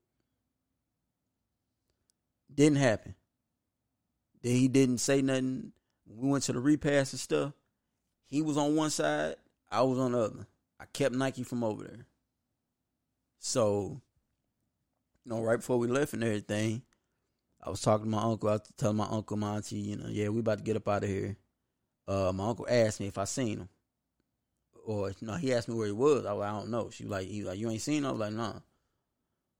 Didn't 2.53 2.79
happen. 2.79 3.15
Then 4.41 4.55
he 4.55 4.67
didn't 4.67 4.97
say 4.97 5.21
nothing. 5.21 5.71
We 6.07 6.29
went 6.29 6.43
to 6.45 6.53
the 6.53 6.59
repass 6.59 7.13
and 7.13 7.19
stuff. 7.19 7.53
He 8.25 8.41
was 8.41 8.57
on 8.57 8.75
one 8.75 8.89
side, 8.89 9.35
I 9.69 9.81
was 9.81 9.99
on 9.99 10.13
the 10.13 10.19
other. 10.19 10.47
I 10.79 10.85
kept 10.85 11.15
Nike 11.15 11.43
from 11.43 11.63
over 11.63 11.83
there. 11.83 12.05
So, 13.39 14.01
you 15.23 15.29
know, 15.29 15.41
right 15.41 15.57
before 15.57 15.77
we 15.77 15.87
left 15.87 16.13
and 16.13 16.23
everything, 16.23 16.81
I 17.63 17.69
was 17.69 17.81
talking 17.81 18.05
to 18.05 18.11
my 18.11 18.23
uncle. 18.23 18.49
I 18.49 18.53
was 18.53 18.61
telling 18.77 18.97
my 18.97 19.07
uncle, 19.07 19.37
my 19.37 19.55
auntie, 19.55 19.77
you 19.77 19.97
know, 19.97 20.07
yeah, 20.09 20.29
we 20.29 20.39
about 20.39 20.57
to 20.57 20.63
get 20.63 20.75
up 20.75 20.87
out 20.87 21.03
of 21.03 21.09
here. 21.09 21.37
Uh, 22.07 22.31
my 22.33 22.47
uncle 22.47 22.67
asked 22.69 22.99
me 22.99 23.07
if 23.07 23.17
I 23.17 23.25
seen 23.25 23.59
him, 23.59 23.69
or 24.85 25.11
no, 25.21 25.33
he 25.35 25.53
asked 25.53 25.69
me 25.69 25.75
where 25.75 25.87
he 25.87 25.93
was. 25.93 26.25
I 26.25 26.33
was 26.33 26.39
like, 26.41 26.49
I 26.49 26.59
don't 26.59 26.71
know. 26.71 26.89
She 26.89 27.03
was 27.03 27.11
like, 27.11 27.27
he 27.27 27.41
was 27.41 27.49
like, 27.49 27.59
you 27.59 27.69
ain't 27.69 27.81
seen 27.81 28.03
him. 28.03 28.07
I 28.07 28.11
was 28.11 28.19
like, 28.19 28.33
nah. 28.33 28.59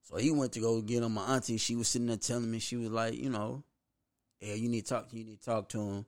So 0.03 0.17
he 0.17 0.31
went 0.31 0.53
to 0.53 0.59
go 0.59 0.81
get 0.81 1.03
him. 1.03 1.13
My 1.13 1.35
auntie, 1.35 1.57
she 1.57 1.75
was 1.75 1.87
sitting 1.87 2.07
there 2.07 2.17
telling 2.17 2.49
me, 2.49 2.59
she 2.59 2.75
was 2.75 2.89
like, 2.89 3.13
you 3.15 3.29
know, 3.29 3.63
yeah, 4.39 4.55
you 4.55 4.69
need 4.69 4.85
to 4.85 4.93
talk. 4.93 5.07
You 5.11 5.23
need 5.23 5.39
to 5.39 5.45
talk 5.45 5.69
to 5.69 5.79
him. 5.79 6.05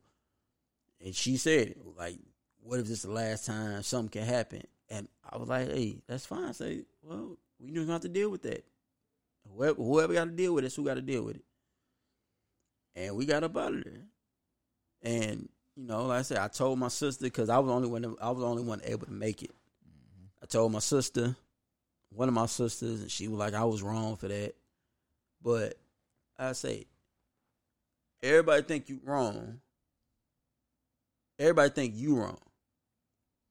And 1.04 1.16
she 1.16 1.38
said, 1.38 1.76
like, 1.98 2.18
what 2.62 2.80
if 2.80 2.88
this 2.88 3.00
is 3.00 3.04
the 3.04 3.12
last 3.12 3.46
time 3.46 3.84
something 3.84 4.22
can 4.22 4.28
happen? 4.28 4.64
And 4.90 5.08
I 5.30 5.38
was 5.38 5.50
like, 5.50 5.70
hey, 5.70 6.02
that's 6.08 6.26
fine. 6.26 6.54
Say, 6.54 6.84
well, 7.02 7.38
we 7.60 7.72
just 7.72 7.90
have 7.90 8.02
to 8.02 8.10
deal 8.10 8.30
with 8.30 8.44
that. 8.44 8.66
Whoever, 9.56 9.76
whoever 9.76 10.14
got 10.14 10.26
to 10.26 10.32
deal 10.32 10.54
with 10.54 10.66
it, 10.66 10.74
who 10.74 10.86
got 10.86 10.96
to 10.96 11.02
deal 11.02 11.24
with 11.24 11.38
it. 11.38 11.46
And 12.96 13.16
we 13.16 13.26
got 13.26 13.44
up 13.44 13.58
out 13.58 13.74
of 13.74 13.84
there. 13.84 14.04
And 15.02 15.50
you 15.76 15.86
know, 15.86 16.06
like 16.06 16.20
I 16.20 16.22
said, 16.24 16.38
I 16.38 16.48
told 16.48 16.80
my 16.80 16.88
sister 16.88 17.24
because 17.26 17.50
I 17.50 17.58
was 17.60 17.68
the 17.68 17.74
only 17.74 17.88
one. 17.90 18.16
I 18.22 18.30
was 18.30 18.40
the 18.40 18.48
only 18.48 18.64
one 18.64 18.82
able 18.84 19.06
to 19.06 19.12
make 19.12 19.44
it. 19.44 19.52
I 20.42 20.46
told 20.46 20.72
my 20.72 20.80
sister, 20.80 21.36
one 22.12 22.28
of 22.28 22.34
my 22.34 22.46
sisters, 22.46 23.02
and 23.02 23.10
she 23.12 23.28
was 23.28 23.40
like, 23.40 23.54
"I 23.54 23.64
was 23.64 23.82
wrong 23.82 24.16
for 24.16 24.28
that." 24.28 24.54
But 25.42 25.76
I 26.38 26.54
say, 26.54 26.86
everybody 28.22 28.62
think 28.64 28.90
you 28.90 29.00
wrong. 29.04 29.60
Everybody 31.40 31.70
think 31.72 31.94
you 31.96 32.16
wrong 32.18 32.38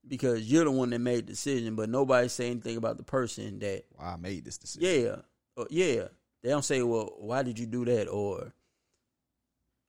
because 0.06 0.50
you're 0.50 0.64
the 0.64 0.70
one 0.70 0.90
that 0.90 0.98
made 1.00 1.26
the 1.26 1.32
decision, 1.32 1.74
but 1.74 1.88
nobody 1.88 2.28
say 2.28 2.50
anything 2.50 2.76
about 2.76 2.96
the 2.96 3.02
person 3.02 3.58
that 3.60 3.84
Why 3.96 4.12
I 4.12 4.16
made 4.16 4.44
this 4.44 4.58
decision. 4.58 5.04
yeah, 5.04 5.16
uh, 5.62 5.66
yeah. 5.70 6.08
They 6.42 6.48
don't 6.50 6.64
say, 6.64 6.82
"Well, 6.82 7.14
why 7.18 7.42
did 7.42 7.58
you 7.58 7.66
do 7.66 7.84
that?" 7.84 8.08
or 8.08 8.52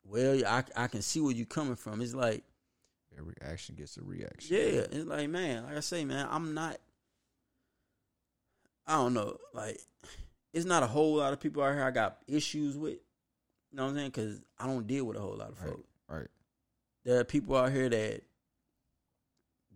"Well, 0.04 0.46
I 0.46 0.64
I 0.76 0.88
can 0.88 1.02
see 1.02 1.20
where 1.22 1.34
you're 1.34 1.46
coming 1.46 1.76
from." 1.76 2.02
It's 2.02 2.14
like, 2.14 2.44
Every 3.18 3.36
action 3.42 3.76
gets 3.76 3.96
a 3.98 4.02
reaction. 4.04 4.56
yeah, 4.58 4.64
it's 4.92 5.06
like, 5.06 5.30
man, 5.30 5.64
like 5.66 5.78
I 5.78 5.82
say, 5.82 6.04
man, 6.04 6.28
I'm 6.32 6.54
not. 6.54 6.78
I 8.86 8.94
don't 8.96 9.14
know, 9.14 9.38
like, 9.54 9.80
it's 10.52 10.66
not 10.66 10.84
a 10.84 10.88
whole 10.88 11.16
lot 11.18 11.32
of 11.32 11.40
people 11.40 11.64
out 11.64 11.74
here 11.74 11.84
I 11.84 11.92
got 11.92 12.18
issues 12.28 12.78
with. 12.78 13.00
You 13.72 13.78
know 13.78 13.84
what 13.84 13.90
I'm 13.92 13.96
saying? 13.96 14.10
Because 14.10 14.42
I 14.60 14.66
don't 14.68 14.86
deal 14.88 15.06
with 15.06 15.18
a 15.18 15.20
whole 15.22 15.38
lot 15.38 15.50
of 15.52 15.60
Right. 15.62 15.70
folks. 15.72 15.88
Right. 16.10 16.28
There 17.06 17.20
are 17.20 17.24
people 17.24 17.56
out 17.56 17.72
here 17.72 17.90
that 17.90 18.24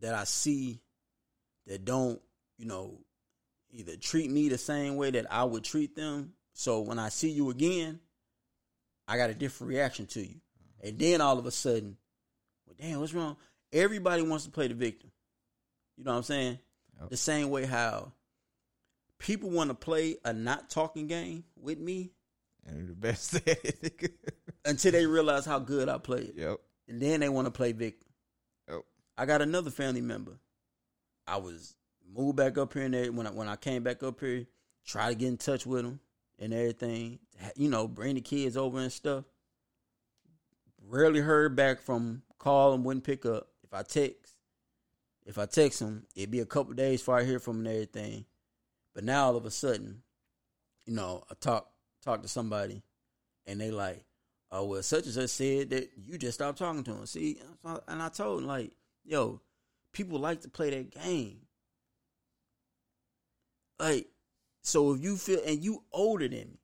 that 0.02 0.14
I 0.14 0.26
see 0.26 0.80
that 1.66 1.84
don't, 1.86 2.22
you 2.58 2.66
know, 2.66 3.00
either 3.72 3.96
treat 3.98 4.30
me 4.30 4.50
the 4.50 4.58
same 4.58 4.96
way 4.96 5.10
that 5.12 5.32
I 5.32 5.44
would 5.44 5.64
treat 5.64 5.96
them. 5.96 6.34
So 6.54 6.82
when 6.82 7.00
I 7.00 7.10
see 7.10 7.30
you 7.32 7.50
again, 7.50 8.00
I 9.08 9.18
got 9.18 9.30
a 9.30 9.34
different 9.34 9.70
reaction 9.70 10.06
to 10.08 10.22
you. 10.22 10.36
And 10.84 11.00
then 11.00 11.22
all 11.22 11.40
of 11.40 11.46
a 11.46 11.52
sudden, 11.52 11.98
well, 12.66 12.76
damn, 12.80 13.00
what's 13.00 13.14
wrong? 13.14 13.38
Everybody 13.72 14.22
wants 14.22 14.46
to 14.46 14.52
play 14.52 14.68
the 14.68 14.74
victim. 14.74 15.12
You 15.98 16.04
know 16.04 16.12
what 16.12 16.18
I'm 16.18 16.24
saying? 16.24 16.60
Yep. 17.00 17.10
The 17.10 17.18
same 17.18 17.50
way 17.50 17.66
how 17.66 18.12
people 19.20 19.50
want 19.50 19.70
to 19.70 19.74
play 19.74 20.18
a 20.24 20.34
not 20.34 20.70
talking 20.70 21.08
game 21.08 21.44
with 21.60 21.80
me 21.80 22.12
And 22.66 22.88
the 22.90 22.94
best 22.94 23.36
at 23.36 23.48
it. 23.48 24.12
until 24.66 24.92
they 24.92 25.06
realize 25.06 25.46
how 25.46 25.60
good 25.60 25.90
I 25.90 25.98
play 25.98 26.20
it. 26.22 26.34
yep. 26.36 26.60
And 26.88 27.02
then 27.02 27.20
they 27.20 27.30
want 27.30 27.46
to 27.48 27.52
play 27.52 27.72
victim. 27.72 28.10
Yep. 28.70 28.82
I 29.18 29.26
got 29.26 29.42
another 29.42 29.72
family 29.72 30.02
member. 30.02 30.34
I 31.26 31.38
was 31.38 31.76
moved 32.14 32.38
back 32.38 32.58
up 32.58 32.74
here 32.74 32.84
and 32.84 32.94
there 32.94 33.12
when 33.12 33.28
I, 33.28 33.32
when 33.32 33.48
I 33.48 33.56
came 33.56 33.84
back 33.84 34.04
up 34.04 34.20
here, 34.20 34.46
try 34.86 35.10
to 35.10 35.16
get 35.16 35.28
in 35.28 35.38
touch 35.38 35.66
with 35.66 35.84
them 35.84 36.00
and 36.40 36.54
everything. 36.54 37.20
You 37.56 37.70
know, 37.70 37.88
bring 37.88 38.16
the 38.16 38.22
kids 38.22 38.58
over 38.58 38.80
and 38.80 38.92
stuff. 38.92 39.26
Rarely 40.88 41.20
heard 41.20 41.56
back 41.56 41.82
from 41.82 42.24
call 42.40 42.74
and 42.74 42.84
wouldn't 42.86 43.04
pick 43.06 43.26
up. 43.26 43.48
If 43.64 43.74
I 43.74 43.84
text, 43.84 44.36
if 45.26 45.38
I 45.38 45.46
text 45.46 45.80
them, 45.80 46.06
it'd 46.16 46.32
be 46.32 46.40
a 46.40 46.46
couple 46.46 46.74
days 46.74 47.02
before 47.02 47.20
I 47.20 47.26
hear 47.26 47.40
from 47.40 47.58
them 47.58 47.68
and 47.68 47.76
everything. 47.76 48.26
But 48.96 49.04
now 49.04 49.26
all 49.26 49.36
of 49.36 49.46
a 49.46 49.52
sudden, 49.52 50.02
you 50.86 50.94
know, 50.94 51.24
I 51.30 51.34
talk 51.40 51.70
talk 52.04 52.22
to 52.22 52.28
somebody, 52.28 52.82
and 53.46 53.60
they 53.60 53.70
like, 53.70 54.06
oh 54.52 54.66
well, 54.66 54.82
such 54.82 55.06
and 55.06 55.14
such 55.14 55.30
said 55.30 55.70
that 55.72 55.90
you 56.02 56.18
just 56.18 56.36
stopped 56.36 56.60
talking 56.60 56.84
to 56.86 56.92
him. 56.92 57.06
See, 57.06 57.40
and 57.64 58.02
I 58.02 58.10
told 58.10 58.42
him 58.42 58.48
like, 58.48 58.72
yo, 59.04 59.42
people 59.92 60.20
like 60.20 60.42
to 60.42 60.50
play 60.50 60.70
that 60.70 60.92
game. 60.92 61.42
Like, 63.80 64.08
so 64.68 64.94
if 64.94 65.02
you 65.02 65.18
feel 65.18 65.40
and 65.46 65.64
you 65.64 65.84
older 65.92 66.28
than 66.28 66.40
me, 66.50 66.60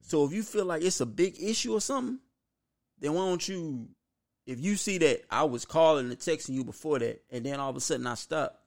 so 0.00 0.24
if 0.24 0.32
you 0.32 0.42
feel 0.42 0.64
like 0.64 0.82
it's 0.82 1.00
a 1.00 1.06
big 1.06 1.40
issue 1.40 1.72
or 1.74 1.80
something, 1.80 2.18
then 2.98 3.14
why 3.14 3.26
don't 3.26 3.48
you? 3.48 3.88
If 4.46 4.58
you 4.60 4.74
see 4.76 4.98
that 4.98 5.22
I 5.30 5.44
was 5.44 5.64
calling 5.64 6.10
and 6.10 6.18
texting 6.18 6.50
you 6.54 6.64
before 6.64 6.98
that, 6.98 7.22
and 7.30 7.46
then 7.46 7.60
all 7.60 7.70
of 7.70 7.76
a 7.76 7.80
sudden 7.80 8.06
I 8.08 8.14
stop, 8.14 8.60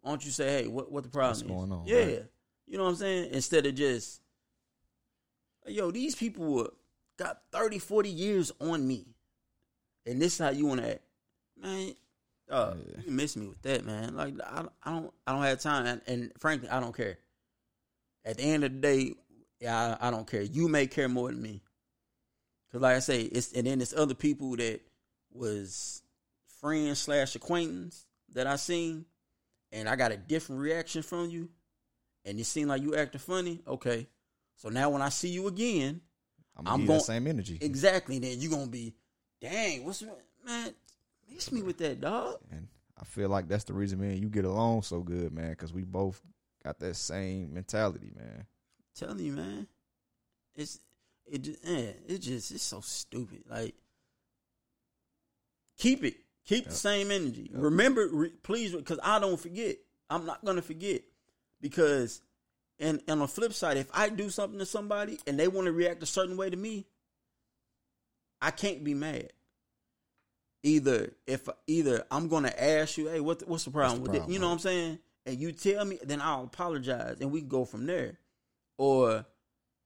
why 0.00 0.10
don't 0.10 0.24
you 0.24 0.32
say, 0.32 0.62
hey, 0.62 0.66
what 0.68 0.90
what 0.90 1.04
the 1.04 1.08
problem 1.10 1.30
What's 1.30 1.42
is? 1.42 1.48
going 1.48 1.72
on, 1.72 1.86
Yeah, 1.86 1.96
right. 2.04 2.24
you 2.66 2.76
know 2.78 2.84
what 2.84 2.90
I'm 2.90 2.96
saying. 2.96 3.30
Instead 3.32 3.66
of 3.66 3.74
just, 3.76 4.20
yo, 5.66 5.90
these 5.92 6.14
people 6.16 6.52
were, 6.52 6.70
got 7.16 7.42
30, 7.52 7.78
40 7.78 8.08
years 8.10 8.52
on 8.60 8.86
me, 8.86 9.06
and 10.06 10.20
this 10.20 10.34
is 10.34 10.38
how 10.40 10.50
you 10.50 10.66
want 10.66 10.80
to 10.80 10.90
act, 10.94 11.02
man. 11.60 11.94
Uh, 12.50 12.74
You 13.04 13.12
miss 13.12 13.36
me 13.36 13.46
with 13.46 13.60
that, 13.62 13.84
man. 13.84 14.16
Like 14.16 14.34
I, 14.44 14.64
I 14.82 14.90
don't, 14.92 15.12
I 15.26 15.32
don't 15.32 15.42
have 15.42 15.60
time, 15.60 15.86
and, 15.86 16.00
and 16.06 16.32
frankly, 16.38 16.68
I 16.70 16.80
don't 16.80 16.96
care. 16.96 17.18
At 18.28 18.36
the 18.36 18.42
end 18.42 18.62
of 18.62 18.72
the 18.74 18.78
day, 18.78 19.14
yeah, 19.58 19.96
I, 19.98 20.08
I 20.08 20.10
don't 20.10 20.30
care. 20.30 20.42
You 20.42 20.68
may 20.68 20.86
care 20.86 21.08
more 21.08 21.30
than 21.30 21.40
me, 21.40 21.62
because 22.68 22.82
like 22.82 22.96
I 22.96 22.98
say, 22.98 23.22
it's 23.22 23.52
and 23.54 23.66
then 23.66 23.78
there's 23.78 23.94
other 23.94 24.12
people 24.12 24.54
that 24.56 24.82
was 25.32 26.02
friends 26.60 26.98
slash 26.98 27.34
acquaintance 27.34 28.04
that 28.34 28.46
I 28.46 28.56
seen, 28.56 29.06
and 29.72 29.88
I 29.88 29.96
got 29.96 30.12
a 30.12 30.18
different 30.18 30.60
reaction 30.60 31.02
from 31.02 31.30
you, 31.30 31.48
and 32.26 32.38
it 32.38 32.44
seemed 32.44 32.68
like 32.68 32.82
you 32.82 32.94
acting 32.96 33.18
funny. 33.18 33.62
Okay, 33.66 34.06
so 34.56 34.68
now 34.68 34.90
when 34.90 35.00
I 35.00 35.08
see 35.08 35.30
you 35.30 35.46
again, 35.46 36.02
I'm 36.66 36.82
you 36.82 36.86
that 36.88 37.02
same 37.02 37.26
energy. 37.26 37.56
Exactly. 37.62 38.18
Then 38.18 38.38
you 38.40 38.50
gonna 38.50 38.66
be, 38.66 38.92
dang, 39.40 39.86
what's 39.86 40.04
man? 40.44 40.74
Miss 41.32 41.50
me 41.50 41.62
with 41.62 41.78
that 41.78 42.02
dog. 42.02 42.36
And 42.50 42.68
I 43.00 43.04
feel 43.04 43.30
like 43.30 43.48
that's 43.48 43.64
the 43.64 43.72
reason, 43.72 44.00
man, 44.00 44.18
you 44.18 44.28
get 44.28 44.44
along 44.44 44.82
so 44.82 45.00
good, 45.00 45.32
man, 45.32 45.50
because 45.50 45.72
we 45.72 45.84
both 45.84 46.20
got 46.64 46.78
that 46.80 46.94
same 46.96 47.54
mentality, 47.54 48.12
man. 48.16 48.46
telling 48.94 49.18
you, 49.20 49.32
man, 49.32 49.66
it's 50.54 50.80
it 51.26 51.42
just 51.42 51.64
man, 51.64 51.88
eh, 51.88 51.92
it 52.14 52.18
just 52.18 52.50
it's 52.50 52.62
so 52.62 52.80
stupid. 52.80 53.44
Like, 53.48 53.74
keep 55.78 56.04
it, 56.04 56.16
keep 56.46 56.66
the 56.66 56.74
same 56.74 57.10
energy. 57.10 57.50
Remember, 57.52 58.08
re, 58.10 58.30
please, 58.42 58.74
because 58.74 58.98
I 59.02 59.18
don't 59.18 59.38
forget. 59.38 59.76
I'm 60.10 60.24
not 60.24 60.44
gonna 60.44 60.62
forget 60.62 61.02
because, 61.60 62.22
and, 62.78 63.00
and 63.00 63.10
on 63.10 63.18
the 63.20 63.28
flip 63.28 63.52
side, 63.52 63.76
if 63.76 63.88
I 63.92 64.08
do 64.08 64.30
something 64.30 64.58
to 64.58 64.66
somebody 64.66 65.18
and 65.26 65.38
they 65.38 65.48
want 65.48 65.66
to 65.66 65.72
react 65.72 66.02
a 66.02 66.06
certain 66.06 66.36
way 66.36 66.48
to 66.48 66.56
me, 66.56 66.86
I 68.40 68.50
can't 68.50 68.82
be 68.82 68.94
mad. 68.94 69.32
Either 70.62 71.12
if 71.26 71.48
either 71.66 72.04
I'm 72.10 72.28
gonna 72.28 72.52
ask 72.56 72.96
you, 72.98 73.08
hey, 73.08 73.20
what 73.20 73.46
what's 73.46 73.64
the 73.64 73.70
problem 73.70 73.98
the 73.98 74.02
with 74.02 74.14
it? 74.14 74.18
problem, 74.18 74.32
You 74.32 74.38
know 74.40 74.46
what 74.48 74.54
I'm 74.54 74.58
saying? 74.58 74.98
And 75.26 75.38
you 75.38 75.52
tell 75.52 75.84
me, 75.84 75.98
then 76.02 76.20
I'll 76.20 76.44
apologize 76.44 77.18
and 77.20 77.30
we 77.30 77.40
can 77.40 77.48
go 77.48 77.64
from 77.64 77.86
there. 77.86 78.18
Or 78.78 79.26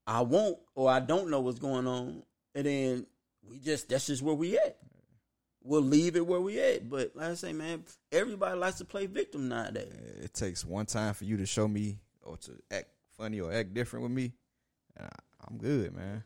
I 0.06 0.20
won't, 0.22 0.58
or 0.74 0.90
I 0.90 1.00
don't 1.00 1.30
know 1.30 1.40
what's 1.40 1.58
going 1.58 1.86
on, 1.86 2.22
and 2.54 2.66
then 2.66 3.06
we 3.48 3.58
just 3.58 3.88
that's 3.88 4.06
just 4.06 4.22
where 4.22 4.34
we 4.34 4.56
at. 4.58 4.78
We'll 5.64 5.82
leave 5.82 6.16
it 6.16 6.26
where 6.26 6.40
we 6.40 6.58
at. 6.60 6.90
But 6.90 7.12
like 7.14 7.30
I 7.30 7.34
say, 7.34 7.52
man, 7.52 7.84
everybody 8.10 8.58
likes 8.58 8.78
to 8.78 8.84
play 8.84 9.06
victim 9.06 9.48
nowadays. 9.48 9.92
It 10.22 10.34
takes 10.34 10.64
one 10.64 10.86
time 10.86 11.14
for 11.14 11.24
you 11.24 11.36
to 11.38 11.46
show 11.46 11.68
me 11.68 11.98
or 12.22 12.36
to 12.38 12.52
act 12.70 12.88
funny 13.16 13.40
or 13.40 13.52
act 13.52 13.72
different 13.74 14.02
with 14.02 14.12
me, 14.12 14.32
and 14.96 15.06
I, 15.06 15.46
I'm 15.48 15.58
good, 15.58 15.94
man. 15.94 16.24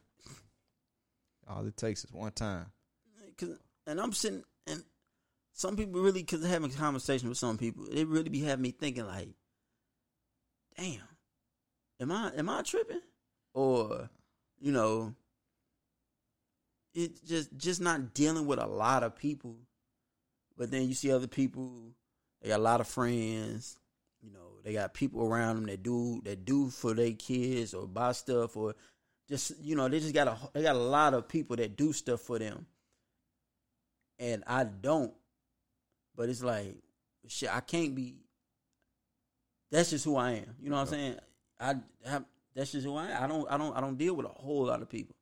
All 1.48 1.66
it 1.66 1.76
takes 1.76 2.04
is 2.04 2.12
one 2.12 2.32
time. 2.32 2.66
Cause, 3.38 3.58
and 3.86 4.00
I'm 4.00 4.12
sitting, 4.12 4.42
some 5.56 5.74
people 5.74 6.02
really, 6.02 6.20
because 6.20 6.44
having 6.44 6.70
a 6.70 6.74
conversation 6.74 7.30
with 7.30 7.38
some 7.38 7.56
people, 7.56 7.86
it 7.86 8.06
really 8.06 8.28
be 8.28 8.42
having 8.42 8.62
me 8.62 8.72
thinking 8.72 9.06
like, 9.06 9.30
damn, 10.76 11.00
am 11.98 12.12
I 12.12 12.30
am 12.36 12.50
I 12.50 12.60
tripping, 12.60 13.00
or 13.54 14.10
you 14.60 14.70
know, 14.70 15.14
it's 16.94 17.20
just 17.20 17.56
just 17.56 17.80
not 17.80 18.12
dealing 18.12 18.46
with 18.46 18.58
a 18.58 18.66
lot 18.66 19.02
of 19.02 19.16
people, 19.16 19.56
but 20.58 20.70
then 20.70 20.86
you 20.88 20.92
see 20.92 21.10
other 21.10 21.26
people, 21.26 21.94
they 22.42 22.50
got 22.50 22.60
a 22.60 22.62
lot 22.62 22.82
of 22.82 22.86
friends, 22.86 23.78
you 24.22 24.30
know, 24.30 24.60
they 24.62 24.74
got 24.74 24.92
people 24.92 25.26
around 25.26 25.56
them 25.56 25.66
that 25.68 25.82
do 25.82 26.20
that 26.24 26.44
do 26.44 26.68
for 26.68 26.92
their 26.92 27.12
kids 27.12 27.72
or 27.72 27.86
buy 27.86 28.12
stuff 28.12 28.58
or 28.58 28.74
just 29.26 29.52
you 29.62 29.74
know 29.74 29.88
they 29.88 30.00
just 30.00 30.12
got 30.12 30.28
a 30.28 30.36
they 30.52 30.62
got 30.62 30.76
a 30.76 30.78
lot 30.78 31.14
of 31.14 31.28
people 31.28 31.56
that 31.56 31.78
do 31.78 31.94
stuff 31.94 32.20
for 32.20 32.38
them. 32.38 32.66
And 34.18 34.44
I 34.46 34.64
don't. 34.64 35.14
But 36.16 36.28
it's 36.28 36.42
like, 36.42 36.76
shit, 37.28 37.54
I 37.54 37.60
can't 37.60 37.94
be. 37.94 38.16
That's 39.70 39.90
just 39.90 40.04
who 40.04 40.16
I 40.16 40.32
am. 40.32 40.56
You 40.60 40.70
know 40.70 40.76
what 40.76 40.82
I'm 40.82 40.88
saying? 40.88 41.16
I 41.60 41.74
have. 42.04 42.24
That's 42.54 42.72
just 42.72 42.86
who 42.86 42.96
I 42.96 43.10
am. 43.10 43.22
I 43.22 43.26
don't. 43.26 43.46
I 43.50 43.58
don't. 43.58 43.76
I 43.76 43.80
don't 43.80 43.98
deal 43.98 44.14
with 44.14 44.26
a 44.26 44.30
whole 44.30 44.64
lot 44.66 44.82
of 44.82 44.88
people. 44.88 45.14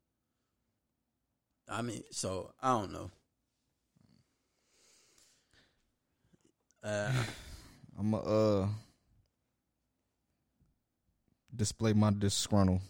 I 1.68 1.82
mean, 1.82 2.02
so 2.10 2.52
I 2.62 2.78
don't 2.78 2.92
know. 2.92 3.10
Uh, 6.82 7.12
I'm 7.98 8.10
to 8.10 8.18
uh, 8.18 8.68
display 11.54 11.92
my 11.92 12.12
disgruntled 12.16 12.80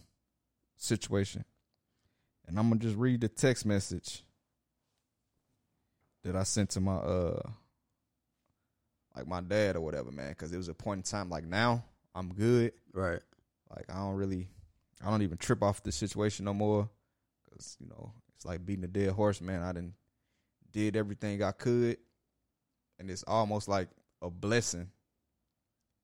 situation. 0.77 1.45
And 2.47 2.59
I'm 2.59 2.71
to 2.71 2.79
just 2.79 2.97
read 2.97 3.21
the 3.21 3.29
text 3.29 3.65
message 3.65 4.23
that 6.25 6.37
I 6.37 6.43
sent 6.43 6.71
to 6.71 6.81
my, 6.81 6.97
uh, 6.97 7.41
like 9.17 9.27
my 9.27 9.41
dad 9.41 9.77
or 9.77 9.81
whatever, 9.81 10.11
man. 10.11 10.31
Because 10.31 10.53
it 10.53 10.57
was 10.57 10.69
a 10.69 10.75
point 10.75 10.99
in 10.99 11.03
time, 11.03 11.31
like 11.31 11.45
now, 11.45 11.85
I'm 12.15 12.33
good. 12.33 12.73
Right. 12.93 13.21
Like, 13.75 13.87
I 13.89 13.97
don't 13.97 14.15
really, 14.15 14.49
I 15.05 15.11
don't 15.11 15.23
even 15.23 15.39
trip 15.39 15.63
off 15.63 15.83
the 15.83 15.93
situation 15.93 16.45
no 16.45 16.55
more. 16.55 16.89
Because, 17.45 17.77
you 17.81 17.87
know, 17.89 18.13
it's 18.35 18.45
like 18.45 18.65
beating 18.65 18.85
a 18.85 18.89
dead 18.89 19.11
horse, 19.11 19.41
man. 19.41 19.63
I 19.63 19.73
didn't 19.73 19.95
did 20.73 20.97
everything 20.97 21.43
I 21.43 21.53
could. 21.53 21.99
And 22.99 23.11
it's 23.11 23.25
almost 23.27 23.69
like 23.69 23.89
a 24.21 24.31
blessing 24.31 24.89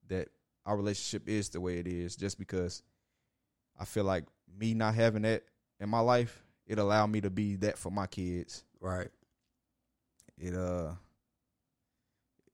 that 0.08 0.28
our 0.66 0.76
relationship 0.76 1.28
is 1.28 1.48
the 1.48 1.60
way 1.60 1.78
it 1.78 1.86
is 1.86 2.16
just 2.16 2.38
because 2.38 2.82
I 3.78 3.84
feel 3.84 4.04
like 4.04 4.24
me 4.58 4.74
not 4.74 4.94
having 4.94 5.22
that 5.22 5.44
in 5.78 5.88
my 5.88 6.00
life, 6.00 6.42
it 6.66 6.78
allowed 6.78 7.08
me 7.08 7.20
to 7.22 7.30
be 7.30 7.56
that 7.56 7.78
for 7.78 7.90
my 7.90 8.06
kids. 8.06 8.64
Right. 8.80 9.08
It 10.38 10.54
uh 10.54 10.92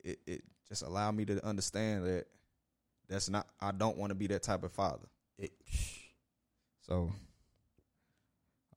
it 0.07 0.19
it 0.27 0.43
just 0.69 0.83
allowed 0.83 1.15
me 1.17 1.25
to 1.27 1.45
understand 1.45 2.07
that 2.07 2.27
that's 3.09 3.29
not 3.29 3.47
I 3.61 3.73
don't 3.73 3.97
want 3.97 4.11
to 4.11 4.15
be 4.15 4.27
that 4.29 4.43
type 4.43 4.63
of 4.63 4.73
father. 4.73 5.09
It, 5.39 5.53
so 6.81 7.13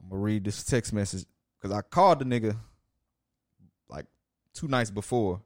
I'm 0.01 0.09
gonna 0.09 0.21
read 0.21 0.43
this 0.43 0.63
text 0.63 0.93
message 0.93 1.25
because 1.59 1.75
I 1.75 1.81
called 1.81 2.19
the 2.19 2.25
nigga 2.25 2.55
like 3.89 4.05
two 4.53 4.67
nights 4.67 4.91
before, 4.91 5.41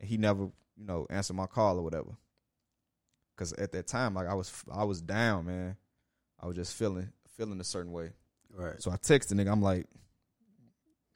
and 0.00 0.08
he 0.08 0.16
never, 0.16 0.44
you 0.76 0.84
know, 0.84 1.06
answered 1.10 1.34
my 1.34 1.46
call 1.46 1.78
or 1.78 1.82
whatever. 1.82 2.16
Because 3.34 3.52
at 3.54 3.72
that 3.72 3.86
time, 3.86 4.14
like 4.14 4.28
I 4.28 4.34
was, 4.34 4.52
I 4.72 4.84
was 4.84 5.00
down, 5.00 5.46
man. 5.46 5.76
I 6.38 6.46
was 6.46 6.56
just 6.56 6.76
feeling, 6.76 7.10
feeling 7.36 7.60
a 7.60 7.64
certain 7.64 7.92
way. 7.92 8.10
Right. 8.54 8.80
So 8.80 8.90
I 8.90 8.96
texted 8.96 9.28
the 9.28 9.34
nigga. 9.36 9.50
I'm 9.50 9.62
like, 9.62 9.86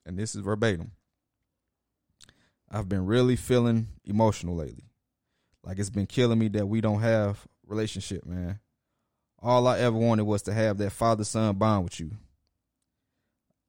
and 0.07 0.19
this 0.19 0.35
is 0.35 0.41
verbatim. 0.41 0.93
I've 2.71 2.89
been 2.89 3.07
really 3.07 3.37
feeling 3.37 3.89
emotional 4.05 4.57
lately. 4.57 4.85
Like 5.63 5.79
it's 5.79 5.91
been 5.91 6.07
killing 6.07 6.39
me 6.39 6.49
that 6.49 6.67
we 6.67 6.81
don't 6.81 7.01
have 7.01 7.47
relationship, 7.67 8.25
man. 8.25 8.61
All 9.41 9.67
I 9.67 9.79
ever 9.79 9.97
wanted 9.97 10.25
was 10.25 10.43
to 10.43 10.55
have 10.55 10.79
that 10.79 10.93
father 10.93 11.25
son 11.25 11.57
bond 11.57 11.85
with 11.85 12.01
you. 12.01 12.13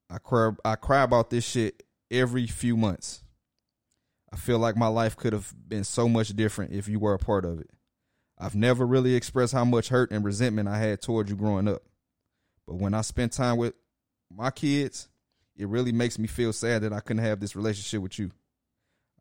I 0.10 0.20
cry 0.20 0.52
I 0.64 0.76
cry 0.76 1.04
about 1.04 1.30
this 1.30 1.46
shit 1.46 1.84
every 2.10 2.48
few 2.48 2.78
months. 2.78 3.24
I 4.32 4.36
feel 4.36 4.60
like 4.60 4.78
my 4.78 4.88
life 4.88 5.16
could 5.16 5.34
have 5.34 5.54
been 5.68 5.84
so 5.84 6.08
much 6.10 6.30
different 6.30 6.74
if 6.74 6.88
you 6.88 7.00
were 7.00 7.14
a 7.14 7.20
part 7.20 7.46
of 7.46 7.60
it. 7.60 7.70
I've 8.38 8.56
never 8.56 8.86
really 8.86 9.16
expressed 9.16 9.54
how 9.54 9.66
much 9.66 9.90
hurt 9.90 10.12
and 10.12 10.24
resentment 10.24 10.70
I 10.70 10.78
had 10.78 11.02
toward 11.02 11.30
you 11.30 11.36
growing 11.36 11.68
up. 11.68 11.82
But 12.68 12.76
when 12.76 12.94
I 12.94 13.02
spend 13.02 13.32
time 13.32 13.58
with 13.58 13.74
my 14.30 14.52
kids, 14.52 15.08
it 15.56 15.68
really 15.68 15.92
makes 15.92 16.20
me 16.20 16.28
feel 16.28 16.54
sad 16.54 16.84
that 16.84 16.94
I 16.94 17.00
couldn't 17.00 17.24
have 17.24 17.40
this 17.40 17.56
relationship 17.56 18.02
with 18.02 18.20
you. 18.20 18.32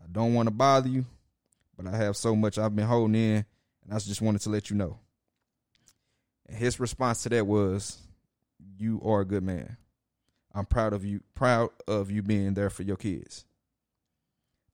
I 0.07 0.13
don't 0.13 0.35
want 0.35 0.47
to 0.47 0.55
bother 0.55 0.89
you, 0.89 1.05
but 1.77 1.87
I 1.87 1.97
have 1.97 2.17
so 2.17 2.37
much 2.37 2.59
I've 2.59 2.77
been 2.77 2.87
holding 2.87 3.17
in, 3.17 3.45
and 3.85 3.93
I 3.93 3.99
just 3.99 4.23
wanted 4.23 4.41
to 4.43 4.51
let 4.51 4.71
you 4.71 4.77
know. 4.77 5.01
And 6.47 6.57
his 6.57 6.79
response 6.79 7.25
to 7.25 7.29
that 7.31 7.47
was, 7.47 7.99
"You 8.79 9.01
are 9.05 9.23
a 9.23 9.25
good 9.25 9.43
man. 9.43 9.77
I'm 10.55 10.67
proud 10.67 10.93
of 10.93 11.05
you. 11.05 11.23
Proud 11.35 11.71
of 11.89 12.11
you 12.11 12.23
being 12.23 12.55
there 12.55 12.71
for 12.71 12.85
your 12.85 12.97
kids." 12.97 13.45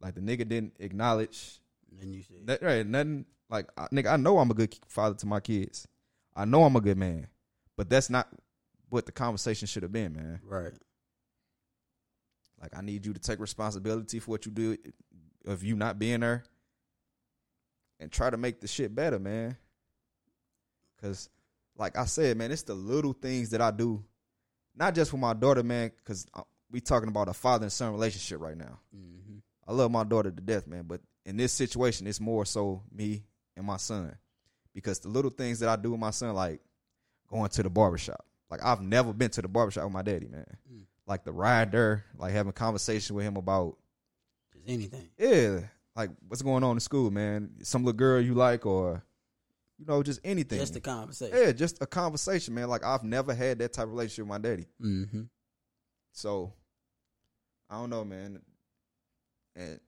Like 0.00 0.14
the 0.14 0.20
nigga 0.20 0.46
didn't 0.46 0.74
acknowledge. 0.80 1.60
And 2.00 2.14
you 2.14 2.22
said, 2.22 2.46
that, 2.46 2.62
right? 2.62 2.86
Nothing. 2.86 3.24
Like 3.48 3.68
I, 3.76 3.86
nigga, 3.88 4.12
I 4.12 4.16
know 4.16 4.38
I'm 4.38 4.50
a 4.50 4.54
good 4.54 4.76
father 4.88 5.14
to 5.16 5.26
my 5.26 5.40
kids. 5.40 5.86
I 6.34 6.44
know 6.44 6.64
I'm 6.64 6.76
a 6.76 6.80
good 6.80 6.98
man, 6.98 7.28
but 7.76 7.88
that's 7.88 8.10
not 8.10 8.28
what 8.88 9.06
the 9.06 9.12
conversation 9.12 9.66
should 9.66 9.82
have 9.82 9.92
been, 9.92 10.14
man. 10.14 10.40
Right. 10.44 10.72
Like 12.60 12.76
I 12.76 12.80
need 12.80 13.06
you 13.06 13.12
to 13.12 13.20
take 13.20 13.40
responsibility 13.40 14.18
for 14.18 14.30
what 14.32 14.46
you 14.46 14.52
do 14.52 14.76
of 15.46 15.62
you 15.62 15.76
not 15.76 15.98
being 15.98 16.20
there 16.20 16.44
and 18.00 18.10
try 18.10 18.30
to 18.30 18.36
make 18.36 18.60
the 18.60 18.68
shit 18.68 18.94
better, 18.94 19.18
man. 19.18 19.56
Cause 21.00 21.28
like 21.76 21.96
I 21.96 22.04
said, 22.04 22.36
man, 22.36 22.52
it's 22.52 22.62
the 22.62 22.74
little 22.74 23.12
things 23.12 23.50
that 23.50 23.60
I 23.60 23.70
do, 23.70 24.04
not 24.76 24.94
just 24.94 25.10
for 25.10 25.16
my 25.16 25.34
daughter, 25.34 25.62
man. 25.62 25.90
Cause 26.04 26.26
we 26.70 26.80
talking 26.80 27.08
about 27.08 27.28
a 27.28 27.32
father 27.32 27.64
and 27.64 27.72
son 27.72 27.92
relationship 27.92 28.40
right 28.40 28.56
now. 28.56 28.78
Mm-hmm. 28.96 29.38
I 29.66 29.72
love 29.72 29.90
my 29.90 30.04
daughter 30.04 30.30
to 30.30 30.40
death, 30.40 30.66
man. 30.66 30.84
But 30.86 31.00
in 31.24 31.36
this 31.36 31.52
situation, 31.52 32.06
it's 32.06 32.20
more 32.20 32.44
so 32.44 32.82
me 32.92 33.24
and 33.56 33.66
my 33.66 33.76
son, 33.76 34.16
because 34.74 34.98
the 35.00 35.08
little 35.08 35.30
things 35.30 35.60
that 35.60 35.68
I 35.68 35.76
do 35.76 35.92
with 35.92 36.00
my 36.00 36.10
son, 36.10 36.34
like 36.34 36.60
going 37.28 37.48
to 37.50 37.62
the 37.62 37.70
barbershop. 37.70 38.24
Like 38.50 38.64
I've 38.64 38.82
never 38.82 39.12
been 39.12 39.30
to 39.30 39.42
the 39.42 39.48
barbershop 39.48 39.84
with 39.84 39.92
my 39.92 40.02
daddy, 40.02 40.28
man. 40.28 40.46
Mm. 40.72 40.82
Like 41.06 41.24
the 41.24 41.32
ride 41.32 41.72
there, 41.72 42.04
like 42.16 42.32
having 42.32 42.52
conversation 42.52 43.16
with 43.16 43.24
him 43.24 43.36
about 43.36 43.76
Just 44.66 44.74
anything. 44.74 45.08
yeah, 45.18 45.60
like 45.96 46.10
what's 46.28 46.42
going 46.42 46.64
on 46.64 46.76
in 46.76 46.80
school, 46.80 47.10
man? 47.10 47.50
Some 47.62 47.84
little 47.84 47.96
girl 47.98 48.20
you 48.20 48.34
like, 48.34 48.64
or 48.66 49.02
you 49.78 49.86
know, 49.86 50.02
just 50.02 50.20
anything. 50.24 50.58
Just 50.58 50.76
a 50.76 50.80
conversation. 50.80 51.36
Yeah, 51.36 51.52
just 51.52 51.82
a 51.82 51.86
conversation, 51.86 52.54
man. 52.54 52.68
Like 52.68 52.84
I've 52.84 53.04
never 53.04 53.34
had 53.34 53.58
that 53.58 53.72
type 53.72 53.84
of 53.84 53.90
relationship 53.90 54.24
with 54.24 54.28
my 54.28 54.38
daddy. 54.38 54.66
Mm-hmm. 54.80 55.22
So 56.12 56.52
I 57.70 57.76
don't 57.76 57.90
know, 57.90 58.04
man. 58.04 58.40
And 59.56 59.80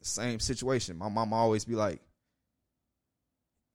the 0.00 0.06
same 0.06 0.38
situation. 0.40 0.96
My 0.98 1.08
mom 1.08 1.32
always 1.32 1.64
be 1.64 1.74
like, 1.74 2.00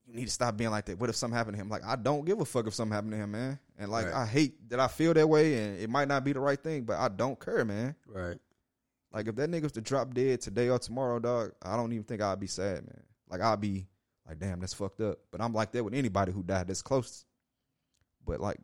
"You 0.08 0.14
need 0.14 0.26
to 0.26 0.32
stop 0.32 0.56
being 0.58 0.70
like 0.70 0.86
that." 0.86 1.00
What 1.00 1.10
if 1.10 1.16
something 1.16 1.36
happened 1.38 1.58
to 1.58 1.62
him? 1.62 1.70
Like 1.70 1.84
I 1.84 1.96
don't 1.96 2.24
give 2.26 2.40
a 2.40 2.46
fuck 2.46 2.68
if 2.68 2.74
something 2.74 2.94
happened 2.94 3.14
to 3.14 3.18
him, 3.18 3.32
man. 3.32 3.60
And 3.78 3.90
like 3.92 4.06
Right. 4.06 4.16
I 4.16 4.26
hate 4.26 4.70
that 4.70 4.80
I 4.80 4.88
feel 4.88 5.14
that 5.14 5.28
way, 5.28 5.56
and 5.64 5.80
it 5.80 5.90
might 5.90 6.08
not 6.08 6.24
be 6.24 6.34
the 6.34 6.40
right 6.40 6.62
thing, 6.62 6.84
but 6.84 6.98
I 7.00 7.08
don't 7.10 7.40
care, 7.44 7.66
man. 7.66 7.96
Right. 8.08 8.38
Like 9.14 9.28
if 9.28 9.36
that 9.36 9.50
nigga 9.50 9.64
was 9.64 9.72
to 9.74 9.82
drop 9.82 10.14
dead 10.14 10.42
today 10.42 10.70
or 10.70 10.80
tomorrow, 10.80 11.20
dog, 11.20 11.52
I 11.62 11.76
don't 11.76 11.92
even 11.92 12.06
think 12.06 12.22
I'd 12.22 12.40
be 12.40 12.48
sad, 12.48 12.86
man. 12.86 13.04
Like 13.30 13.42
I'd 13.42 13.60
be 13.60 13.88
like, 14.28 14.40
damn, 14.40 14.60
that's 14.60 14.74
fucked 14.74 15.02
up. 15.02 15.20
But 15.32 15.42
I'm 15.42 15.54
like 15.54 15.72
that 15.74 15.84
with 15.84 15.94
anybody 15.94 16.32
who 16.32 16.44
died 16.44 16.68
that's 16.68 16.82
close. 16.82 17.26
But 18.26 18.40
like, 18.40 18.60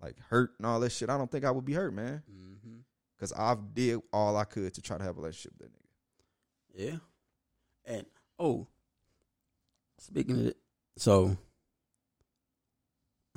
like 0.00 0.16
hurt 0.28 0.52
and 0.58 0.66
all 0.66 0.78
that 0.80 0.92
shit, 0.92 1.10
I 1.10 1.18
don't 1.18 1.30
think 1.30 1.44
I 1.44 1.50
would 1.50 1.64
be 1.64 1.72
hurt, 1.72 1.92
man. 1.92 2.22
Mm-hmm. 2.30 2.78
Cause 3.18 3.32
I've 3.32 3.74
did 3.74 4.00
all 4.12 4.36
I 4.36 4.44
could 4.44 4.72
to 4.74 4.82
try 4.82 4.96
to 4.96 5.02
have 5.02 5.16
a 5.16 5.20
relationship 5.20 5.52
with 5.58 5.68
that 5.68 5.74
nigga. 5.74 6.90
Yeah. 6.92 6.98
And 7.84 8.06
oh, 8.38 8.68
speaking 9.98 10.38
of 10.38 10.46
it, 10.48 10.56
so 10.96 11.36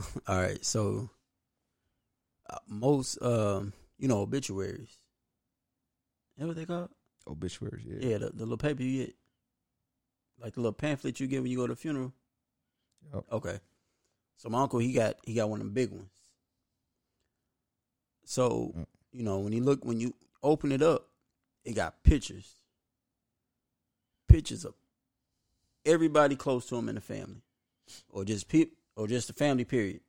all 0.27 0.41
right, 0.41 0.63
so 0.63 1.09
uh, 2.49 2.57
most 2.67 3.21
um, 3.21 3.73
you 3.97 4.07
know, 4.07 4.19
obituaries. 4.19 5.00
Know 6.37 6.47
what 6.47 6.55
they 6.55 6.65
call? 6.65 6.89
Obituaries, 7.27 7.85
yeah. 7.85 8.09
Yeah, 8.09 8.17
the, 8.17 8.29
the 8.31 8.43
little 8.43 8.57
paper 8.57 8.81
you 8.81 9.05
get, 9.05 9.15
like 10.41 10.53
the 10.53 10.59
little 10.61 10.73
pamphlet 10.73 11.19
you 11.19 11.27
get 11.27 11.41
when 11.41 11.51
you 11.51 11.57
go 11.57 11.67
to 11.67 11.73
a 11.73 11.75
funeral. 11.75 12.13
Yep. 13.13 13.23
Okay, 13.31 13.59
so 14.37 14.49
my 14.49 14.61
uncle 14.61 14.79
he 14.79 14.91
got 14.93 15.15
he 15.23 15.33
got 15.35 15.49
one 15.49 15.59
of 15.61 15.67
the 15.67 15.71
big 15.71 15.91
ones. 15.91 16.09
So 18.25 18.73
Mm. 18.75 18.85
you 19.11 19.23
know 19.23 19.39
when 19.39 19.53
you 19.53 19.61
look 19.63 19.85
when 19.85 19.99
you 19.99 20.13
open 20.41 20.71
it 20.71 20.81
up, 20.81 21.07
it 21.63 21.73
got 21.73 22.01
pictures, 22.03 22.55
pictures 24.27 24.65
of 24.65 24.73
everybody 25.85 26.35
close 26.35 26.65
to 26.69 26.75
him 26.75 26.89
in 26.89 26.95
the 26.95 27.01
family, 27.01 27.41
or 28.09 28.25
just 28.25 28.47
peop 28.47 28.73
or 28.95 29.07
just 29.07 29.27
the 29.27 29.33
family. 29.33 29.65
Period. 29.65 30.01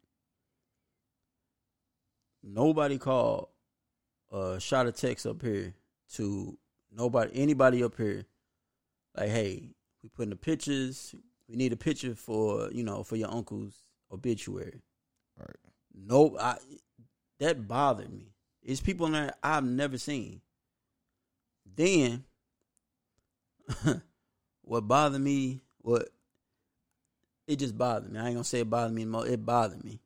Nobody 2.42 2.98
called, 2.98 3.48
uh, 4.32 4.58
shot 4.58 4.86
a 4.86 4.92
text 4.92 5.26
up 5.26 5.42
here 5.42 5.74
to 6.14 6.56
nobody, 6.90 7.30
anybody 7.34 7.82
up 7.82 7.96
here, 7.96 8.24
like, 9.16 9.28
hey, 9.28 9.74
we 10.02 10.08
putting 10.08 10.30
the 10.30 10.36
pictures. 10.36 11.14
We 11.48 11.56
need 11.56 11.72
a 11.72 11.76
picture 11.76 12.14
for 12.14 12.70
you 12.72 12.82
know 12.82 13.02
for 13.02 13.16
your 13.16 13.32
uncle's 13.32 13.74
obituary. 14.10 14.82
Right. 15.38 15.56
No, 15.94 16.36
I 16.40 16.56
that 17.40 17.66
bothered 17.68 18.12
me. 18.12 18.32
It's 18.62 18.80
people 18.80 19.06
in 19.06 19.12
there 19.12 19.34
I've 19.42 19.64
never 19.64 19.98
seen. 19.98 20.40
Then, 21.74 22.24
what 24.62 24.88
bothered 24.88 25.20
me, 25.20 25.60
what 25.78 26.08
it 27.46 27.56
just 27.56 27.76
bothered 27.76 28.12
me. 28.12 28.18
I 28.18 28.26
ain't 28.26 28.34
gonna 28.34 28.44
say 28.44 28.60
it 28.60 28.70
bothered 28.70 28.94
me 28.94 29.02
anymore. 29.02 29.26
It 29.26 29.44
bothered 29.44 29.84
me 29.84 30.00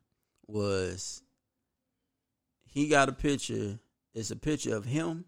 was 0.46 1.22
he 2.64 2.88
got 2.88 3.08
a 3.08 3.12
picture. 3.12 3.78
It's 4.14 4.30
a 4.30 4.36
picture 4.36 4.74
of 4.74 4.84
him 4.84 5.24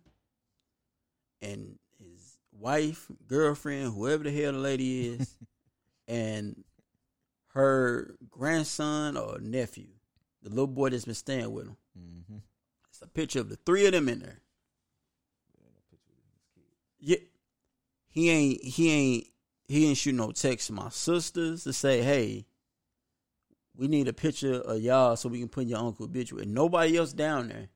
and 1.42 1.78
his 1.98 2.38
wife, 2.52 3.06
girlfriend, 3.26 3.94
whoever 3.94 4.24
the 4.24 4.32
hell 4.32 4.52
the 4.52 4.58
lady 4.58 5.08
is, 5.08 5.36
and 6.08 6.64
her 7.48 8.16
grandson 8.30 9.16
or 9.16 9.38
nephew, 9.40 9.88
the 10.42 10.50
little 10.50 10.66
boy 10.66 10.90
that's 10.90 11.04
been 11.04 11.14
staying 11.14 11.50
with 11.50 11.66
him. 11.66 11.76
Mm-hmm. 11.98 12.36
It's 12.90 13.02
a 13.02 13.08
picture 13.08 13.40
of 13.40 13.48
the 13.48 13.56
three 13.56 13.86
of 13.86 13.92
them 13.92 14.08
in 14.08 14.20
there. 14.20 14.40
Yeah, 17.00 17.18
he 18.08 18.30
ain't 18.30 18.64
he 18.64 18.90
ain't 18.90 19.26
he 19.68 19.86
ain't 19.86 19.98
shoot 19.98 20.14
no 20.14 20.32
text 20.32 20.66
to 20.66 20.72
my 20.72 20.88
sisters 20.88 21.64
to 21.64 21.72
say, 21.72 22.02
hey, 22.02 22.46
we 23.76 23.86
need 23.86 24.08
a 24.08 24.12
picture 24.12 24.54
of 24.54 24.80
y'all 24.80 25.14
so 25.14 25.28
we 25.28 25.38
can 25.38 25.48
put 25.48 25.66
your 25.66 25.78
uncle 25.78 26.06
obituary. 26.06 26.46
Nobody 26.46 26.96
else 26.96 27.12
down 27.12 27.48
there. 27.48 27.68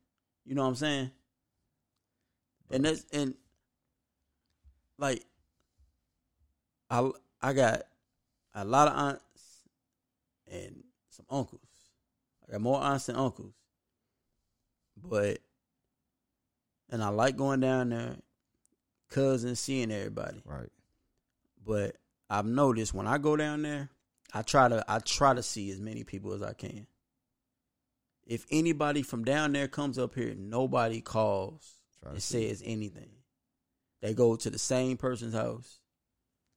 You 0.44 0.56
know 0.56 0.62
what 0.62 0.68
I'm 0.68 0.74
saying? 0.74 1.10
And 2.70 2.84
that's 2.84 3.04
and 3.12 3.34
like 4.98 5.24
I 6.90 7.10
I 7.40 7.52
got 7.52 7.82
a 8.54 8.64
lot 8.64 8.88
of 8.88 8.94
aunts 8.94 9.22
and 10.50 10.84
some 11.10 11.26
uncles. 11.30 11.60
I 12.46 12.52
got 12.52 12.60
more 12.60 12.80
aunts 12.80 13.08
and 13.08 13.18
uncles. 13.18 13.54
But 14.96 15.38
and 16.90 17.02
I 17.02 17.08
like 17.08 17.36
going 17.36 17.60
down 17.60 17.88
there, 17.88 18.16
cousins, 19.10 19.58
seeing 19.58 19.90
everybody. 19.90 20.42
Right. 20.44 20.68
But 21.64 21.96
I've 22.28 22.46
noticed 22.46 22.92
when 22.92 23.06
I 23.06 23.18
go 23.18 23.36
down 23.36 23.62
there, 23.62 23.88
I 24.34 24.42
try 24.42 24.68
to 24.68 24.84
I 24.86 24.98
try 24.98 25.34
to 25.34 25.42
see 25.42 25.70
as 25.70 25.80
many 25.80 26.04
people 26.04 26.32
as 26.32 26.42
I 26.42 26.52
can. 26.52 26.86
If 28.26 28.46
anybody 28.50 29.02
from 29.02 29.24
down 29.24 29.52
there 29.52 29.68
comes 29.68 29.98
up 29.98 30.14
here, 30.14 30.34
nobody 30.36 31.00
calls 31.00 31.74
and 32.04 32.22
says 32.22 32.62
anything. 32.64 33.10
They 34.02 34.14
go 34.14 34.34
to 34.34 34.50
the 34.50 34.58
same 34.58 34.96
person's 34.96 35.32
house, 35.34 35.78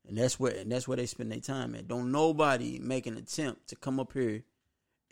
and 0.08 0.18
that's 0.18 0.40
where 0.40 0.52
and 0.52 0.72
that's 0.72 0.88
where 0.88 0.98
they 0.98 1.06
spend 1.06 1.32
their 1.32 1.40
time 1.40 1.76
at. 1.76 1.88
Don't 1.88 2.12
nobody 2.12 2.80
make 2.80 3.06
an 3.06 3.18
attempt 3.18 3.68
to 3.70 3.76
come 3.76 4.00
up 4.00 4.14
here 4.14 4.44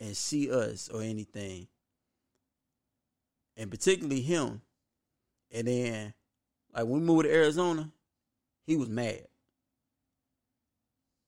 and 0.00 0.16
see 0.16 0.50
us 0.50 0.88
or 0.88 1.00
anything, 1.00 1.68
and 3.56 3.70
particularly 3.70 4.20
him. 4.20 4.62
And 5.52 5.68
then, 5.68 6.14
like 6.74 6.84
when 6.84 7.00
we 7.00 7.06
moved 7.06 7.24
to 7.24 7.32
Arizona, 7.32 7.92
he 8.66 8.74
was 8.74 8.88
mad. 8.88 9.28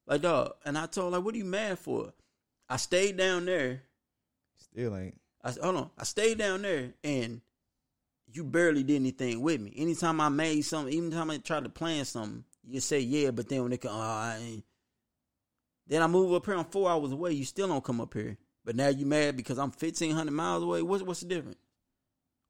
Like 0.08 0.22
dog, 0.22 0.54
and 0.64 0.76
I 0.76 0.86
told 0.86 1.12
like, 1.12 1.22
"What 1.24 1.36
are 1.36 1.38
you 1.38 1.44
mad 1.44 1.78
for?" 1.78 2.12
I 2.68 2.78
stayed 2.78 3.16
down 3.16 3.44
there. 3.44 3.82
Still 4.58 4.96
ain't. 4.96 5.20
I 5.44 5.52
hold 5.52 5.76
on. 5.76 5.90
I 5.96 6.02
stayed 6.02 6.38
down 6.38 6.62
there, 6.62 6.94
and 7.04 7.42
you 8.32 8.44
barely 8.44 8.82
did 8.82 8.96
anything 8.96 9.40
with 9.40 9.60
me. 9.60 9.72
Anytime 9.76 10.20
I 10.20 10.28
made 10.28 10.62
something, 10.62 10.92
even 10.92 11.10
time 11.10 11.30
I 11.30 11.38
tried 11.38 11.64
to 11.64 11.70
plan 11.70 12.04
something, 12.04 12.44
you 12.68 12.80
say 12.80 13.00
yeah, 13.00 13.30
but 13.30 13.48
then 13.48 13.62
when 13.62 13.70
they 13.70 13.76
come, 13.76 13.92
oh, 13.94 14.00
I 14.00 14.38
ain't. 14.40 14.64
Then 15.86 16.02
I 16.02 16.06
move 16.08 16.32
up 16.32 16.44
here. 16.44 16.56
I'm 16.56 16.64
four 16.64 16.90
hours 16.90 17.12
away. 17.12 17.32
You 17.32 17.44
still 17.44 17.68
don't 17.68 17.84
come 17.84 18.00
up 18.00 18.12
here. 18.12 18.36
But 18.64 18.74
now 18.74 18.88
you 18.88 19.06
mad 19.06 19.36
because 19.36 19.58
I'm 19.58 19.70
1,500 19.70 20.32
miles 20.32 20.64
away. 20.64 20.82
What's 20.82 21.04
what's 21.04 21.20
the 21.20 21.26
difference? 21.26 21.58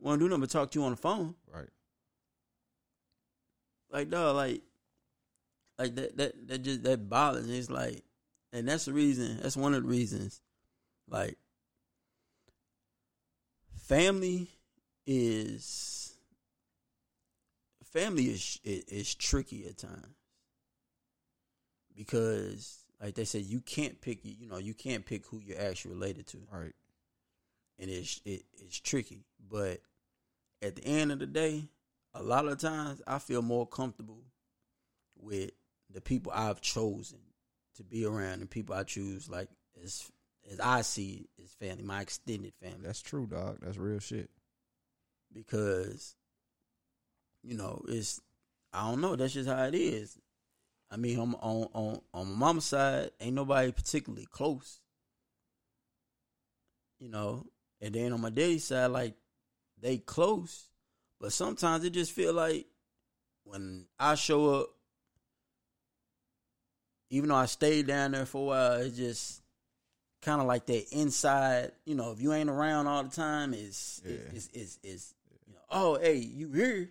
Want 0.00 0.18
to 0.18 0.24
do 0.24 0.28
nothing 0.28 0.40
but 0.40 0.50
talk 0.50 0.70
to 0.70 0.78
you 0.78 0.84
on 0.84 0.92
the 0.92 0.96
phone? 0.96 1.34
Right. 1.52 1.68
Like 3.90 4.08
dog, 4.08 4.36
like, 4.36 4.62
like 5.78 5.94
that 5.96 6.16
that 6.16 6.48
that 6.48 6.58
just 6.62 6.82
that 6.84 7.08
bothers 7.08 7.46
me. 7.46 7.58
It's 7.58 7.70
like, 7.70 8.02
and 8.52 8.66
that's 8.66 8.86
the 8.86 8.94
reason. 8.94 9.40
That's 9.42 9.56
one 9.56 9.74
of 9.74 9.82
the 9.82 9.88
reasons. 9.88 10.40
Like, 11.08 11.36
family 13.76 14.55
is 15.06 16.14
family 17.84 18.24
is 18.24 18.60
is, 18.64 18.84
is 18.84 19.14
tricky 19.14 19.66
at 19.66 19.78
times 19.78 20.16
because, 21.96 22.84
like 23.02 23.14
they 23.14 23.24
said, 23.24 23.42
you 23.42 23.60
can't 23.60 24.00
pick. 24.00 24.20
You 24.22 24.48
know, 24.48 24.58
you 24.58 24.74
can't 24.74 25.06
pick 25.06 25.26
who 25.26 25.40
you're 25.44 25.60
actually 25.60 25.94
related 25.94 26.26
to. 26.28 26.38
Right. 26.52 26.72
and 27.78 27.90
it's 27.90 28.20
it, 28.24 28.44
it's 28.58 28.78
tricky. 28.78 29.24
But 29.50 29.80
at 30.62 30.76
the 30.76 30.84
end 30.84 31.12
of 31.12 31.18
the 31.18 31.26
day, 31.26 31.64
a 32.14 32.22
lot 32.22 32.46
of 32.46 32.58
times 32.58 33.00
I 33.06 33.18
feel 33.18 33.42
more 33.42 33.66
comfortable 33.66 34.22
with 35.18 35.50
the 35.92 36.00
people 36.00 36.32
I've 36.34 36.60
chosen 36.60 37.18
to 37.76 37.84
be 37.84 38.04
around 38.04 38.40
and 38.40 38.50
people 38.50 38.74
I 38.74 38.82
choose 38.82 39.28
like 39.28 39.48
as 39.82 40.10
as 40.50 40.60
I 40.60 40.82
see 40.82 41.28
as 41.42 41.50
family, 41.52 41.82
my 41.82 42.02
extended 42.02 42.52
family. 42.62 42.80
That's 42.82 43.02
true, 43.02 43.26
dog. 43.26 43.58
That's 43.62 43.78
real 43.78 44.00
shit. 44.00 44.30
Because 45.36 46.16
you 47.42 47.56
know, 47.56 47.84
it's 47.88 48.20
I 48.72 48.90
don't 48.90 49.00
know, 49.00 49.16
that's 49.16 49.34
just 49.34 49.48
how 49.48 49.64
it 49.64 49.74
is. 49.74 50.18
I 50.90 50.96
mean, 50.96 51.18
on 51.18 51.34
on 51.40 51.68
on 51.72 52.00
on 52.14 52.26
my 52.32 52.46
mama's 52.46 52.64
side, 52.64 53.10
ain't 53.20 53.34
nobody 53.34 53.72
particularly 53.72 54.26
close. 54.26 54.80
You 56.98 57.08
know, 57.10 57.46
and 57.80 57.94
then 57.94 58.12
on 58.12 58.20
my 58.20 58.30
daddy's 58.30 58.64
side, 58.64 58.86
like 58.86 59.14
they 59.80 59.98
close, 59.98 60.68
but 61.20 61.32
sometimes 61.32 61.84
it 61.84 61.90
just 61.90 62.12
feel 62.12 62.32
like 62.32 62.66
when 63.44 63.86
I 63.98 64.14
show 64.14 64.54
up, 64.54 64.70
even 67.10 67.28
though 67.28 67.36
I 67.36 67.46
stayed 67.46 67.86
down 67.86 68.12
there 68.12 68.26
for 68.26 68.42
a 68.42 68.46
while, 68.46 68.72
it's 68.80 68.96
just 68.96 69.42
kind 70.22 70.40
of 70.40 70.46
like 70.46 70.66
that 70.66 70.86
inside. 70.92 71.72
You 71.84 71.94
know, 71.94 72.12
if 72.12 72.20
you 72.20 72.32
ain't 72.32 72.50
around 72.50 72.86
all 72.86 73.04
the 73.04 73.10
time, 73.10 73.54
it's 73.54 74.00
Yeah. 74.04 74.16
it's, 74.32 74.48
it's 74.52 74.78
it's 74.82 75.12
know, 75.12 75.15
oh 75.70 75.98
hey, 75.98 76.16
you 76.16 76.52
here? 76.52 76.90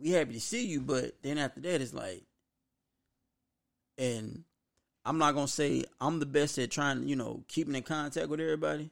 we 0.00 0.10
happy 0.10 0.34
to 0.34 0.40
see 0.40 0.66
you, 0.66 0.80
but 0.80 1.12
then 1.22 1.38
after 1.38 1.60
that, 1.60 1.80
it's 1.80 1.94
like, 1.94 2.22
and 3.98 4.44
I'm 5.04 5.18
not 5.18 5.34
gonna 5.34 5.48
say 5.48 5.84
I'm 6.00 6.18
the 6.18 6.26
best 6.26 6.58
at 6.58 6.70
trying, 6.70 7.08
you 7.08 7.16
know, 7.16 7.44
keeping 7.48 7.74
in 7.74 7.82
contact 7.82 8.28
with 8.28 8.40
everybody 8.40 8.90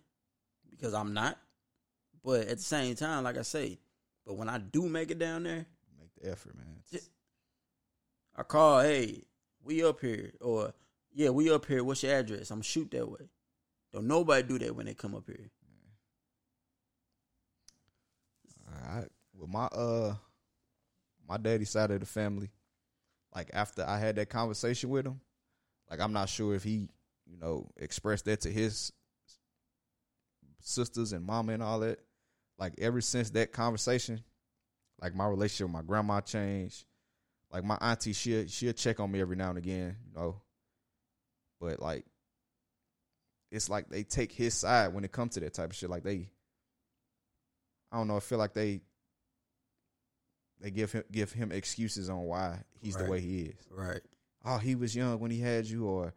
because 0.70 0.94
I'm 0.94 1.12
not. 1.12 1.38
But 2.24 2.42
at 2.42 2.56
the 2.56 2.62
same 2.62 2.94
time, 2.94 3.24
like 3.24 3.36
I 3.36 3.42
say, 3.42 3.78
but 4.26 4.36
when 4.36 4.48
I 4.48 4.58
do 4.58 4.88
make 4.88 5.10
it 5.10 5.18
down 5.18 5.42
there, 5.42 5.66
Make 5.98 6.14
the 6.22 6.30
effort, 6.30 6.56
man. 6.56 6.66
just, 6.90 7.10
I 8.34 8.42
call, 8.42 8.80
hey, 8.80 9.24
we 9.62 9.84
up 9.84 10.00
here, 10.00 10.32
or 10.40 10.72
yeah, 11.12 11.28
we 11.28 11.50
up 11.50 11.66
here. 11.66 11.84
What's 11.84 12.02
your 12.02 12.14
address? 12.14 12.50
I'm 12.50 12.62
shoot 12.62 12.90
that 12.92 13.08
way. 13.08 13.28
Don't 13.92 14.06
nobody 14.06 14.42
do 14.42 14.58
that 14.58 14.74
when 14.74 14.86
they 14.86 14.94
come 14.94 15.14
up 15.14 15.24
here. 15.26 15.50
I 18.86 19.04
with 19.38 19.43
my 19.54 19.66
uh 19.66 20.14
my 21.28 21.38
daddy 21.38 21.64
side 21.64 21.90
of 21.90 22.00
the 22.00 22.06
family, 22.06 22.50
like 23.34 23.50
after 23.52 23.84
I 23.86 23.98
had 23.98 24.16
that 24.16 24.28
conversation 24.28 24.90
with 24.90 25.06
him, 25.06 25.20
like 25.90 26.00
I'm 26.00 26.12
not 26.12 26.28
sure 26.28 26.54
if 26.54 26.64
he, 26.64 26.88
you 27.26 27.38
know, 27.40 27.70
expressed 27.76 28.26
that 28.26 28.42
to 28.42 28.50
his 28.50 28.92
sisters 30.60 31.12
and 31.12 31.24
mama 31.24 31.52
and 31.52 31.62
all 31.62 31.80
that. 31.80 32.00
Like 32.58 32.74
ever 32.78 33.00
since 33.00 33.30
that 33.30 33.52
conversation, 33.52 34.22
like 35.00 35.14
my 35.14 35.26
relationship 35.26 35.66
with 35.66 35.74
my 35.74 35.82
grandma 35.86 36.20
changed. 36.20 36.84
Like 37.50 37.64
my 37.64 37.76
auntie, 37.80 38.12
she'll 38.12 38.48
she'll 38.48 38.72
check 38.72 38.98
on 38.98 39.12
me 39.12 39.20
every 39.20 39.36
now 39.36 39.50
and 39.50 39.58
again, 39.58 39.96
you 40.04 40.20
know. 40.20 40.42
But 41.60 41.80
like 41.80 42.04
it's 43.52 43.68
like 43.68 43.88
they 43.88 44.02
take 44.02 44.32
his 44.32 44.54
side 44.54 44.92
when 44.92 45.04
it 45.04 45.12
comes 45.12 45.34
to 45.34 45.40
that 45.40 45.54
type 45.54 45.70
of 45.70 45.76
shit. 45.76 45.90
Like 45.90 46.02
they 46.02 46.28
I 47.92 47.98
don't 47.98 48.08
know. 48.08 48.16
I 48.16 48.20
feel 48.20 48.38
like 48.38 48.54
they 48.54 48.80
they 50.60 50.70
give 50.70 50.92
him 50.92 51.04
give 51.10 51.32
him 51.32 51.52
excuses 51.52 52.08
on 52.08 52.22
why 52.22 52.60
he's 52.80 52.96
the 52.96 53.04
way 53.04 53.20
he 53.20 53.42
is. 53.42 53.54
Right. 53.70 54.00
Oh, 54.44 54.58
he 54.58 54.74
was 54.74 54.94
young 54.94 55.18
when 55.20 55.30
he 55.30 55.40
had 55.40 55.66
you, 55.66 55.86
or 55.86 56.14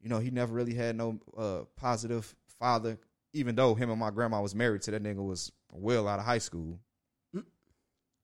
you 0.00 0.08
know, 0.08 0.18
he 0.18 0.30
never 0.30 0.52
really 0.54 0.74
had 0.74 0.96
no 0.96 1.18
uh, 1.36 1.60
positive 1.76 2.34
father. 2.58 2.98
Even 3.32 3.54
though 3.54 3.74
him 3.74 3.90
and 3.90 4.00
my 4.00 4.10
grandma 4.10 4.40
was 4.40 4.54
married 4.54 4.82
to 4.82 4.90
that 4.92 5.02
nigga 5.02 5.24
was 5.24 5.52
well 5.72 6.08
out 6.08 6.18
of 6.18 6.24
high 6.24 6.38
school. 6.38 6.80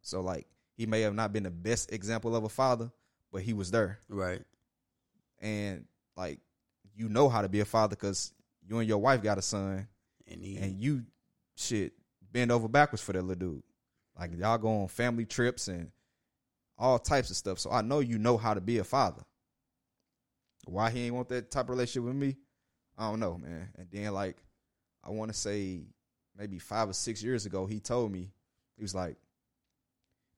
So 0.03 0.21
like 0.21 0.47
he 0.75 0.87
may 0.87 1.03
have 1.03 1.15
not 1.15 1.33
been 1.33 1.45
the 1.45 1.51
best 1.51 1.93
example 1.93 2.35
of 2.35 2.45
a 2.45 2.49
father, 2.49 2.91
but 3.33 3.43
he 3.43 3.53
was 3.53 3.71
there. 3.71 4.01
Right. 4.09 4.43
And 5.41 5.85
like 6.17 6.41
you 6.95 7.09
know 7.09 7.29
how 7.29 7.43
to 7.43 7.49
be 7.49 7.61
a 7.61 7.65
father 7.65 7.97
because 7.97 8.33
you 8.67 8.79
and 8.79 8.89
your 8.89 8.99
wife 8.99 9.23
got 9.23 9.39
a 9.39 9.43
son, 9.43 9.87
And 10.31 10.43
he, 10.43 10.57
and 10.57 10.81
you 10.81 11.05
shit 11.57 11.93
bend 12.33 12.51
over 12.51 12.69
backwards 12.69 13.03
for 13.03 13.13
that 13.13 13.23
little 13.23 13.55
dude. 13.55 13.63
Like 14.19 14.37
y'all 14.37 14.59
go 14.59 14.83
on 14.83 14.89
family 14.89 15.25
trips 15.25 15.69
and 15.69 15.91
all 16.79 16.99
types 16.99 17.31
of 17.31 17.37
stuff. 17.37 17.59
So 17.59 17.71
I 17.71 17.83
know 17.83 18.01
you 18.01 18.19
know 18.19 18.37
how 18.37 18.55
to 18.55 18.61
be 18.61 18.79
a 18.79 18.85
father. 18.85 19.23
Why 20.65 20.91
he 20.91 21.07
ain't 21.07 21.15
want 21.15 21.29
that 21.31 21.51
type 21.51 21.65
of 21.65 21.71
relationship 21.71 22.05
with 22.05 22.15
me, 22.15 22.37
I 22.97 23.11
don't 23.11 23.21
know, 23.21 23.37
man. 23.39 23.69
And 23.77 23.89
then 23.91 24.13
like 24.13 24.37
I 25.05 25.11
want 25.11 25.33
to 25.33 25.37
say 25.37 25.83
maybe 26.37 26.59
five 26.59 26.89
or 26.89 26.93
six 26.93 27.23
years 27.23 27.47
ago, 27.47 27.67
he 27.67 27.81
told 27.81 28.13
me 28.13 28.31
he 28.77 28.83
was 28.83 28.95
like, 28.95 29.17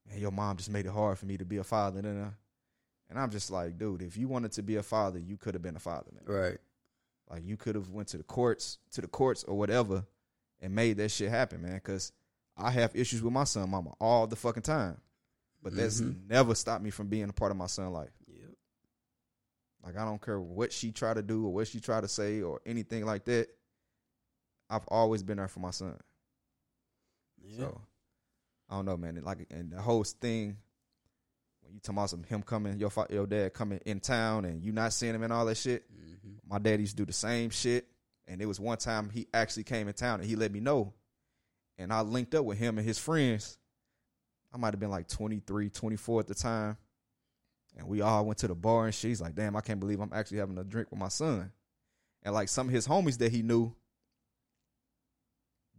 "Man, 0.07 0.19
your 0.19 0.31
mom 0.31 0.57
just 0.57 0.71
made 0.71 0.85
it 0.85 0.91
hard 0.91 1.19
for 1.19 1.25
me 1.25 1.37
to 1.37 1.45
be 1.45 1.57
a 1.57 1.63
father." 1.63 1.99
And, 1.99 2.31
and 3.09 3.19
I'm 3.19 3.29
just 3.29 3.51
like, 3.51 3.77
dude, 3.77 4.01
if 4.01 4.17
you 4.17 4.27
wanted 4.27 4.51
to 4.53 4.63
be 4.63 4.77
a 4.77 4.83
father, 4.83 5.19
you 5.19 5.37
could 5.37 5.53
have 5.53 5.61
been 5.61 5.75
a 5.75 5.79
father, 5.79 6.11
man. 6.11 6.35
right. 6.35 6.57
Like 7.29 7.43
you 7.45 7.57
could 7.57 7.75
have 7.75 7.89
went 7.89 8.09
to 8.09 8.17
the 8.17 8.23
courts, 8.23 8.77
to 8.91 9.01
the 9.01 9.07
courts 9.07 9.43
or 9.43 9.57
whatever, 9.57 10.05
and 10.61 10.75
made 10.75 10.97
that 10.97 11.09
shit 11.09 11.29
happen, 11.29 11.61
man. 11.61 11.75
Because 11.75 12.11
I 12.57 12.71
have 12.71 12.95
issues 12.95 13.21
with 13.21 13.33
my 13.33 13.43
son, 13.43 13.69
mama, 13.69 13.91
all 13.99 14.27
the 14.27 14.35
fucking 14.35 14.63
time. 14.63 14.99
But 15.61 15.75
that's 15.75 15.99
Mhm. 16.01 16.27
never 16.27 16.53
stopped 16.55 16.83
me 16.83 16.89
from 16.91 17.07
being 17.07 17.27
a 17.29 17.33
part 17.33 17.51
of 17.51 17.57
my 17.57 17.65
son's 17.67 17.91
life. 17.93 18.11
Yep. 18.27 18.55
Like 19.83 19.97
I 19.97 20.05
don't 20.05 20.21
care 20.21 20.39
what 20.39 20.71
she 20.71 20.91
try 20.91 21.13
to 21.13 21.21
do 21.21 21.45
or 21.47 21.53
what 21.53 21.67
she 21.67 21.79
try 21.79 21.99
to 22.01 22.07
say 22.07 22.41
or 22.41 22.61
anything 22.65 23.03
like 23.05 23.25
that. 23.25 23.49
I've 24.69 24.87
always 24.87 25.23
been 25.23 25.37
there 25.37 25.47
for 25.47 25.59
my 25.59 25.71
son. 25.71 25.99
Yeah. 27.43 27.57
So 27.57 27.81
I 28.69 28.75
don't 28.75 28.85
know, 28.85 28.97
man. 28.97 29.17
And 29.17 29.25
like 29.25 29.47
and 29.51 29.71
the 29.71 29.81
whole 29.81 30.03
thing 30.03 30.57
when 31.61 31.73
you 31.73 31.79
talking 31.79 31.97
about 31.97 32.09
some 32.11 32.23
him 32.23 32.43
coming, 32.43 32.77
your 32.79 32.89
fa- 32.91 33.07
your 33.09 33.25
dad 33.27 33.53
coming 33.53 33.79
in 33.85 33.99
town 33.99 34.45
and 34.45 34.63
you 34.63 34.71
not 34.71 34.93
seeing 34.93 35.15
him 35.15 35.23
and 35.23 35.33
all 35.33 35.45
that 35.45 35.55
shit. 35.55 35.91
Mhm. 35.91 36.39
My 36.47 36.59
dad 36.59 36.79
used 36.79 36.91
to 36.95 36.97
do 37.03 37.05
the 37.05 37.13
same 37.13 37.49
shit. 37.49 37.87
And 38.27 38.41
it 38.41 38.45
was 38.47 38.59
one 38.59 38.77
time 38.77 39.09
he 39.09 39.27
actually 39.33 39.63
came 39.65 39.87
in 39.87 39.93
town 39.93 40.19
and 40.19 40.29
he 40.29 40.35
let 40.35 40.51
me 40.51 40.59
know. 40.59 40.93
And 41.77 41.91
I 41.91 42.01
linked 42.01 42.35
up 42.35 42.45
with 42.45 42.57
him 42.57 42.77
and 42.77 42.87
his 42.87 42.97
friends. 42.97 43.57
I 44.53 44.57
might 44.57 44.73
have 44.73 44.79
been 44.79 44.89
like 44.89 45.07
23, 45.07 45.69
24 45.69 46.19
at 46.21 46.27
the 46.27 46.35
time. 46.35 46.77
And 47.77 47.87
we 47.87 48.01
all 48.01 48.25
went 48.25 48.39
to 48.39 48.47
the 48.47 48.55
bar 48.55 48.85
and 48.85 48.95
she's 48.95 49.19
like, 49.19 49.35
damn, 49.35 49.55
I 49.55 49.61
can't 49.61 49.79
believe 49.79 49.99
I'm 49.99 50.13
actually 50.13 50.37
having 50.37 50.57
a 50.57 50.63
drink 50.63 50.91
with 50.91 50.99
my 50.99 51.09
son. 51.09 51.51
And 52.23 52.33
like 52.33 52.47
some 52.47 52.67
of 52.67 52.73
his 52.73 52.87
homies 52.87 53.17
that 53.17 53.31
he 53.31 53.41
knew 53.41 53.73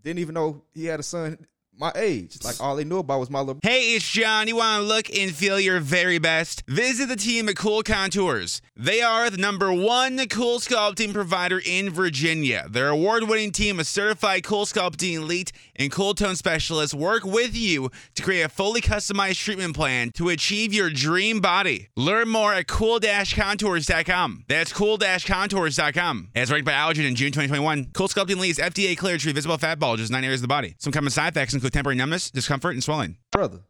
didn't 0.02 0.20
even 0.20 0.34
know 0.34 0.62
he 0.74 0.84
had 0.84 1.00
a 1.00 1.02
son 1.02 1.46
my 1.78 1.92
age. 1.94 2.38
Like 2.44 2.60
all 2.60 2.76
they 2.76 2.84
knew 2.84 2.98
about 2.98 3.20
was 3.20 3.30
my 3.30 3.40
little 3.40 3.60
Hey, 3.62 3.94
it's 3.94 4.08
John. 4.08 4.48
You 4.48 4.56
want 4.56 4.82
to 4.82 4.86
look 4.86 5.10
and 5.10 5.34
feel 5.34 5.60
your 5.60 5.80
very 5.80 6.18
best? 6.18 6.62
Visit 6.66 7.08
the 7.08 7.16
team 7.16 7.48
at 7.48 7.56
Cool 7.56 7.82
Contours. 7.82 8.62
They 8.76 9.02
are 9.02 9.30
the 9.30 9.36
number 9.36 9.72
one 9.72 10.18
cool 10.28 10.58
sculpting 10.58 11.12
provider 11.12 11.60
in 11.64 11.90
Virginia. 11.90 12.66
Their 12.68 12.88
award 12.88 13.24
winning 13.24 13.52
team 13.52 13.80
of 13.80 13.86
certified 13.86 14.44
cool 14.44 14.66
sculpting 14.66 15.14
elite 15.14 15.52
and 15.76 15.90
cool 15.90 16.14
tone 16.14 16.36
specialists 16.36 16.94
work 16.94 17.24
with 17.24 17.56
you 17.56 17.90
to 18.14 18.22
create 18.22 18.42
a 18.42 18.48
fully 18.48 18.80
customized 18.80 19.42
treatment 19.42 19.74
plan 19.74 20.10
to 20.12 20.28
achieve 20.28 20.72
your 20.72 20.90
dream 20.90 21.40
body. 21.40 21.88
Learn 21.96 22.28
more 22.28 22.54
at 22.54 22.66
cool 22.66 23.00
contours.com. 23.00 24.44
That's 24.48 24.72
cool 24.72 24.98
contours.com. 24.98 26.28
As 26.34 26.50
ranked 26.50 26.66
by 26.66 26.72
Allergan 26.72 27.06
in 27.06 27.14
June 27.14 27.32
2021, 27.32 27.88
Cool 27.92 28.08
Sculpting 28.08 28.36
Elite 28.36 28.50
is 28.52 28.58
FDA 28.58 28.96
cleared 28.96 29.20
treat 29.20 29.34
visible 29.34 29.58
fat 29.58 29.78
bulges 29.78 30.10
in 30.10 30.14
nine 30.14 30.24
areas 30.24 30.40
of 30.40 30.42
the 30.42 30.48
body. 30.48 30.74
Some 30.78 30.92
common 30.92 31.10
side 31.10 31.32
effects 31.32 31.54
include 31.54 31.65
temporary 31.70 31.96
numbness, 31.96 32.30
discomfort, 32.30 32.74
and 32.74 32.82
swelling. 32.82 33.16
brother. 33.32 33.60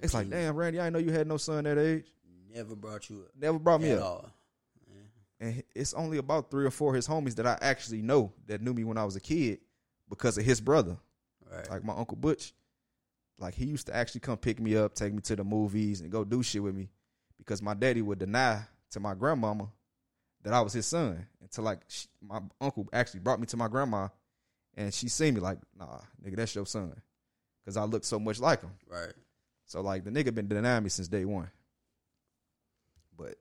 It's 0.00 0.14
like, 0.14 0.30
damn, 0.30 0.54
Randy, 0.54 0.78
I 0.78 0.84
didn't 0.84 0.92
know 0.94 0.98
you 1.00 1.12
had 1.12 1.26
no 1.26 1.36
son 1.38 1.64
that 1.64 1.76
age. 1.78 2.04
Never 2.54 2.76
brought 2.76 3.10
you 3.10 3.22
up 3.22 3.30
Never 3.38 3.58
brought 3.58 3.80
me 3.80 3.90
at 3.90 3.98
up. 3.98 4.04
all. 4.04 4.30
And 5.40 5.62
it's 5.74 5.94
only 5.94 6.18
about 6.18 6.50
three 6.50 6.66
or 6.66 6.70
four 6.70 6.90
of 6.90 6.96
his 6.96 7.06
homies 7.06 7.36
that 7.36 7.46
I 7.46 7.56
actually 7.60 8.02
know 8.02 8.32
that 8.46 8.60
knew 8.60 8.74
me 8.74 8.82
when 8.84 8.98
I 8.98 9.04
was 9.04 9.14
a 9.16 9.20
kid 9.20 9.60
because 10.08 10.36
of 10.36 10.44
his 10.44 10.60
brother. 10.60 10.96
Right. 11.50 11.68
Like 11.70 11.84
my 11.84 11.94
uncle 11.94 12.16
Butch. 12.16 12.52
Like 13.38 13.54
he 13.54 13.66
used 13.66 13.86
to 13.86 13.94
actually 13.94 14.20
come 14.22 14.36
pick 14.36 14.58
me 14.58 14.76
up, 14.76 14.94
take 14.94 15.12
me 15.12 15.20
to 15.22 15.36
the 15.36 15.44
movies, 15.44 16.00
and 16.00 16.10
go 16.10 16.24
do 16.24 16.42
shit 16.42 16.62
with 16.62 16.74
me 16.74 16.88
because 17.38 17.62
my 17.62 17.74
daddy 17.74 18.02
would 18.02 18.18
deny 18.18 18.62
to 18.90 19.00
my 19.00 19.14
grandmama 19.14 19.68
that 20.42 20.52
I 20.52 20.60
was 20.60 20.72
his 20.72 20.86
son 20.86 21.26
until 21.40 21.62
like 21.64 21.82
she, 21.86 22.08
my 22.20 22.40
uncle 22.60 22.88
actually 22.92 23.20
brought 23.20 23.38
me 23.38 23.46
to 23.46 23.56
my 23.56 23.68
grandma, 23.68 24.08
and 24.78 24.94
she 24.94 25.08
seen 25.08 25.34
me 25.34 25.40
like, 25.40 25.58
nah, 25.76 25.98
nigga, 26.24 26.36
that's 26.36 26.54
your 26.54 26.64
son, 26.64 26.94
because 27.60 27.76
I 27.76 27.82
look 27.82 28.04
so 28.04 28.20
much 28.20 28.38
like 28.38 28.62
him. 28.62 28.70
Right. 28.88 29.12
So 29.66 29.80
like 29.82 30.04
the 30.04 30.10
nigga 30.10 30.32
been 30.32 30.48
denying 30.48 30.84
me 30.84 30.88
since 30.88 31.08
day 31.08 31.24
one. 31.24 31.50
But 33.18 33.34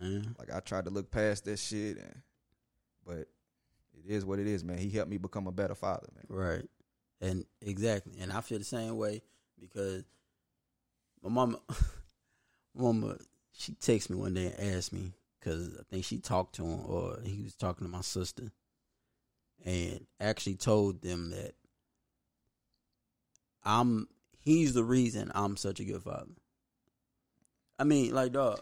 Man. 0.00 0.34
like 0.38 0.52
I 0.52 0.58
tried 0.58 0.86
to 0.86 0.90
look 0.90 1.10
past 1.10 1.44
that 1.44 1.58
shit, 1.58 1.98
and 1.98 2.20
but 3.06 3.28
it 3.96 4.08
is 4.08 4.24
what 4.24 4.40
it 4.40 4.48
is, 4.48 4.64
man. 4.64 4.76
He 4.78 4.90
helped 4.90 5.10
me 5.10 5.18
become 5.18 5.46
a 5.46 5.52
better 5.52 5.76
father, 5.76 6.08
man. 6.14 6.24
Right. 6.28 6.68
And 7.20 7.46
exactly. 7.62 8.14
And 8.20 8.32
I 8.32 8.40
feel 8.40 8.58
the 8.58 8.64
same 8.64 8.96
way 8.96 9.22
because 9.58 10.02
my 11.22 11.30
mama, 11.30 11.60
mama, 12.74 13.18
she 13.52 13.72
texted 13.72 14.10
me 14.10 14.16
one 14.16 14.34
day 14.34 14.52
and 14.58 14.74
asked 14.74 14.92
me 14.92 15.12
because 15.38 15.76
I 15.78 15.84
think 15.88 16.04
she 16.04 16.18
talked 16.18 16.56
to 16.56 16.64
him 16.64 16.80
or 16.86 17.18
he 17.22 17.40
was 17.42 17.54
talking 17.54 17.86
to 17.86 17.90
my 17.90 18.00
sister 18.00 18.50
and 19.64 20.06
actually 20.20 20.56
told 20.56 21.00
them 21.02 21.30
that 21.30 21.54
I'm 23.64 24.08
he's 24.40 24.74
the 24.74 24.84
reason 24.84 25.32
I'm 25.34 25.56
such 25.56 25.80
a 25.80 25.84
good 25.84 26.02
father. 26.02 26.32
I 27.78 27.84
mean, 27.84 28.14
like 28.14 28.32
dog, 28.32 28.60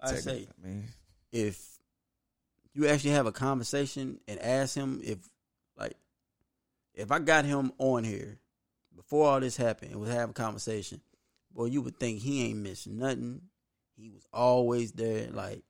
I 0.00 0.14
say 0.14 0.48
if 1.32 1.78
you 2.72 2.86
actually 2.88 3.10
have 3.10 3.26
a 3.26 3.32
conversation 3.32 4.20
and 4.26 4.40
ask 4.40 4.74
him 4.74 5.00
if 5.04 5.18
like 5.76 5.94
if 6.94 7.12
I 7.12 7.18
got 7.18 7.44
him 7.44 7.72
on 7.78 8.04
here 8.04 8.38
before 8.96 9.28
all 9.28 9.40
this 9.40 9.56
happened 9.56 9.92
and 9.92 10.00
was 10.00 10.10
having 10.10 10.30
a 10.30 10.34
conversation, 10.34 11.00
boy, 11.52 11.66
you 11.66 11.82
would 11.82 11.98
think 11.98 12.20
he 12.20 12.46
ain't 12.46 12.60
missed 12.60 12.88
nothing. 12.88 13.42
He 13.96 14.08
was 14.08 14.26
always 14.32 14.92
there, 14.92 15.28
like 15.30 15.62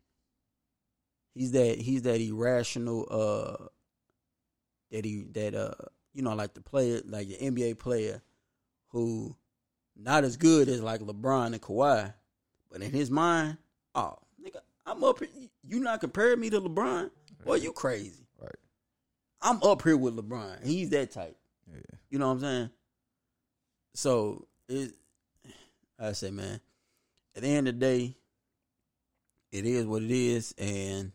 he's 1.34 1.52
that 1.52 1.78
he's 1.78 2.02
that 2.02 2.20
irrational 2.20 3.06
uh 3.10 3.66
that 4.90 5.04
he 5.04 5.24
that 5.32 5.54
uh 5.54 5.74
you 6.12 6.22
know 6.22 6.34
like 6.34 6.54
the 6.54 6.60
player 6.60 7.00
like 7.06 7.28
the 7.28 7.36
NBA 7.36 7.78
player 7.78 8.22
who 8.88 9.36
not 9.96 10.24
as 10.24 10.36
good 10.36 10.68
as 10.68 10.80
like 10.80 11.00
LeBron 11.00 11.46
and 11.46 11.60
Kawhi, 11.60 12.12
but 12.70 12.82
in 12.82 12.90
his 12.90 13.10
mind, 13.10 13.58
oh 13.94 14.16
nigga, 14.42 14.60
I'm 14.86 15.04
up 15.04 15.18
here. 15.18 15.28
You 15.62 15.80
not 15.80 16.00
comparing 16.00 16.40
me 16.40 16.50
to 16.50 16.60
LeBron? 16.60 17.10
Boy, 17.44 17.56
you 17.56 17.72
crazy. 17.72 18.26
Right. 18.40 18.50
I'm 19.42 19.62
up 19.62 19.82
here 19.82 19.96
with 19.96 20.16
LeBron. 20.16 20.64
He's 20.64 20.90
that 20.90 21.10
type. 21.10 21.36
Yeah. 21.70 21.80
You 22.08 22.18
know 22.18 22.28
what 22.28 22.34
I'm 22.34 22.40
saying? 22.40 22.70
So 23.94 24.46
it 24.68 24.94
I 25.98 26.12
say, 26.12 26.30
man, 26.30 26.60
at 27.36 27.42
the 27.42 27.48
end 27.48 27.68
of 27.68 27.74
the 27.74 27.80
day, 27.80 28.16
it 29.52 29.66
is 29.66 29.84
what 29.84 30.02
it 30.02 30.10
is, 30.10 30.54
and 30.56 31.12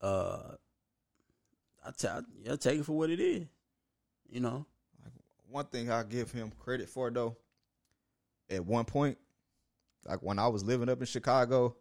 uh, 0.00 0.54
I 1.84 1.90
t- 1.90 2.08
I, 2.08 2.20
yeah, 2.42 2.56
take 2.56 2.80
it 2.80 2.86
for 2.86 2.96
what 2.96 3.10
it 3.10 3.20
is. 3.20 3.46
You 4.28 4.40
know, 4.40 4.66
One 5.48 5.66
thing 5.66 5.90
I 5.90 6.02
give 6.02 6.32
him 6.32 6.50
credit 6.58 6.88
for 6.88 7.10
though, 7.10 7.36
at 8.50 8.64
one 8.64 8.84
point, 8.84 9.18
like 10.06 10.22
when 10.22 10.38
I 10.38 10.48
was 10.48 10.64
living 10.64 10.88
up 10.88 11.00
in 11.00 11.06
Chicago, 11.06 11.76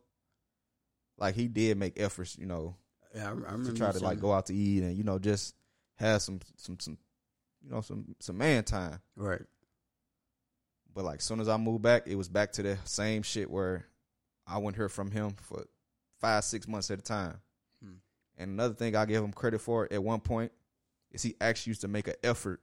like 1.18 1.36
he 1.36 1.47
did 1.47 1.78
make 1.78 1.99
efforts, 1.99 2.38
you 2.38 2.45
know, 2.45 2.76
yeah, 3.16 3.34
I, 3.47 3.54
I 3.54 3.58
to 3.58 3.74
try 3.74 3.91
to 3.91 3.99
like 3.99 4.20
go 4.20 4.34
out 4.34 4.47
to 4.47 4.56
eat 4.56 4.84
and 4.84 4.97
you 4.97 5.04
know 5.04 5.20
just 5.20 5.56
have 5.95 6.22
some 6.22 6.39
some 6.58 6.80
some 6.80 6.97
you 7.64 7.72
know 7.72 7.82
some 7.82 8.16
some 8.20 8.38
man 8.38 8.64
time. 8.64 8.99
right. 9.16 9.41
But 10.93 11.06
like 11.06 11.22
soon 11.22 11.39
as 11.39 11.49
I 11.49 11.58
moved 11.58 11.82
back, 11.82 12.04
it 12.06 12.16
was 12.16 12.30
back 12.30 12.51
to 12.54 12.64
the 12.64 12.78
same 12.84 13.24
shit 13.24 13.49
where 13.49 13.88
I 14.45 14.58
wouldn't 14.58 14.76
hear 14.76 14.89
from 14.89 15.10
him 15.10 15.32
for 15.41 15.66
five 16.20 16.43
six 16.43 16.68
months 16.68 16.91
at 16.91 16.99
a 16.99 17.01
time. 17.01 17.39
And 18.38 18.52
another 18.52 18.74
thing 18.74 18.96
I 18.96 19.06
give 19.06 19.24
him 19.24 19.32
credit 19.32 19.60
for 19.60 19.88
at 19.92 20.04
one 20.04 20.20
point 20.20 20.52
is 21.12 21.22
he 21.22 21.36
actually 21.40 21.72
used 21.72 21.82
to 21.82 21.88
make 21.88 22.08
an 22.08 22.16
effort 22.24 22.62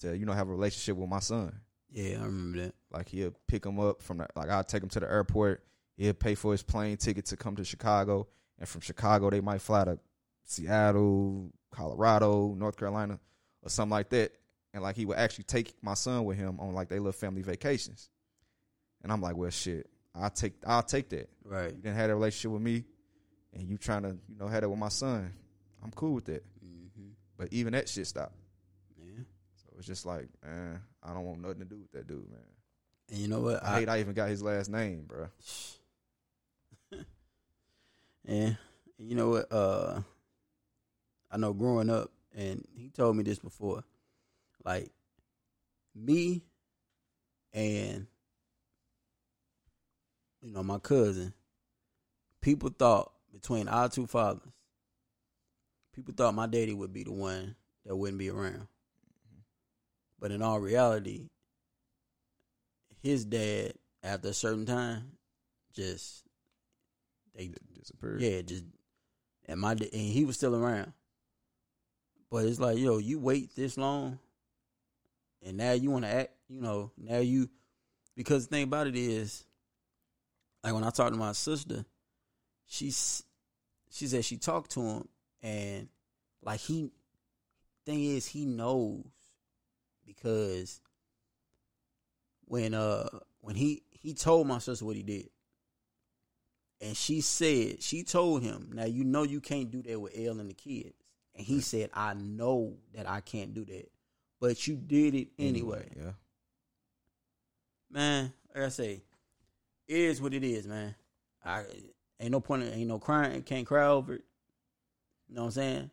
to 0.00 0.16
you 0.16 0.26
know 0.26 0.32
have 0.32 0.48
a 0.48 0.52
relationship 0.52 0.96
with 0.96 1.08
my 1.08 1.20
son. 1.20 1.60
Yeah, 1.90 2.18
I 2.20 2.24
remember 2.24 2.62
that. 2.62 2.74
Like 2.90 3.08
he'll 3.08 3.34
pick 3.46 3.66
him 3.66 3.78
up 3.80 4.02
from 4.02 4.18
the 4.18 4.28
like 4.36 4.48
I'll 4.48 4.64
take 4.64 4.82
him 4.82 4.88
to 4.90 5.00
the 5.00 5.10
airport. 5.10 5.64
He'll 5.96 6.14
pay 6.14 6.34
for 6.34 6.52
his 6.52 6.62
plane 6.62 6.96
ticket 6.96 7.26
to 7.26 7.36
come 7.36 7.56
to 7.56 7.64
Chicago, 7.64 8.28
and 8.58 8.68
from 8.68 8.80
Chicago 8.80 9.30
they 9.30 9.40
might 9.40 9.60
fly 9.60 9.84
to 9.84 9.98
Seattle, 10.44 11.52
Colorado, 11.70 12.54
North 12.54 12.76
Carolina, 12.76 13.18
or 13.62 13.68
something 13.68 13.90
like 13.90 14.08
that. 14.10 14.32
And 14.74 14.82
like 14.82 14.96
he 14.96 15.04
would 15.04 15.18
actually 15.18 15.44
take 15.44 15.74
my 15.82 15.94
son 15.94 16.24
with 16.24 16.38
him 16.38 16.58
on 16.60 16.72
like 16.72 16.88
they 16.88 16.98
little 16.98 17.12
family 17.12 17.42
vacations. 17.42 18.08
And 19.02 19.12
I'm 19.12 19.20
like, 19.20 19.36
well, 19.36 19.50
shit, 19.50 19.88
I'll 20.14 20.30
take 20.30 20.54
I'll 20.66 20.82
take 20.82 21.10
that. 21.10 21.28
Right. 21.44 21.70
You 21.70 21.82
didn't 21.82 21.96
have 21.96 22.10
a 22.10 22.14
relationship 22.14 22.52
with 22.52 22.62
me, 22.62 22.84
and 23.54 23.68
you 23.68 23.76
trying 23.76 24.02
to 24.02 24.16
you 24.28 24.36
know 24.38 24.48
have 24.48 24.62
that 24.62 24.68
with 24.68 24.78
my 24.78 24.88
son. 24.88 25.32
I'm 25.82 25.90
cool 25.92 26.14
with 26.14 26.26
that. 26.26 26.44
Mm-hmm. 26.64 27.08
But 27.36 27.48
even 27.52 27.72
that 27.72 27.88
shit 27.88 28.06
stopped. 28.06 28.36
Yeah. 28.98 29.24
So 29.56 29.74
it's 29.78 29.86
just 29.86 30.06
like, 30.06 30.28
man, 30.44 30.80
I 31.02 31.12
don't 31.12 31.24
want 31.24 31.40
nothing 31.40 31.60
to 31.60 31.64
do 31.64 31.78
with 31.78 31.92
that 31.92 32.06
dude, 32.06 32.30
man. 32.30 32.40
And 33.10 33.18
you 33.18 33.28
know 33.28 33.40
what? 33.40 33.62
I, 33.64 33.80
hate 33.80 33.88
I 33.88 34.00
even 34.00 34.14
got 34.14 34.28
his 34.28 34.42
last 34.42 34.70
name, 34.70 35.04
bro. 35.06 35.28
Yeah. 36.90 36.98
And 38.24 38.56
you 38.98 39.16
know 39.16 39.30
what? 39.30 39.50
Uh 39.50 40.00
I 41.28 41.38
know 41.38 41.52
growing 41.52 41.90
up, 41.90 42.12
and 42.36 42.64
he 42.76 42.88
told 42.88 43.16
me 43.16 43.24
this 43.24 43.40
before. 43.40 43.82
Like 44.64 44.92
me 45.94 46.44
and 47.52 48.06
you 50.42 50.52
know, 50.52 50.62
my 50.62 50.78
cousin, 50.78 51.32
people 52.40 52.70
thought 52.70 53.12
between 53.32 53.68
our 53.68 53.88
two 53.88 54.06
fathers, 54.06 54.52
people 55.94 56.14
thought 56.16 56.34
my 56.34 56.46
daddy 56.46 56.74
would 56.74 56.92
be 56.92 57.04
the 57.04 57.12
one 57.12 57.56
that 57.84 57.96
wouldn't 57.96 58.18
be 58.18 58.30
around. 58.30 58.66
But 60.18 60.30
in 60.30 60.42
all 60.42 60.60
reality, 60.60 61.28
his 63.02 63.24
dad, 63.24 63.72
after 64.02 64.28
a 64.28 64.32
certain 64.32 64.66
time, 64.66 65.12
just 65.74 66.24
they 67.34 67.50
disappeared. 67.76 68.20
Yeah, 68.20 68.42
just 68.42 68.64
and 69.46 69.60
my 69.60 69.72
and 69.72 69.92
he 69.92 70.24
was 70.24 70.36
still 70.36 70.54
around. 70.54 70.92
But 72.30 72.46
it's 72.46 72.60
like, 72.60 72.78
yo, 72.78 72.98
you 72.98 73.18
wait 73.18 73.54
this 73.56 73.76
long, 73.76 74.18
and 75.44 75.56
now 75.56 75.72
you 75.72 75.90
want 75.90 76.04
to 76.04 76.10
act. 76.10 76.30
You 76.48 76.60
know, 76.60 76.92
now 76.96 77.18
you 77.18 77.48
because 78.16 78.46
the 78.46 78.54
thing 78.54 78.64
about 78.64 78.86
it 78.86 78.96
is, 78.96 79.44
like 80.62 80.74
when 80.74 80.84
I 80.84 80.90
talk 80.90 81.10
to 81.10 81.18
my 81.18 81.32
sister, 81.32 81.84
she's 82.66 83.22
she 83.90 84.06
said 84.06 84.24
she 84.24 84.36
talked 84.36 84.72
to 84.72 84.80
him 84.80 85.08
and 85.42 85.88
like 86.42 86.60
he 86.60 86.90
thing 87.84 88.02
is 88.02 88.26
he 88.26 88.46
knows 88.46 89.04
because 90.06 90.80
when 92.46 92.74
uh 92.74 93.08
when 93.40 93.56
he 93.56 93.82
he 93.90 94.14
told 94.14 94.46
my 94.46 94.58
sister 94.58 94.84
what 94.84 94.96
he 94.96 95.02
did. 95.02 95.28
And 96.80 96.96
she 96.96 97.20
said 97.20 97.82
she 97.82 98.02
told 98.02 98.42
him 98.42 98.70
now 98.72 98.84
you 98.84 99.04
know 99.04 99.22
you 99.22 99.40
can't 99.40 99.70
do 99.70 99.82
that 99.82 100.00
with 100.00 100.18
Elle 100.18 100.40
and 100.40 100.50
the 100.50 100.54
kids. 100.54 100.94
And 101.34 101.46
he 101.46 101.60
said 101.60 101.90
I 101.94 102.14
know 102.14 102.76
that 102.94 103.08
I 103.08 103.20
can't 103.20 103.54
do 103.54 103.64
that 103.66 103.90
but 104.40 104.66
you 104.66 104.76
did 104.76 105.14
it 105.14 105.28
anyway. 105.38 105.88
Yeah. 105.96 106.12
man 107.90 108.32
like 108.54 108.64
I 108.64 108.68
say 108.68 109.02
it 109.88 109.96
is 109.96 110.20
what 110.20 110.34
it 110.34 110.44
is 110.44 110.66
man. 110.66 110.94
I 111.44 111.64
ain't 112.20 112.30
no 112.30 112.40
point 112.40 112.62
ain't 112.62 112.88
no 112.88 112.98
crying 112.98 113.42
can't 113.42 113.66
cry 113.66 113.86
over 113.86 114.14
it 114.14 114.24
you 115.28 115.34
know 115.34 115.42
what 115.42 115.46
I'm 115.46 115.52
saying 115.52 115.90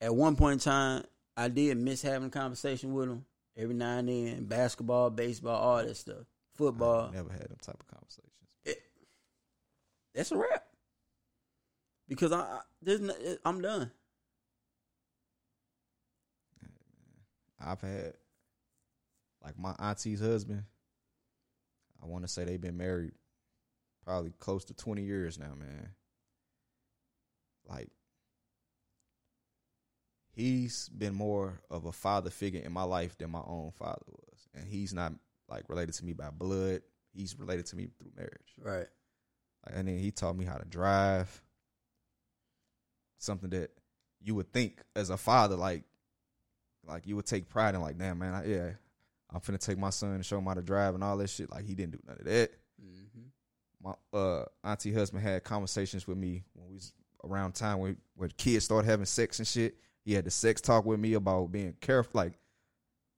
at 0.00 0.14
one 0.14 0.36
point 0.36 0.54
in 0.54 0.58
time 0.58 1.04
I 1.36 1.48
did 1.48 1.76
miss 1.76 2.02
having 2.02 2.28
a 2.28 2.30
conversation 2.30 2.94
with 2.94 3.08
him 3.08 3.24
every 3.56 3.74
now 3.74 3.98
and 3.98 4.08
then 4.08 4.44
basketball 4.44 5.10
baseball 5.10 5.56
all 5.56 5.84
that 5.84 5.96
stuff 5.96 6.26
football 6.56 7.10
Never 7.12 7.30
had 7.30 7.48
them 7.48 7.58
type 7.60 7.76
of 7.80 7.86
conversations. 7.86 8.82
that's 10.14 10.32
a 10.32 10.36
wrap. 10.36 10.64
Because 12.08 12.32
I, 12.32 12.40
I 12.40 12.60
there's 12.82 13.00
no, 13.00 13.14
I'm 13.44 13.60
done. 13.60 13.90
I've 17.60 17.80
had 17.80 18.14
like 19.44 19.58
my 19.58 19.74
auntie's 19.78 20.20
husband. 20.20 20.64
I 22.02 22.06
want 22.06 22.24
to 22.24 22.28
say 22.28 22.44
they've 22.44 22.60
been 22.60 22.76
married 22.76 23.12
probably 24.06 24.32
close 24.38 24.64
to 24.66 24.74
20 24.74 25.02
years 25.02 25.38
now, 25.38 25.54
man. 25.58 25.90
Like 27.68 27.88
he's 30.32 30.88
been 30.90 31.14
more 31.14 31.60
of 31.70 31.86
a 31.86 31.92
father 31.92 32.30
figure 32.30 32.60
in 32.60 32.72
my 32.72 32.84
life 32.84 33.18
than 33.18 33.30
my 33.30 33.42
own 33.44 33.72
father 33.72 34.04
was. 34.06 34.48
And 34.54 34.66
he's 34.66 34.94
not 34.94 35.12
like 35.48 35.68
related 35.68 35.94
to 35.96 36.04
me 36.04 36.12
by 36.12 36.30
blood. 36.30 36.82
He's 37.12 37.38
related 37.38 37.66
to 37.66 37.76
me 37.76 37.88
through 37.98 38.12
marriage. 38.16 38.54
Right. 38.60 38.86
Like, 39.66 39.74
and 39.74 39.88
then 39.88 39.98
he 39.98 40.10
taught 40.10 40.36
me 40.36 40.44
how 40.44 40.56
to 40.56 40.66
drive. 40.66 41.42
Something 43.18 43.50
that 43.50 43.70
you 44.20 44.34
would 44.34 44.52
think 44.52 44.82
as 44.94 45.10
a 45.10 45.16
father, 45.16 45.56
like, 45.56 45.82
like 46.86 47.06
you 47.06 47.16
would 47.16 47.26
take 47.26 47.48
pride 47.48 47.74
in, 47.74 47.80
like, 47.80 47.98
damn 47.98 48.18
man, 48.18 48.34
I, 48.34 48.44
yeah, 48.44 48.70
I'm 49.32 49.40
finna 49.40 49.58
take 49.58 49.78
my 49.78 49.90
son 49.90 50.12
and 50.12 50.24
show 50.24 50.38
him 50.38 50.44
how 50.44 50.54
to 50.54 50.62
drive 50.62 50.94
and 50.94 51.02
all 51.02 51.16
that 51.16 51.30
shit. 51.30 51.50
Like 51.50 51.64
he 51.64 51.74
didn't 51.74 51.92
do 51.92 51.98
none 52.06 52.18
of 52.18 52.24
that. 52.26 52.52
Mm-hmm. 52.80 53.28
My 53.82 53.92
uh, 54.12 54.44
auntie 54.64 54.92
husband 54.92 55.22
had 55.22 55.44
conversations 55.44 56.06
with 56.06 56.18
me 56.18 56.44
when 56.54 56.68
we 56.68 56.74
was 56.74 56.92
around 57.24 57.54
time 57.54 57.78
when 57.78 57.96
when 58.14 58.30
kids 58.36 58.64
started 58.64 58.88
having 58.88 59.06
sex 59.06 59.38
and 59.38 59.46
shit. 59.46 59.76
He 60.04 60.14
had 60.14 60.24
the 60.24 60.30
sex 60.30 60.60
talk 60.60 60.84
with 60.84 61.00
me 61.00 61.14
about 61.14 61.50
being 61.50 61.74
careful, 61.80 62.12
like 62.14 62.38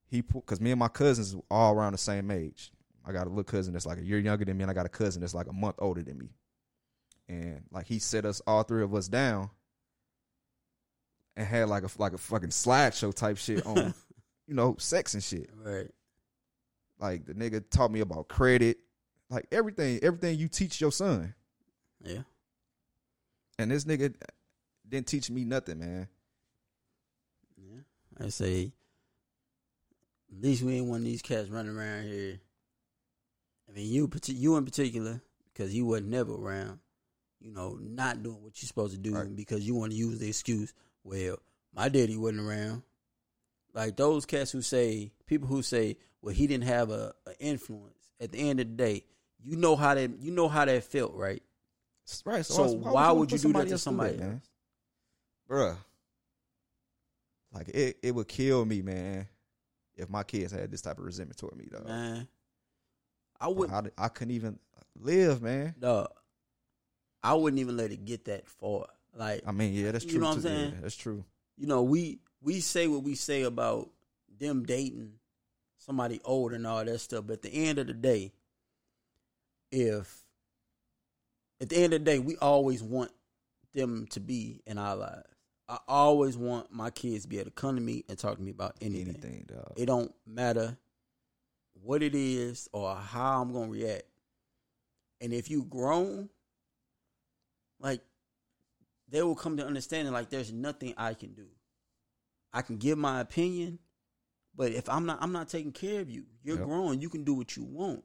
he 0.06 0.22
because 0.22 0.60
me 0.60 0.70
and 0.70 0.78
my 0.78 0.88
cousins 0.88 1.36
were 1.36 1.42
all 1.50 1.74
around 1.74 1.92
the 1.92 1.98
same 1.98 2.30
age. 2.30 2.72
I 3.04 3.12
got 3.12 3.26
a 3.26 3.30
little 3.30 3.44
cousin 3.44 3.72
that's 3.72 3.86
like 3.86 3.98
a 3.98 4.04
year 4.04 4.18
younger 4.18 4.44
than 4.44 4.56
me, 4.56 4.62
and 4.62 4.70
I 4.70 4.74
got 4.74 4.86
a 4.86 4.90
cousin 4.90 5.20
that's 5.20 5.34
like 5.34 5.48
a 5.48 5.52
month 5.52 5.76
older 5.78 6.02
than 6.02 6.18
me. 6.18 6.30
And 7.28 7.62
like 7.70 7.86
he 7.86 7.98
set 7.98 8.24
us 8.24 8.40
all 8.46 8.62
three 8.62 8.82
of 8.82 8.94
us 8.94 9.08
down 9.08 9.50
and 11.36 11.46
had 11.46 11.68
like 11.68 11.84
a 11.84 11.88
like 11.98 12.14
a 12.14 12.18
fucking 12.18 12.50
slideshow 12.50 13.14
type 13.14 13.36
shit 13.36 13.64
on, 13.66 13.94
you 14.46 14.54
know, 14.54 14.76
sex 14.78 15.14
and 15.14 15.22
shit. 15.22 15.50
Right. 15.54 15.88
Like 16.98 17.26
the 17.26 17.34
nigga 17.34 17.62
taught 17.70 17.92
me 17.92 18.00
about 18.00 18.28
credit, 18.28 18.78
like 19.30 19.46
everything, 19.52 20.00
everything 20.02 20.38
you 20.38 20.48
teach 20.48 20.80
your 20.80 20.92
son. 20.92 21.34
Yeah. 22.02 22.22
And 23.58 23.70
this 23.70 23.84
nigga 23.84 24.14
didn't 24.88 25.06
teach 25.06 25.30
me 25.30 25.44
nothing, 25.44 25.80
man. 25.80 26.08
Yeah. 27.56 27.80
I 28.24 28.28
say, 28.28 28.72
at 30.32 30.42
least 30.42 30.62
we 30.62 30.76
ain't 30.76 30.86
one 30.86 31.00
of 31.00 31.04
these 31.04 31.22
cats 31.22 31.48
running 31.48 31.76
around 31.76 32.04
here. 32.04 32.40
I 33.68 33.72
mean, 33.72 33.90
you, 33.90 34.10
you 34.26 34.56
in 34.56 34.64
particular, 34.64 35.20
because 35.52 35.74
you 35.74 35.86
wasn't 35.86 36.08
never 36.08 36.34
around. 36.34 36.78
You 37.40 37.52
know, 37.52 37.78
not 37.80 38.22
doing 38.22 38.42
what 38.42 38.60
you're 38.60 38.66
supposed 38.66 38.94
to 38.94 38.98
do 38.98 39.24
because 39.34 39.66
you 39.66 39.74
want 39.74 39.92
to 39.92 39.98
use 39.98 40.18
the 40.18 40.28
excuse. 40.28 40.72
Well, 41.04 41.38
my 41.74 41.88
daddy 41.88 42.16
wasn't 42.16 42.40
around. 42.40 42.82
Like 43.74 43.96
those 43.96 44.26
cats 44.26 44.50
who 44.50 44.62
say, 44.62 45.12
people 45.26 45.46
who 45.46 45.62
say, 45.62 45.98
well, 46.20 46.34
he 46.34 46.46
didn't 46.46 46.66
have 46.66 46.90
a, 46.90 47.14
a 47.26 47.38
influence. 47.38 47.94
At 48.20 48.32
the 48.32 48.38
end 48.38 48.58
of 48.58 48.66
the 48.66 48.74
day, 48.74 49.04
you 49.44 49.56
know 49.56 49.76
how 49.76 49.94
that 49.94 50.10
you 50.20 50.30
know 50.30 50.48
how 50.48 50.64
that 50.64 50.84
felt, 50.84 51.14
right? 51.14 51.42
Right. 52.24 52.44
So, 52.44 52.66
why, 52.72 53.12
would 53.12 53.30
you, 53.30 53.38
do 53.38 53.52
that 53.52 53.68
to 53.68 53.78
somebody 53.78 54.16
that, 54.16 54.20
man? 54.20 54.42
Bruh. 55.48 55.76
Like 57.52 57.68
it, 57.68 57.98
it 58.02 58.14
would 58.14 58.28
kill 58.28 58.64
me, 58.64 58.82
man, 58.82 59.26
if 59.96 60.08
my 60.08 60.22
kids 60.22 60.52
had 60.52 60.70
this 60.70 60.82
type 60.82 60.98
of 60.98 61.04
resentment 61.04 61.38
toward 61.38 61.56
me, 61.56 61.66
though. 61.70 61.84
Man, 61.86 62.28
I 63.40 63.48
would. 63.48 63.70
I, 63.70 63.82
I 63.96 64.08
couldn't 64.08 64.34
even 64.34 64.58
live, 64.98 65.42
man. 65.42 65.74
No. 65.80 66.06
I 67.22 67.34
wouldn't 67.34 67.60
even 67.60 67.76
let 67.76 67.90
it 67.90 68.04
get 68.04 68.26
that 68.26 68.46
far. 68.46 68.86
Like, 69.14 69.42
I 69.46 69.52
mean, 69.52 69.72
yeah, 69.74 69.90
that's 69.90 70.04
true. 70.04 70.14
you 70.14 70.20
know 70.20 70.28
what 70.28 70.36
I'm 70.36 70.42
too. 70.42 70.48
Yeah, 70.48 70.54
saying? 70.54 70.78
that's 70.82 70.96
true. 70.96 71.24
You 71.56 71.66
know, 71.66 71.82
we 71.82 72.20
we 72.40 72.60
say 72.60 72.86
what 72.86 73.02
we 73.02 73.14
say 73.14 73.42
about 73.42 73.90
them 74.38 74.64
dating 74.64 75.12
somebody 75.78 76.20
old 76.24 76.52
and 76.52 76.66
all 76.66 76.84
that 76.84 76.98
stuff, 77.00 77.24
but 77.26 77.34
at 77.34 77.42
the 77.42 77.50
end 77.50 77.78
of 77.78 77.86
the 77.86 77.94
day, 77.94 78.32
if 79.70 80.24
at 81.60 81.68
the 81.68 81.76
end 81.76 81.92
of 81.92 82.00
the 82.00 82.04
day, 82.04 82.18
we 82.18 82.36
always 82.36 82.82
want 82.82 83.10
them 83.74 84.06
to 84.10 84.20
be 84.20 84.62
in 84.66 84.78
our 84.78 84.96
lives. 84.96 85.28
I 85.68 85.78
always 85.86 86.36
want 86.36 86.72
my 86.72 86.90
kids 86.90 87.24
to 87.24 87.28
be 87.28 87.38
able 87.38 87.50
to 87.50 87.54
come 87.54 87.74
to 87.74 87.80
me 87.82 88.04
and 88.08 88.18
talk 88.18 88.36
to 88.36 88.42
me 88.42 88.50
about 88.50 88.76
anything. 88.80 89.08
Anything, 89.08 89.46
dog. 89.48 89.74
It 89.76 89.86
don't 89.86 90.14
matter 90.26 90.78
what 91.82 92.02
it 92.02 92.14
is 92.14 92.68
or 92.72 92.94
how 92.94 93.42
I'm 93.42 93.52
gonna 93.52 93.70
react. 93.70 94.04
And 95.20 95.32
if 95.32 95.50
you 95.50 95.64
grown, 95.64 96.30
like 97.80 98.00
they 99.08 99.22
will 99.22 99.34
come 99.34 99.56
to 99.58 99.66
understanding 99.66 100.12
like 100.12 100.30
there's 100.30 100.52
nothing 100.52 100.94
I 100.96 101.14
can 101.14 101.34
do. 101.34 101.46
I 102.52 102.62
can 102.62 102.78
give 102.78 102.96
my 102.96 103.20
opinion, 103.20 103.78
but 104.56 104.72
if 104.72 104.88
I'm 104.88 105.04
not 105.04 105.18
I'm 105.20 105.32
not 105.32 105.48
taking 105.48 105.72
care 105.72 106.00
of 106.00 106.08
you. 106.10 106.24
You're 106.42 106.58
Yep. 106.58 106.66
grown, 106.66 107.00
you 107.00 107.10
can 107.10 107.24
do 107.24 107.34
what 107.34 107.56
you 107.56 107.64
want. 107.64 108.04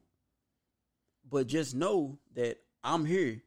But 1.28 1.46
just 1.46 1.74
know 1.74 2.18
that 2.34 2.58
I'm 2.82 3.04
here. 3.04 3.42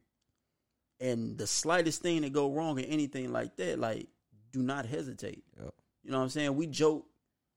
And 1.00 1.38
the 1.38 1.46
slightest 1.46 2.02
thing 2.02 2.22
that 2.22 2.32
go 2.32 2.50
wrong 2.50 2.78
or 2.78 2.82
anything 2.82 3.32
like 3.32 3.56
that, 3.56 3.78
like 3.78 4.08
do 4.52 4.62
not 4.62 4.84
hesitate. 4.84 5.44
Yep. 5.62 5.74
You 6.02 6.10
know 6.10 6.18
what 6.18 6.24
I'm 6.24 6.30
saying? 6.30 6.56
We 6.56 6.66
joke 6.66 7.06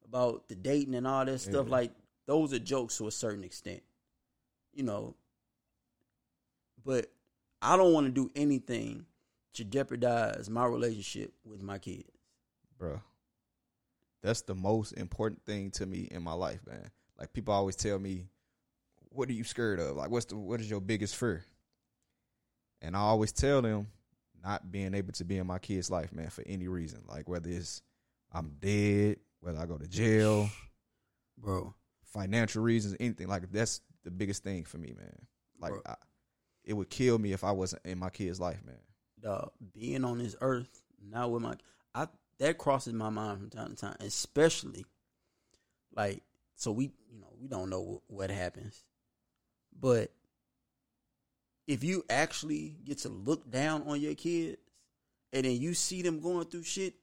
about 0.05 0.47
the 0.47 0.55
dating 0.55 0.95
and 0.95 1.07
all 1.07 1.25
that 1.25 1.39
stuff. 1.39 1.69
Like 1.69 1.91
those 2.27 2.53
are 2.53 2.59
jokes 2.59 2.97
to 2.97 3.07
a 3.07 3.11
certain 3.11 3.43
extent. 3.43 3.81
You 4.73 4.83
know. 4.83 5.15
But 6.85 7.11
I 7.61 7.77
don't 7.77 7.93
want 7.93 8.07
to 8.07 8.11
do 8.11 8.31
anything 8.35 9.05
to 9.53 9.63
jeopardize 9.63 10.49
my 10.49 10.65
relationship 10.65 11.33
with 11.43 11.61
my 11.61 11.77
kids. 11.77 12.09
bro. 12.81 12.99
That's 14.21 14.41
the 14.41 14.55
most 14.55 14.93
important 14.93 15.45
thing 15.45 15.71
to 15.71 15.85
me 15.85 16.07
in 16.11 16.23
my 16.23 16.33
life, 16.33 16.59
man. 16.67 16.89
Like 17.19 17.33
people 17.33 17.53
always 17.53 17.75
tell 17.75 17.99
me, 17.99 18.27
"What 19.11 19.29
are 19.29 19.33
you 19.33 19.43
scared 19.43 19.79
of? 19.79 19.95
Like, 19.95 20.09
what's 20.09 20.25
the 20.25 20.37
what 20.37 20.59
is 20.59 20.69
your 20.69 20.81
biggest 20.81 21.15
fear?" 21.15 21.43
And 22.81 22.95
I 22.95 22.99
always 22.99 23.31
tell 23.31 23.61
them, 23.61 23.87
not 24.43 24.71
being 24.71 24.93
able 24.93 25.13
to 25.13 25.23
be 25.23 25.37
in 25.37 25.47
my 25.47 25.59
kid's 25.59 25.91
life, 25.91 26.11
man, 26.11 26.29
for 26.29 26.43
any 26.47 26.67
reason. 26.67 27.03
Like 27.07 27.29
whether 27.29 27.49
it's 27.49 27.81
I'm 28.31 28.55
dead, 28.59 29.17
whether 29.39 29.59
I 29.59 29.65
go 29.65 29.77
to 29.77 29.87
jail, 29.87 30.49
bro, 31.37 31.73
financial 32.05 32.63
reasons, 32.63 32.95
anything. 32.99 33.27
Like 33.27 33.51
that's 33.51 33.81
the 34.03 34.11
biggest 34.11 34.43
thing 34.43 34.63
for 34.63 34.77
me, 34.77 34.93
man. 34.97 35.27
Like 35.59 35.73
I, 35.85 35.95
it 36.63 36.73
would 36.73 36.89
kill 36.89 37.17
me 37.17 37.33
if 37.33 37.43
I 37.43 37.51
wasn't 37.51 37.85
in 37.85 37.99
my 37.99 38.09
kid's 38.09 38.39
life, 38.39 38.63
man. 38.65 38.79
Dog, 39.21 39.51
being 39.73 40.03
on 40.03 40.17
this 40.17 40.35
earth 40.41 40.81
now 41.09 41.27
with 41.27 41.43
my 41.43 41.55
I 41.93 42.07
that 42.39 42.57
crosses 42.57 42.93
my 42.93 43.09
mind 43.09 43.39
from 43.39 43.49
time 43.49 43.69
to 43.69 43.75
time, 43.75 43.95
especially 43.99 44.85
like 45.95 46.23
so 46.55 46.71
we 46.71 46.85
you 47.11 47.19
know 47.19 47.33
we 47.39 47.47
don't 47.47 47.69
know 47.69 47.81
what, 47.81 48.01
what 48.07 48.29
happens, 48.31 48.83
but 49.79 50.11
if 51.67 51.83
you 51.83 52.03
actually 52.09 52.75
get 52.83 52.99
to 52.99 53.09
look 53.09 53.49
down 53.49 53.83
on 53.83 54.01
your 54.01 54.15
kids 54.15 54.57
and 55.33 55.45
then 55.45 55.53
you 55.53 55.73
see 55.73 56.01
them 56.01 56.19
going 56.19 56.45
through 56.45 56.63
shit 56.63 56.95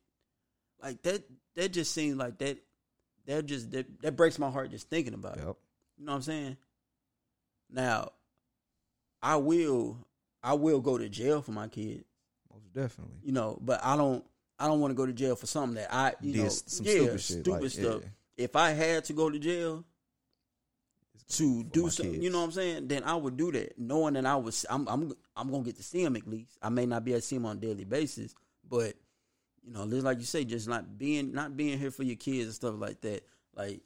like 0.83 1.03
that, 1.03 1.23
that 1.57 1.73
just 1.73 1.93
seems 1.93 2.17
like 2.17 2.39
that 2.39 2.59
that 3.27 3.47
just 3.47 3.71
that, 3.73 3.87
that 4.03 4.17
breaks 4.17 4.39
my 4.39 4.51
heart 4.51 4.71
just 4.71 4.89
thinking 4.89 5.15
about 5.15 5.39
it. 5.39 5.43
You 5.43 6.05
know 6.05 6.13
what 6.13 6.17
I'm 6.17 6.23
saying? 6.23 6.57
Now, 7.71 8.11
I 9.23 9.37
will 9.37 9.99
I 10.43 10.55
will 10.55 10.81
go 10.81 10.99
to 10.99 11.09
jail 11.09 11.43
for 11.43 11.53
my 11.53 11.69
kids. 11.69 12.05
Most 12.53 12.73
definitely. 12.73 13.17
You 13.23 13.33
know, 13.33 13.59
but 13.61 13.81
I 13.85 13.97
don't 13.97 14.25
I 14.59 14.67
don't 14.67 14.81
want 14.81 14.91
to 14.93 14.97
go 14.97 15.07
to 15.07 15.13
jail 15.13 15.37
for 15.37 15.47
something 15.47 15.75
that 15.75 15.93
I 15.93 16.15
you 16.21 16.33
Did 16.33 16.43
know 16.43 16.49
some 16.49 16.87
yeah, 16.87 16.93
stupid 16.93 17.21
shit, 17.21 17.41
stupid 17.41 17.63
like, 17.63 17.71
stuff. 17.71 18.03
yeah. 18.03 18.45
If 18.45 18.57
I 18.57 18.71
had 18.71 19.05
to 19.07 19.13
go 19.13 19.29
to 19.31 19.39
jail 19.39 19.85
to 21.31 21.63
do 21.65 21.91
something, 21.91 22.23
you 22.23 22.31
know 22.31 22.39
what 22.39 22.45
I'm 22.47 22.53
saying? 22.53 22.89
Then 22.89 23.05
I 23.05 23.15
would 23.15 23.37
do 23.37 23.53
that, 23.53 23.79
knowing 23.79 24.15
that 24.15 24.25
I 24.25 24.37
was 24.37 24.65
I'm 24.71 24.89
I'm 24.89 25.13
I'm 25.37 25.51
gonna 25.51 25.63
get 25.63 25.77
to 25.77 25.83
see 25.83 26.03
him 26.03 26.17
at 26.17 26.27
least. 26.27 26.57
I 26.63 26.71
may 26.71 26.87
not 26.87 27.05
be 27.05 27.13
able 27.13 27.21
to 27.21 27.27
see 27.27 27.37
him 27.37 27.47
on 27.47 27.59
a 27.59 27.61
daily 27.61 27.85
basis, 27.85 28.35
but 28.69 28.95
you 29.63 29.73
know, 29.75 29.85
like 29.85 30.19
you 30.19 30.25
say, 30.25 30.45
just 30.45 30.69
not 30.69 30.99
being 30.99 31.33
not 31.33 31.57
being 31.57 31.79
here 31.79 31.91
for 31.91 32.03
your 32.03 32.17
kids 32.17 32.45
and 32.47 32.55
stuff 32.55 32.75
like 32.79 33.01
that. 33.03 33.23
Like 33.55 33.81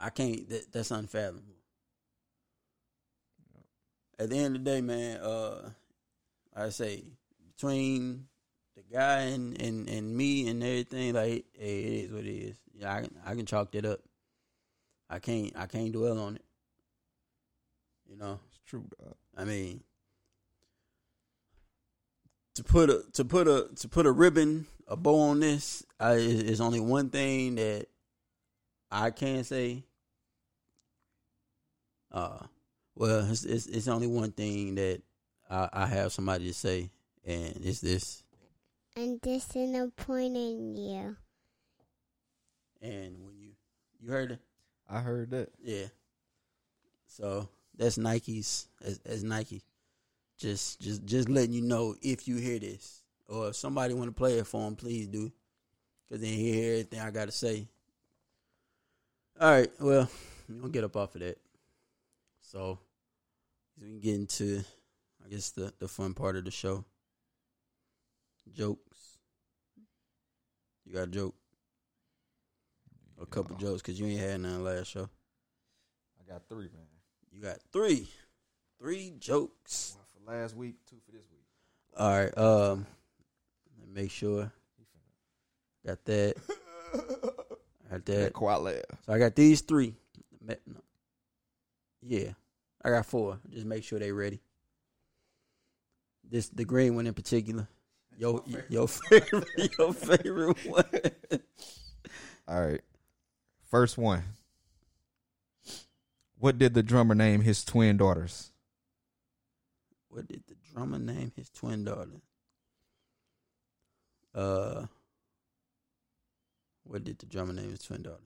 I 0.00 0.10
can't. 0.10 0.48
That, 0.48 0.72
that's 0.72 0.90
unfathomable. 0.90 1.54
At 4.18 4.30
the 4.30 4.36
end 4.36 4.56
of 4.56 4.64
the 4.64 4.70
day, 4.70 4.80
man, 4.80 5.18
uh, 5.18 5.70
I 6.54 6.70
say 6.70 7.04
between 7.54 8.26
the 8.76 8.82
guy 8.92 9.20
and, 9.20 9.60
and, 9.60 9.88
and 9.88 10.16
me 10.16 10.48
and 10.48 10.62
everything, 10.62 11.14
like 11.14 11.44
hey, 11.52 11.82
it 11.82 12.04
is 12.04 12.12
what 12.12 12.24
it 12.24 12.30
is. 12.30 12.56
Yeah, 12.74 12.94
I 12.94 13.00
can 13.02 13.16
I 13.24 13.34
can 13.34 13.46
chalk 13.46 13.70
that 13.72 13.84
up. 13.84 14.00
I 15.12 15.18
can't 15.18 15.52
I 15.54 15.66
can't 15.66 15.92
dwell 15.92 16.18
on 16.18 16.36
it. 16.36 16.44
You 18.08 18.16
know, 18.16 18.40
it's 18.48 18.60
true. 18.66 18.86
Dog. 18.98 19.14
I 19.36 19.44
mean, 19.44 19.82
to 22.54 22.64
put 22.64 22.88
a 22.88 23.02
to 23.12 23.24
put 23.24 23.46
a 23.46 23.68
to 23.76 23.88
put 23.88 24.06
a 24.06 24.10
ribbon 24.10 24.66
a 24.88 24.96
bow 24.96 25.20
on 25.20 25.40
this, 25.40 25.84
I, 26.00 26.14
is 26.14 26.62
only 26.62 26.80
one 26.80 27.10
thing 27.10 27.56
that 27.56 27.88
I 28.90 29.10
can 29.10 29.44
say. 29.44 29.84
Uh, 32.10 32.38
well, 32.94 33.30
it's, 33.30 33.44
it's 33.44 33.66
it's 33.66 33.88
only 33.88 34.06
one 34.06 34.32
thing 34.32 34.76
that 34.76 35.02
I, 35.50 35.68
I 35.72 35.86
have 35.86 36.12
somebody 36.12 36.46
to 36.46 36.54
say, 36.54 36.90
and 37.26 37.60
it's 37.62 37.80
this. 37.80 38.22
I'm 38.96 39.18
disappointing 39.18 40.76
you. 40.76 41.16
And 42.80 43.18
when 43.24 43.38
you 43.38 43.50
you 44.00 44.10
heard 44.10 44.32
it, 44.32 44.40
I 44.92 45.00
heard 45.00 45.30
that. 45.30 45.48
yeah. 45.64 45.86
So 47.06 47.48
that's 47.76 47.96
Nike's 47.96 48.68
as, 48.84 49.00
as 49.06 49.24
Nike. 49.24 49.62
Just 50.38 50.80
just 50.80 51.04
just 51.06 51.28
letting 51.28 51.52
you 51.54 51.62
know 51.62 51.94
if 52.02 52.28
you 52.28 52.36
hear 52.36 52.58
this 52.58 53.02
or 53.28 53.48
if 53.48 53.56
somebody 53.56 53.94
want 53.94 54.08
to 54.08 54.14
play 54.14 54.38
it 54.38 54.46
for 54.46 54.60
them, 54.62 54.76
please 54.76 55.06
do, 55.06 55.32
because 56.08 56.20
then 56.20 56.32
he 56.32 56.52
hear 56.52 56.72
everything 56.72 57.00
I 57.00 57.10
got 57.10 57.26
to 57.26 57.32
say. 57.32 57.66
All 59.40 59.50
right, 59.50 59.70
well, 59.80 60.10
we 60.48 60.56
gonna 60.56 60.72
get 60.72 60.84
up 60.84 60.96
off 60.96 61.14
of 61.14 61.22
that. 61.22 61.38
So 62.40 62.78
we 63.80 63.86
can 63.88 64.00
get 64.00 64.14
into, 64.14 64.62
I 65.24 65.28
guess 65.30 65.50
the 65.50 65.72
the 65.78 65.88
fun 65.88 66.12
part 66.12 66.36
of 66.36 66.44
the 66.44 66.50
show. 66.50 66.84
Jokes. 68.52 69.18
You 70.84 70.94
got 70.94 71.08
a 71.08 71.10
joke? 71.10 71.34
A 73.22 73.26
couple 73.26 73.56
jokes 73.56 73.82
because 73.82 74.00
you 74.00 74.06
ain't 74.06 74.20
had 74.20 74.40
none 74.40 74.64
last 74.64 74.88
show. 74.88 75.08
I 76.20 76.32
got 76.32 76.42
three, 76.48 76.64
man. 76.64 76.86
You 77.30 77.40
got 77.40 77.58
three, 77.72 78.08
three 78.80 79.12
jokes. 79.18 79.96
One 79.96 80.26
for 80.26 80.40
last 80.40 80.56
week, 80.56 80.74
two 80.90 80.96
for 81.06 81.12
this 81.12 81.24
week. 81.30 81.44
All 81.96 82.10
right. 82.10 82.36
Um, 82.36 82.86
let 83.78 83.88
me 83.88 84.02
make 84.02 84.10
sure. 84.10 84.50
Got 85.86 86.04
that. 86.04 86.34
Got 87.90 88.04
that. 88.06 88.40
Laugh. 88.40 88.74
So 89.06 89.12
I 89.12 89.18
got 89.18 89.36
these 89.36 89.60
three. 89.60 89.94
Yeah, 92.00 92.30
I 92.82 92.90
got 92.90 93.06
four. 93.06 93.38
Just 93.50 93.66
make 93.66 93.84
sure 93.84 93.98
they 93.98 94.12
ready. 94.12 94.40
This 96.28 96.48
the 96.48 96.64
green 96.64 96.96
one 96.96 97.06
in 97.06 97.14
particular. 97.14 97.68
Yo, 98.16 98.44
your 98.68 98.88
favorite, 99.10 99.48
your 99.78 99.92
favorite 99.92 100.56
one. 100.66 100.84
All 102.48 102.60
right. 102.66 102.80
First 103.72 103.96
one. 103.96 104.22
What 106.38 106.58
did 106.58 106.74
the 106.74 106.82
drummer 106.82 107.14
name 107.14 107.40
his 107.40 107.64
twin 107.64 107.96
daughters? 107.96 108.52
What 110.10 110.28
did 110.28 110.42
the 110.46 110.56
drummer 110.70 110.98
name 110.98 111.32
his 111.34 111.48
twin 111.48 111.84
daughter? 111.84 112.20
Uh, 114.34 114.84
what 116.84 117.02
did 117.02 117.18
the 117.18 117.24
drummer 117.24 117.54
name 117.54 117.70
his 117.70 117.82
twin 117.82 118.02
daughter? 118.02 118.20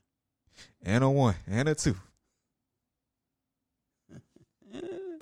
And 0.82 1.04
a 1.04 1.08
one, 1.08 1.36
and 1.46 1.68
a 1.68 1.76
two. 1.76 1.94
You 4.72 5.20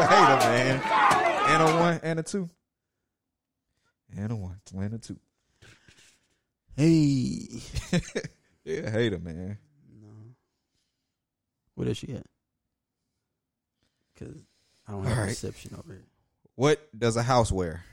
a 0.00 0.06
hater, 0.06 0.38
man. 0.48 0.80
And 1.48 1.62
a 1.62 1.66
one, 1.80 2.00
and 2.02 2.20
a 2.20 2.22
two. 2.22 2.48
And 4.16 4.32
a 4.32 4.36
one, 4.36 4.60
and 4.74 4.94
a 4.94 4.98
two. 4.98 5.18
Hey, 6.76 7.46
Yeah, 8.64 8.90
hater, 8.90 9.18
man. 9.18 9.58
no. 10.00 10.08
What 11.74 11.88
else 11.88 12.02
you 12.02 12.14
got? 12.14 12.26
Because 14.14 14.42
I 14.88 14.92
don't 14.92 15.04
have 15.04 15.18
right. 15.18 15.24
reception 15.26 15.74
over 15.78 15.92
here. 15.92 16.04
What 16.56 16.98
does 16.98 17.16
a 17.16 17.22
house 17.22 17.52
wear? 17.52 17.84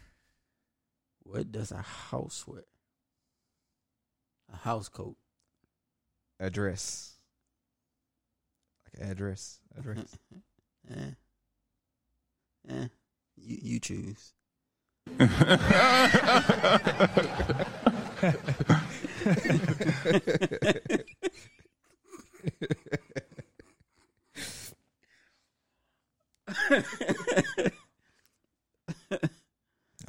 What 1.24 1.52
does 1.52 1.72
a 1.72 1.82
house 1.82 2.46
wear? 2.48 2.64
A 4.54 4.58
house 4.58 4.88
coat. 4.90 5.16
A 6.40 6.50
dress. 6.50 7.14
Like 8.86 9.10
address. 9.10 9.60
Address. 9.78 10.18
Eh. 10.90 11.12
Eh. 12.70 12.88
You 13.38 13.58
you 13.62 13.80
choose. 13.80 14.34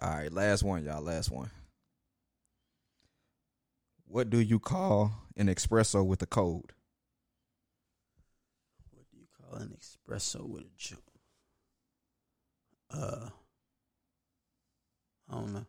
All 0.00 0.10
right, 0.10 0.32
last 0.32 0.62
one, 0.62 0.84
y'all. 0.84 1.02
Last 1.02 1.30
one. 1.30 1.50
What 4.06 4.28
do 4.28 4.38
you 4.40 4.58
call 4.58 5.12
an 5.36 5.46
espresso 5.46 6.04
with 6.04 6.20
a 6.22 6.26
cold? 6.26 6.72
What 8.90 9.06
do 9.10 9.16
you 9.16 9.26
call 9.40 9.58
an 9.58 9.74
espresso 9.78 10.46
with 10.46 10.64
a 10.64 10.70
joke? 10.76 11.00
Uh, 12.90 13.30
I 15.30 15.34
don't 15.34 15.52
know. 15.54 15.66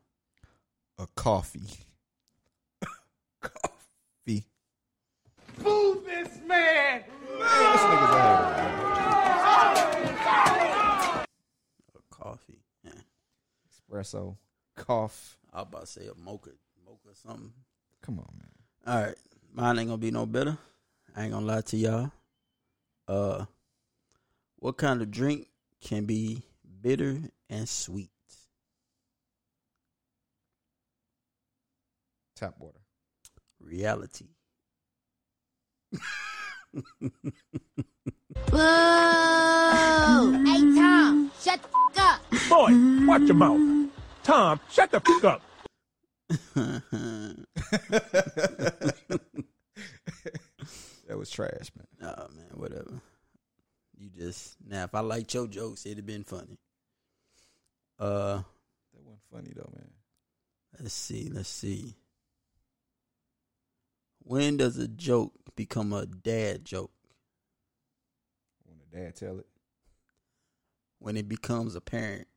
A 0.99 1.07
coffee 1.15 1.69
coffee. 3.43 4.45
Move 5.63 6.05
this 6.05 6.39
man! 6.45 7.03
A 11.95 11.99
coffee. 12.09 12.63
Yeah. 12.83 12.91
Espresso. 13.69 14.37
Cough. 14.75 15.37
I 15.51 15.59
was 15.59 15.67
about 15.67 15.81
to 15.81 15.87
say 15.87 16.07
a 16.07 16.15
mocha, 16.19 16.51
mocha 16.85 17.09
or 17.09 17.13
something. 17.13 17.53
Come 18.01 18.19
on, 18.19 18.33
man. 18.37 18.49
All 18.85 19.03
right, 19.05 19.15
mine 19.53 19.79
ain't 19.79 19.89
gonna 19.89 19.97
be 19.97 20.11
no 20.11 20.25
better. 20.25 20.57
I 21.15 21.23
ain't 21.23 21.31
gonna 21.31 21.45
lie 21.45 21.61
to 21.61 21.77
y'all. 21.77 22.11
Uh, 23.07 23.45
what 24.57 24.77
kind 24.77 25.01
of 25.01 25.11
drink 25.11 25.47
can 25.81 26.05
be 26.05 26.41
bitter 26.81 27.17
and 27.49 27.69
sweet? 27.69 28.09
Tap 32.35 32.55
water. 32.59 32.82
Reality. 33.63 34.27
Whoa! 39.03 40.31
Hey, 40.45 40.59
Tom, 40.75 41.31
shut 41.41 41.61
the 41.61 41.67
f- 41.95 41.99
up. 41.99 42.21
Boy, 42.49 42.71
watch 43.07 43.21
your 43.23 43.35
mouth. 43.35 43.89
Tom, 44.23 44.59
shut 44.71 44.91
the 44.91 44.99
fuck 44.99 45.23
up. 45.23 45.41
That 51.07 51.17
was 51.17 51.29
trash, 51.29 51.69
man. 51.75 51.87
Oh 52.17 52.27
man, 52.33 52.47
whatever. 52.53 53.01
You 53.97 54.09
just 54.09 54.55
now. 54.65 54.85
If 54.85 54.95
I 54.95 55.01
liked 55.01 55.33
your 55.33 55.47
jokes, 55.47 55.85
it'd 55.85 55.97
have 55.97 56.05
been 56.05 56.23
funny. 56.23 56.57
Uh, 57.99 58.37
That 58.93 59.03
wasn't 59.03 59.21
funny 59.31 59.51
though, 59.55 59.69
man. 59.75 59.91
let's 60.79 60.93
see. 60.93 61.29
Let's 61.31 61.49
see. 61.49 61.93
When 64.23 64.57
does 64.57 64.77
a 64.77 64.87
joke 64.87 65.33
become 65.55 65.93
a 65.93 66.05
dad 66.05 66.65
joke? 66.65 66.91
When 68.65 68.77
a 68.79 68.95
dad 69.05 69.15
tell 69.15 69.39
it. 69.39 69.47
When 70.99 71.17
it 71.17 71.27
becomes 71.27 71.75
apparent. 71.75 72.27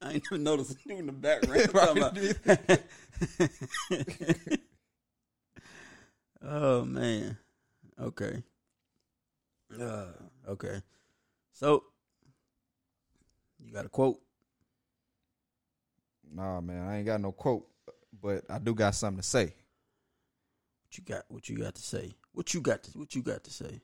I 0.00 0.12
ain't 0.12 0.22
even 0.30 0.42
noticed 0.44 0.76
you 0.84 0.96
in 0.96 1.06
the 1.06 1.12
background. 1.12 1.68
Right. 1.74 2.16
Talking 2.16 2.78
about- 3.88 4.58
oh 6.42 6.84
man. 6.84 7.36
Okay. 8.00 8.42
Uh, 9.80 10.04
okay. 10.48 10.80
So 11.52 11.82
you 13.64 13.72
got 13.72 13.86
a 13.86 13.88
quote? 13.88 14.20
Nah, 16.30 16.60
man, 16.60 16.86
I 16.86 16.98
ain't 16.98 17.06
got 17.06 17.20
no 17.20 17.32
quote, 17.32 17.66
but 18.20 18.44
I 18.48 18.58
do 18.58 18.74
got 18.74 18.94
something 18.94 19.20
to 19.20 19.26
say. 19.26 19.54
What 20.84 20.98
you 20.98 21.04
got? 21.04 21.24
What 21.28 21.48
you 21.48 21.58
got 21.58 21.74
to 21.74 21.82
say? 21.82 22.14
What 22.32 22.54
you 22.54 22.60
got 22.60 22.82
to? 22.84 22.98
What 22.98 23.14
you 23.14 23.22
got 23.22 23.44
to 23.44 23.50
say? 23.50 23.80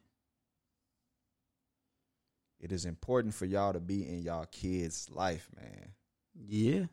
It 2.61 2.73
is 2.73 2.87
important 2.87 3.35
for 3.35 3.45
y'all 3.45 3.73
to 3.73 3.81
be 3.81 4.09
in 4.09 4.23
y'all 4.23 4.47
kids' 4.47 5.09
life, 5.11 5.49
man. 5.55 5.91
Yeah. 6.35 6.85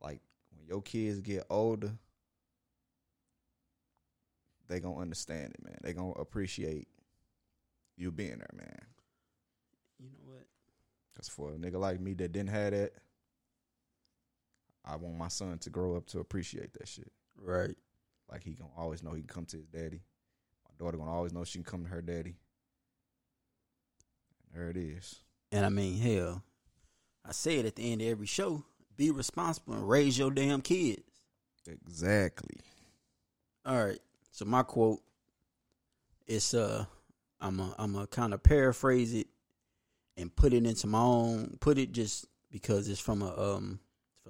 Like 0.00 0.20
when 0.56 0.66
your 0.66 0.80
kids 0.80 1.20
get 1.20 1.44
older, 1.50 1.92
they 4.68 4.80
gonna 4.80 5.00
understand 5.00 5.52
it, 5.52 5.62
man. 5.62 5.76
They 5.82 5.92
gonna 5.92 6.12
appreciate 6.12 6.88
you 7.96 8.10
being 8.10 8.38
there, 8.38 8.54
man. 8.54 8.78
You 9.98 10.06
know 10.06 10.32
what? 10.32 10.46
Cause 11.16 11.28
for 11.28 11.52
a 11.52 11.56
nigga 11.56 11.78
like 11.78 12.00
me 12.00 12.14
that 12.14 12.32
didn't 12.32 12.50
have 12.50 12.72
that, 12.72 12.92
I 14.84 14.96
want 14.96 15.18
my 15.18 15.28
son 15.28 15.58
to 15.58 15.70
grow 15.70 15.96
up 15.96 16.06
to 16.08 16.20
appreciate 16.20 16.72
that 16.74 16.88
shit. 16.88 17.10
Right. 17.36 17.76
Like 18.30 18.42
he 18.42 18.52
gonna 18.52 18.70
always 18.76 19.02
know 19.02 19.12
he 19.12 19.22
can 19.22 19.28
come 19.28 19.46
to 19.46 19.56
his 19.56 19.66
daddy. 19.66 20.02
My 20.64 20.72
daughter 20.78 20.98
gonna 20.98 21.12
always 21.12 21.32
know 21.32 21.44
she 21.44 21.58
can 21.58 21.64
come 21.64 21.84
to 21.84 21.90
her 21.90 22.02
daddy. 22.02 22.36
And 24.44 24.54
there 24.54 24.70
it 24.70 24.76
is. 24.76 25.20
And 25.52 25.66
I 25.66 25.68
mean, 25.68 25.98
hell, 25.98 26.42
I 27.24 27.32
say 27.32 27.58
it 27.58 27.66
at 27.66 27.76
the 27.76 27.92
end 27.92 28.00
of 28.00 28.08
every 28.08 28.26
show: 28.26 28.64
be 28.96 29.10
responsible 29.10 29.74
and 29.74 29.88
raise 29.88 30.18
your 30.18 30.30
damn 30.30 30.62
kids. 30.62 31.02
Exactly. 31.66 32.60
All 33.66 33.84
right. 33.84 33.98
So 34.30 34.44
my 34.44 34.62
quote 34.62 35.00
it's 36.30 36.54
uh 36.54 36.84
I'm 37.40 37.58
a 37.58 37.74
I'm 37.78 37.96
a 37.96 38.06
kind 38.06 38.32
of 38.32 38.42
paraphrase 38.42 39.14
it 39.14 39.26
and 40.20 40.34
put 40.34 40.52
it 40.52 40.66
into 40.66 40.86
my 40.86 41.00
own 41.00 41.56
put 41.60 41.78
it 41.78 41.92
just 41.92 42.26
because 42.50 42.88
it's 42.88 43.00
from 43.00 43.22
a 43.22 43.56
um 43.56 43.80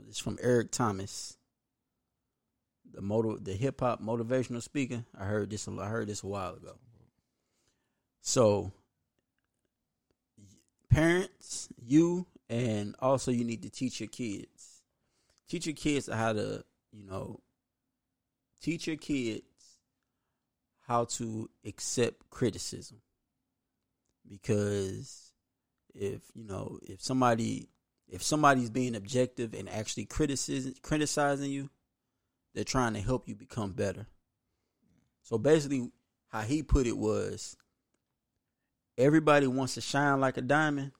it's 0.08 0.18
from 0.18 0.38
Eric 0.40 0.70
Thomas. 0.70 1.36
The 2.92 3.02
motor 3.02 3.38
the 3.40 3.52
hip 3.52 3.80
hop 3.80 4.02
motivational 4.02 4.62
speaker. 4.62 5.04
I 5.18 5.24
heard 5.24 5.50
this 5.50 5.68
I 5.68 5.86
heard 5.86 6.08
this 6.08 6.22
a 6.22 6.26
while 6.26 6.54
ago. 6.54 6.76
So 8.20 8.72
parents, 10.90 11.68
you 11.80 12.26
and 12.48 12.96
also 12.98 13.30
you 13.30 13.44
need 13.44 13.62
to 13.62 13.70
teach 13.70 14.00
your 14.00 14.08
kids. 14.08 14.82
Teach 15.48 15.66
your 15.66 15.74
kids 15.74 16.08
how 16.08 16.32
to, 16.32 16.64
you 16.92 17.04
know, 17.04 17.40
teach 18.60 18.86
your 18.86 18.96
kids 18.96 19.44
how 20.86 21.04
to 21.04 21.48
accept 21.64 22.28
criticism 22.30 23.00
because 24.28 25.29
if 25.94 26.20
you 26.34 26.44
know 26.44 26.78
if 26.82 27.02
somebody 27.02 27.68
if 28.08 28.22
somebody's 28.22 28.70
being 28.70 28.94
objective 28.94 29.54
and 29.54 29.68
actually 29.68 30.04
criticizing 30.04 30.74
criticizing 30.82 31.50
you 31.50 31.70
they're 32.54 32.64
trying 32.64 32.94
to 32.94 33.00
help 33.00 33.28
you 33.28 33.34
become 33.34 33.72
better 33.72 34.06
so 35.22 35.38
basically 35.38 35.90
how 36.28 36.40
he 36.40 36.62
put 36.62 36.86
it 36.86 36.96
was 36.96 37.56
everybody 38.98 39.46
wants 39.46 39.74
to 39.74 39.80
shine 39.80 40.20
like 40.20 40.36
a 40.36 40.42
diamond 40.42 40.92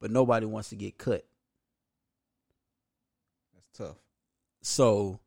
but 0.00 0.10
nobody 0.10 0.46
wants 0.46 0.68
to 0.70 0.76
get 0.76 0.98
cut 0.98 1.24
That's 3.54 3.78
tough. 3.78 3.96
so 4.62 5.20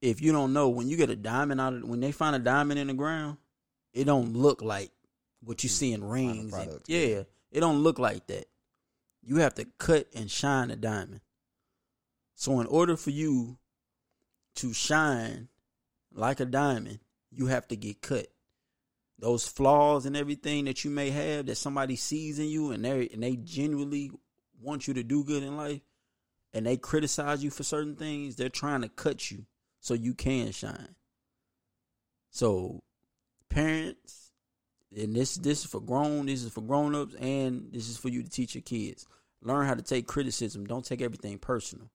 if 0.00 0.20
you 0.20 0.32
don't 0.32 0.52
know 0.52 0.68
when 0.68 0.88
you 0.88 0.96
get 0.96 1.10
a 1.10 1.16
diamond 1.16 1.60
out 1.60 1.74
of 1.74 1.84
when 1.88 2.00
they 2.00 2.12
find 2.12 2.34
a 2.34 2.40
diamond 2.40 2.80
in 2.80 2.88
the 2.88 2.94
ground, 2.94 3.36
it 3.92 4.02
don't 4.04 4.32
look 4.32 4.60
like 4.60 4.90
what 5.44 5.62
you 5.62 5.68
see 5.68 5.92
in 5.92 6.02
rings. 6.02 6.38
and- 6.40 6.50
product, 6.52 6.88
yeah, 6.88 7.22
it 7.52 7.60
don't 7.60 7.82
look 7.82 7.98
like 7.98 8.26
that. 8.26 8.46
You 9.22 9.36
have 9.36 9.54
to 9.54 9.66
cut 9.78 10.08
and 10.14 10.30
shine 10.30 10.70
a 10.70 10.76
diamond. 10.76 11.20
So 12.34 12.58
in 12.60 12.66
order 12.66 12.96
for 12.96 13.10
you 13.10 13.58
to 14.56 14.72
shine 14.72 15.48
like 16.12 16.40
a 16.40 16.44
diamond, 16.44 17.00
you 17.30 17.46
have 17.46 17.68
to 17.68 17.76
get 17.76 18.02
cut. 18.02 18.26
Those 19.18 19.46
flaws 19.46 20.06
and 20.06 20.16
everything 20.16 20.64
that 20.64 20.84
you 20.84 20.90
may 20.90 21.10
have 21.10 21.46
that 21.46 21.56
somebody 21.56 21.94
sees 21.94 22.38
in 22.38 22.46
you 22.46 22.72
and 22.72 22.84
they 22.84 23.08
and 23.12 23.22
they 23.22 23.36
genuinely 23.36 24.10
want 24.60 24.88
you 24.88 24.94
to 24.94 25.04
do 25.04 25.22
good 25.22 25.42
in 25.42 25.56
life 25.56 25.82
and 26.52 26.66
they 26.66 26.76
criticize 26.76 27.42
you 27.44 27.50
for 27.50 27.62
certain 27.62 27.96
things, 27.96 28.36
they're 28.36 28.48
trying 28.48 28.82
to 28.82 28.88
cut 28.88 29.30
you 29.30 29.46
so 29.80 29.94
you 29.94 30.14
can 30.14 30.52
shine. 30.52 30.94
So 32.30 32.82
parents, 33.48 34.21
and 34.96 35.14
this 35.14 35.36
this 35.36 35.64
is 35.64 35.70
for 35.70 35.80
grown, 35.80 36.26
this 36.26 36.42
is 36.42 36.52
for 36.52 36.60
grown 36.60 36.94
ups, 36.94 37.14
and 37.14 37.72
this 37.72 37.88
is 37.88 37.96
for 37.96 38.08
you 38.08 38.22
to 38.22 38.28
teach 38.28 38.54
your 38.54 38.62
kids. 38.62 39.06
Learn 39.42 39.66
how 39.66 39.74
to 39.74 39.82
take 39.82 40.06
criticism. 40.06 40.66
Don't 40.66 40.84
take 40.84 41.02
everything 41.02 41.38
personal. 41.38 41.90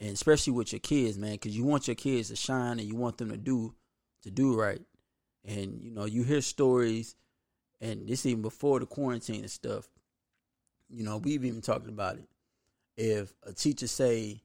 And 0.00 0.10
especially 0.10 0.52
with 0.52 0.72
your 0.72 0.80
kids, 0.80 1.16
man, 1.16 1.32
because 1.32 1.56
you 1.56 1.64
want 1.64 1.86
your 1.88 1.94
kids 1.94 2.28
to 2.28 2.36
shine 2.36 2.78
and 2.78 2.88
you 2.88 2.96
want 2.96 3.16
them 3.18 3.30
to 3.30 3.36
do 3.36 3.74
to 4.22 4.30
do 4.30 4.58
right. 4.58 4.82
And 5.44 5.80
you 5.82 5.90
know, 5.90 6.04
you 6.04 6.24
hear 6.24 6.40
stories, 6.40 7.14
and 7.80 8.06
this 8.08 8.26
even 8.26 8.42
before 8.42 8.80
the 8.80 8.86
quarantine 8.86 9.42
and 9.42 9.50
stuff. 9.50 9.88
You 10.88 11.04
know, 11.04 11.18
we've 11.18 11.44
even 11.44 11.60
talked 11.60 11.88
about 11.88 12.16
it. 12.16 12.28
If 12.96 13.32
a 13.44 13.52
teacher 13.52 13.86
say, 13.86 14.42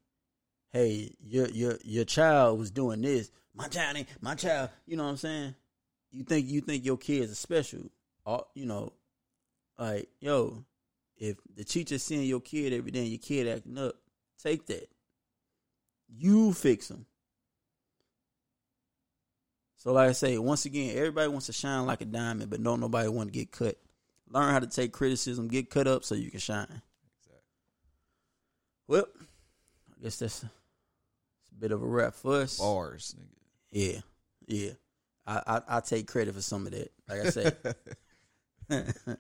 "Hey, 0.72 1.16
your 1.22 1.50
your 1.50 1.78
your 1.84 2.06
child 2.06 2.60
was 2.60 2.72
doing 2.72 3.02
this," 3.02 3.32
my 3.54 3.68
child, 3.68 3.98
ain't- 3.98 4.22
my 4.22 4.36
child, 4.36 4.70
you 4.86 4.96
know 4.98 5.04
what 5.04 5.10
I'm 5.12 5.18
saying? 5.18 5.56
You 6.12 6.24
think 6.24 6.48
you 6.48 6.62
think 6.62 6.86
your 6.86 6.98
kids 6.98 7.32
are 7.32 7.36
special? 7.36 7.92
All 8.26 8.50
you 8.56 8.66
know, 8.66 8.94
like 9.78 10.10
yo, 10.20 10.66
if 11.18 11.38
the 11.56 11.64
teacher 11.64 11.98
seeing 11.98 12.24
your 12.24 12.40
kid 12.40 12.74
every 12.74 12.92
day 12.92 13.02
and 13.02 13.10
your 13.10 13.20
kid 13.20 13.48
acting 13.48 13.78
up, 13.78 13.96
take 14.42 14.66
that. 14.68 14.90
You 16.08 16.54
fix 16.54 16.88
them. 16.88 17.06
So 19.76 19.94
like 19.94 20.10
I 20.10 20.12
say, 20.14 20.38
once 20.38 20.66
again, 20.66 20.98
everybody 20.98 21.30
wants 21.30 21.46
to 21.46 21.54
shine 21.54 21.86
like 21.86 22.02
a 22.02 22.06
diamond, 22.06 22.50
but 22.50 22.62
don't 22.62 22.82
nobody 22.82 23.08
want 23.08 23.32
to 23.32 23.40
get 23.40 23.52
cut. 23.52 23.78
Learn 24.30 24.52
how 24.52 24.60
to 24.60 24.68
take 24.68 24.92
criticism, 24.92 25.48
get 25.48 25.70
cut 25.70 25.88
up 25.88 26.04
so 26.04 26.16
you 26.16 26.30
can 26.30 26.40
shine. 26.40 26.82
Exactly. 27.20 27.42
Well, 28.88 29.06
I 29.92 30.04
guess 30.04 30.18
that's 30.18 30.44
a, 30.44 30.46
that's 30.46 31.52
a 31.52 31.56
bit 31.56 31.72
of 31.72 31.82
a 31.82 31.86
wrap 31.86 32.14
for 32.14 32.42
us. 32.42 32.58
Bars. 32.58 33.16
Yeah, 33.72 34.00
yeah. 34.48 34.72
I, 35.30 35.42
I 35.46 35.62
I 35.78 35.80
take 35.82 36.08
credit 36.08 36.34
for 36.34 36.42
some 36.42 36.66
of 36.66 36.72
that. 36.72 36.92
Like 37.08 37.22
I 37.22 37.30
said. 37.30 37.56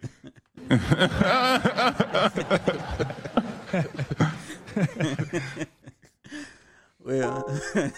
well, 6.99 7.61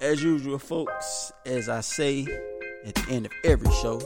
as 0.00 0.22
usual, 0.22 0.58
folks, 0.58 1.32
as 1.44 1.68
I 1.68 1.80
say 1.80 2.26
at 2.84 2.94
the 2.94 3.06
end 3.10 3.26
of 3.26 3.32
every 3.44 3.72
show, 3.82 4.00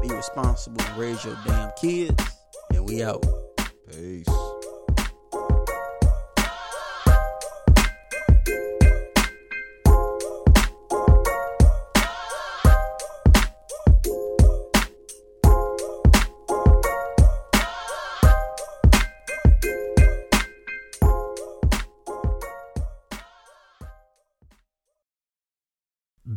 be 0.00 0.08
responsible 0.14 0.84
raise 0.96 1.24
your 1.24 1.36
damn 1.46 1.72
kids. 1.80 2.22
And 2.74 2.88
we 2.88 3.02
out. 3.02 3.24
Peace. 3.90 4.28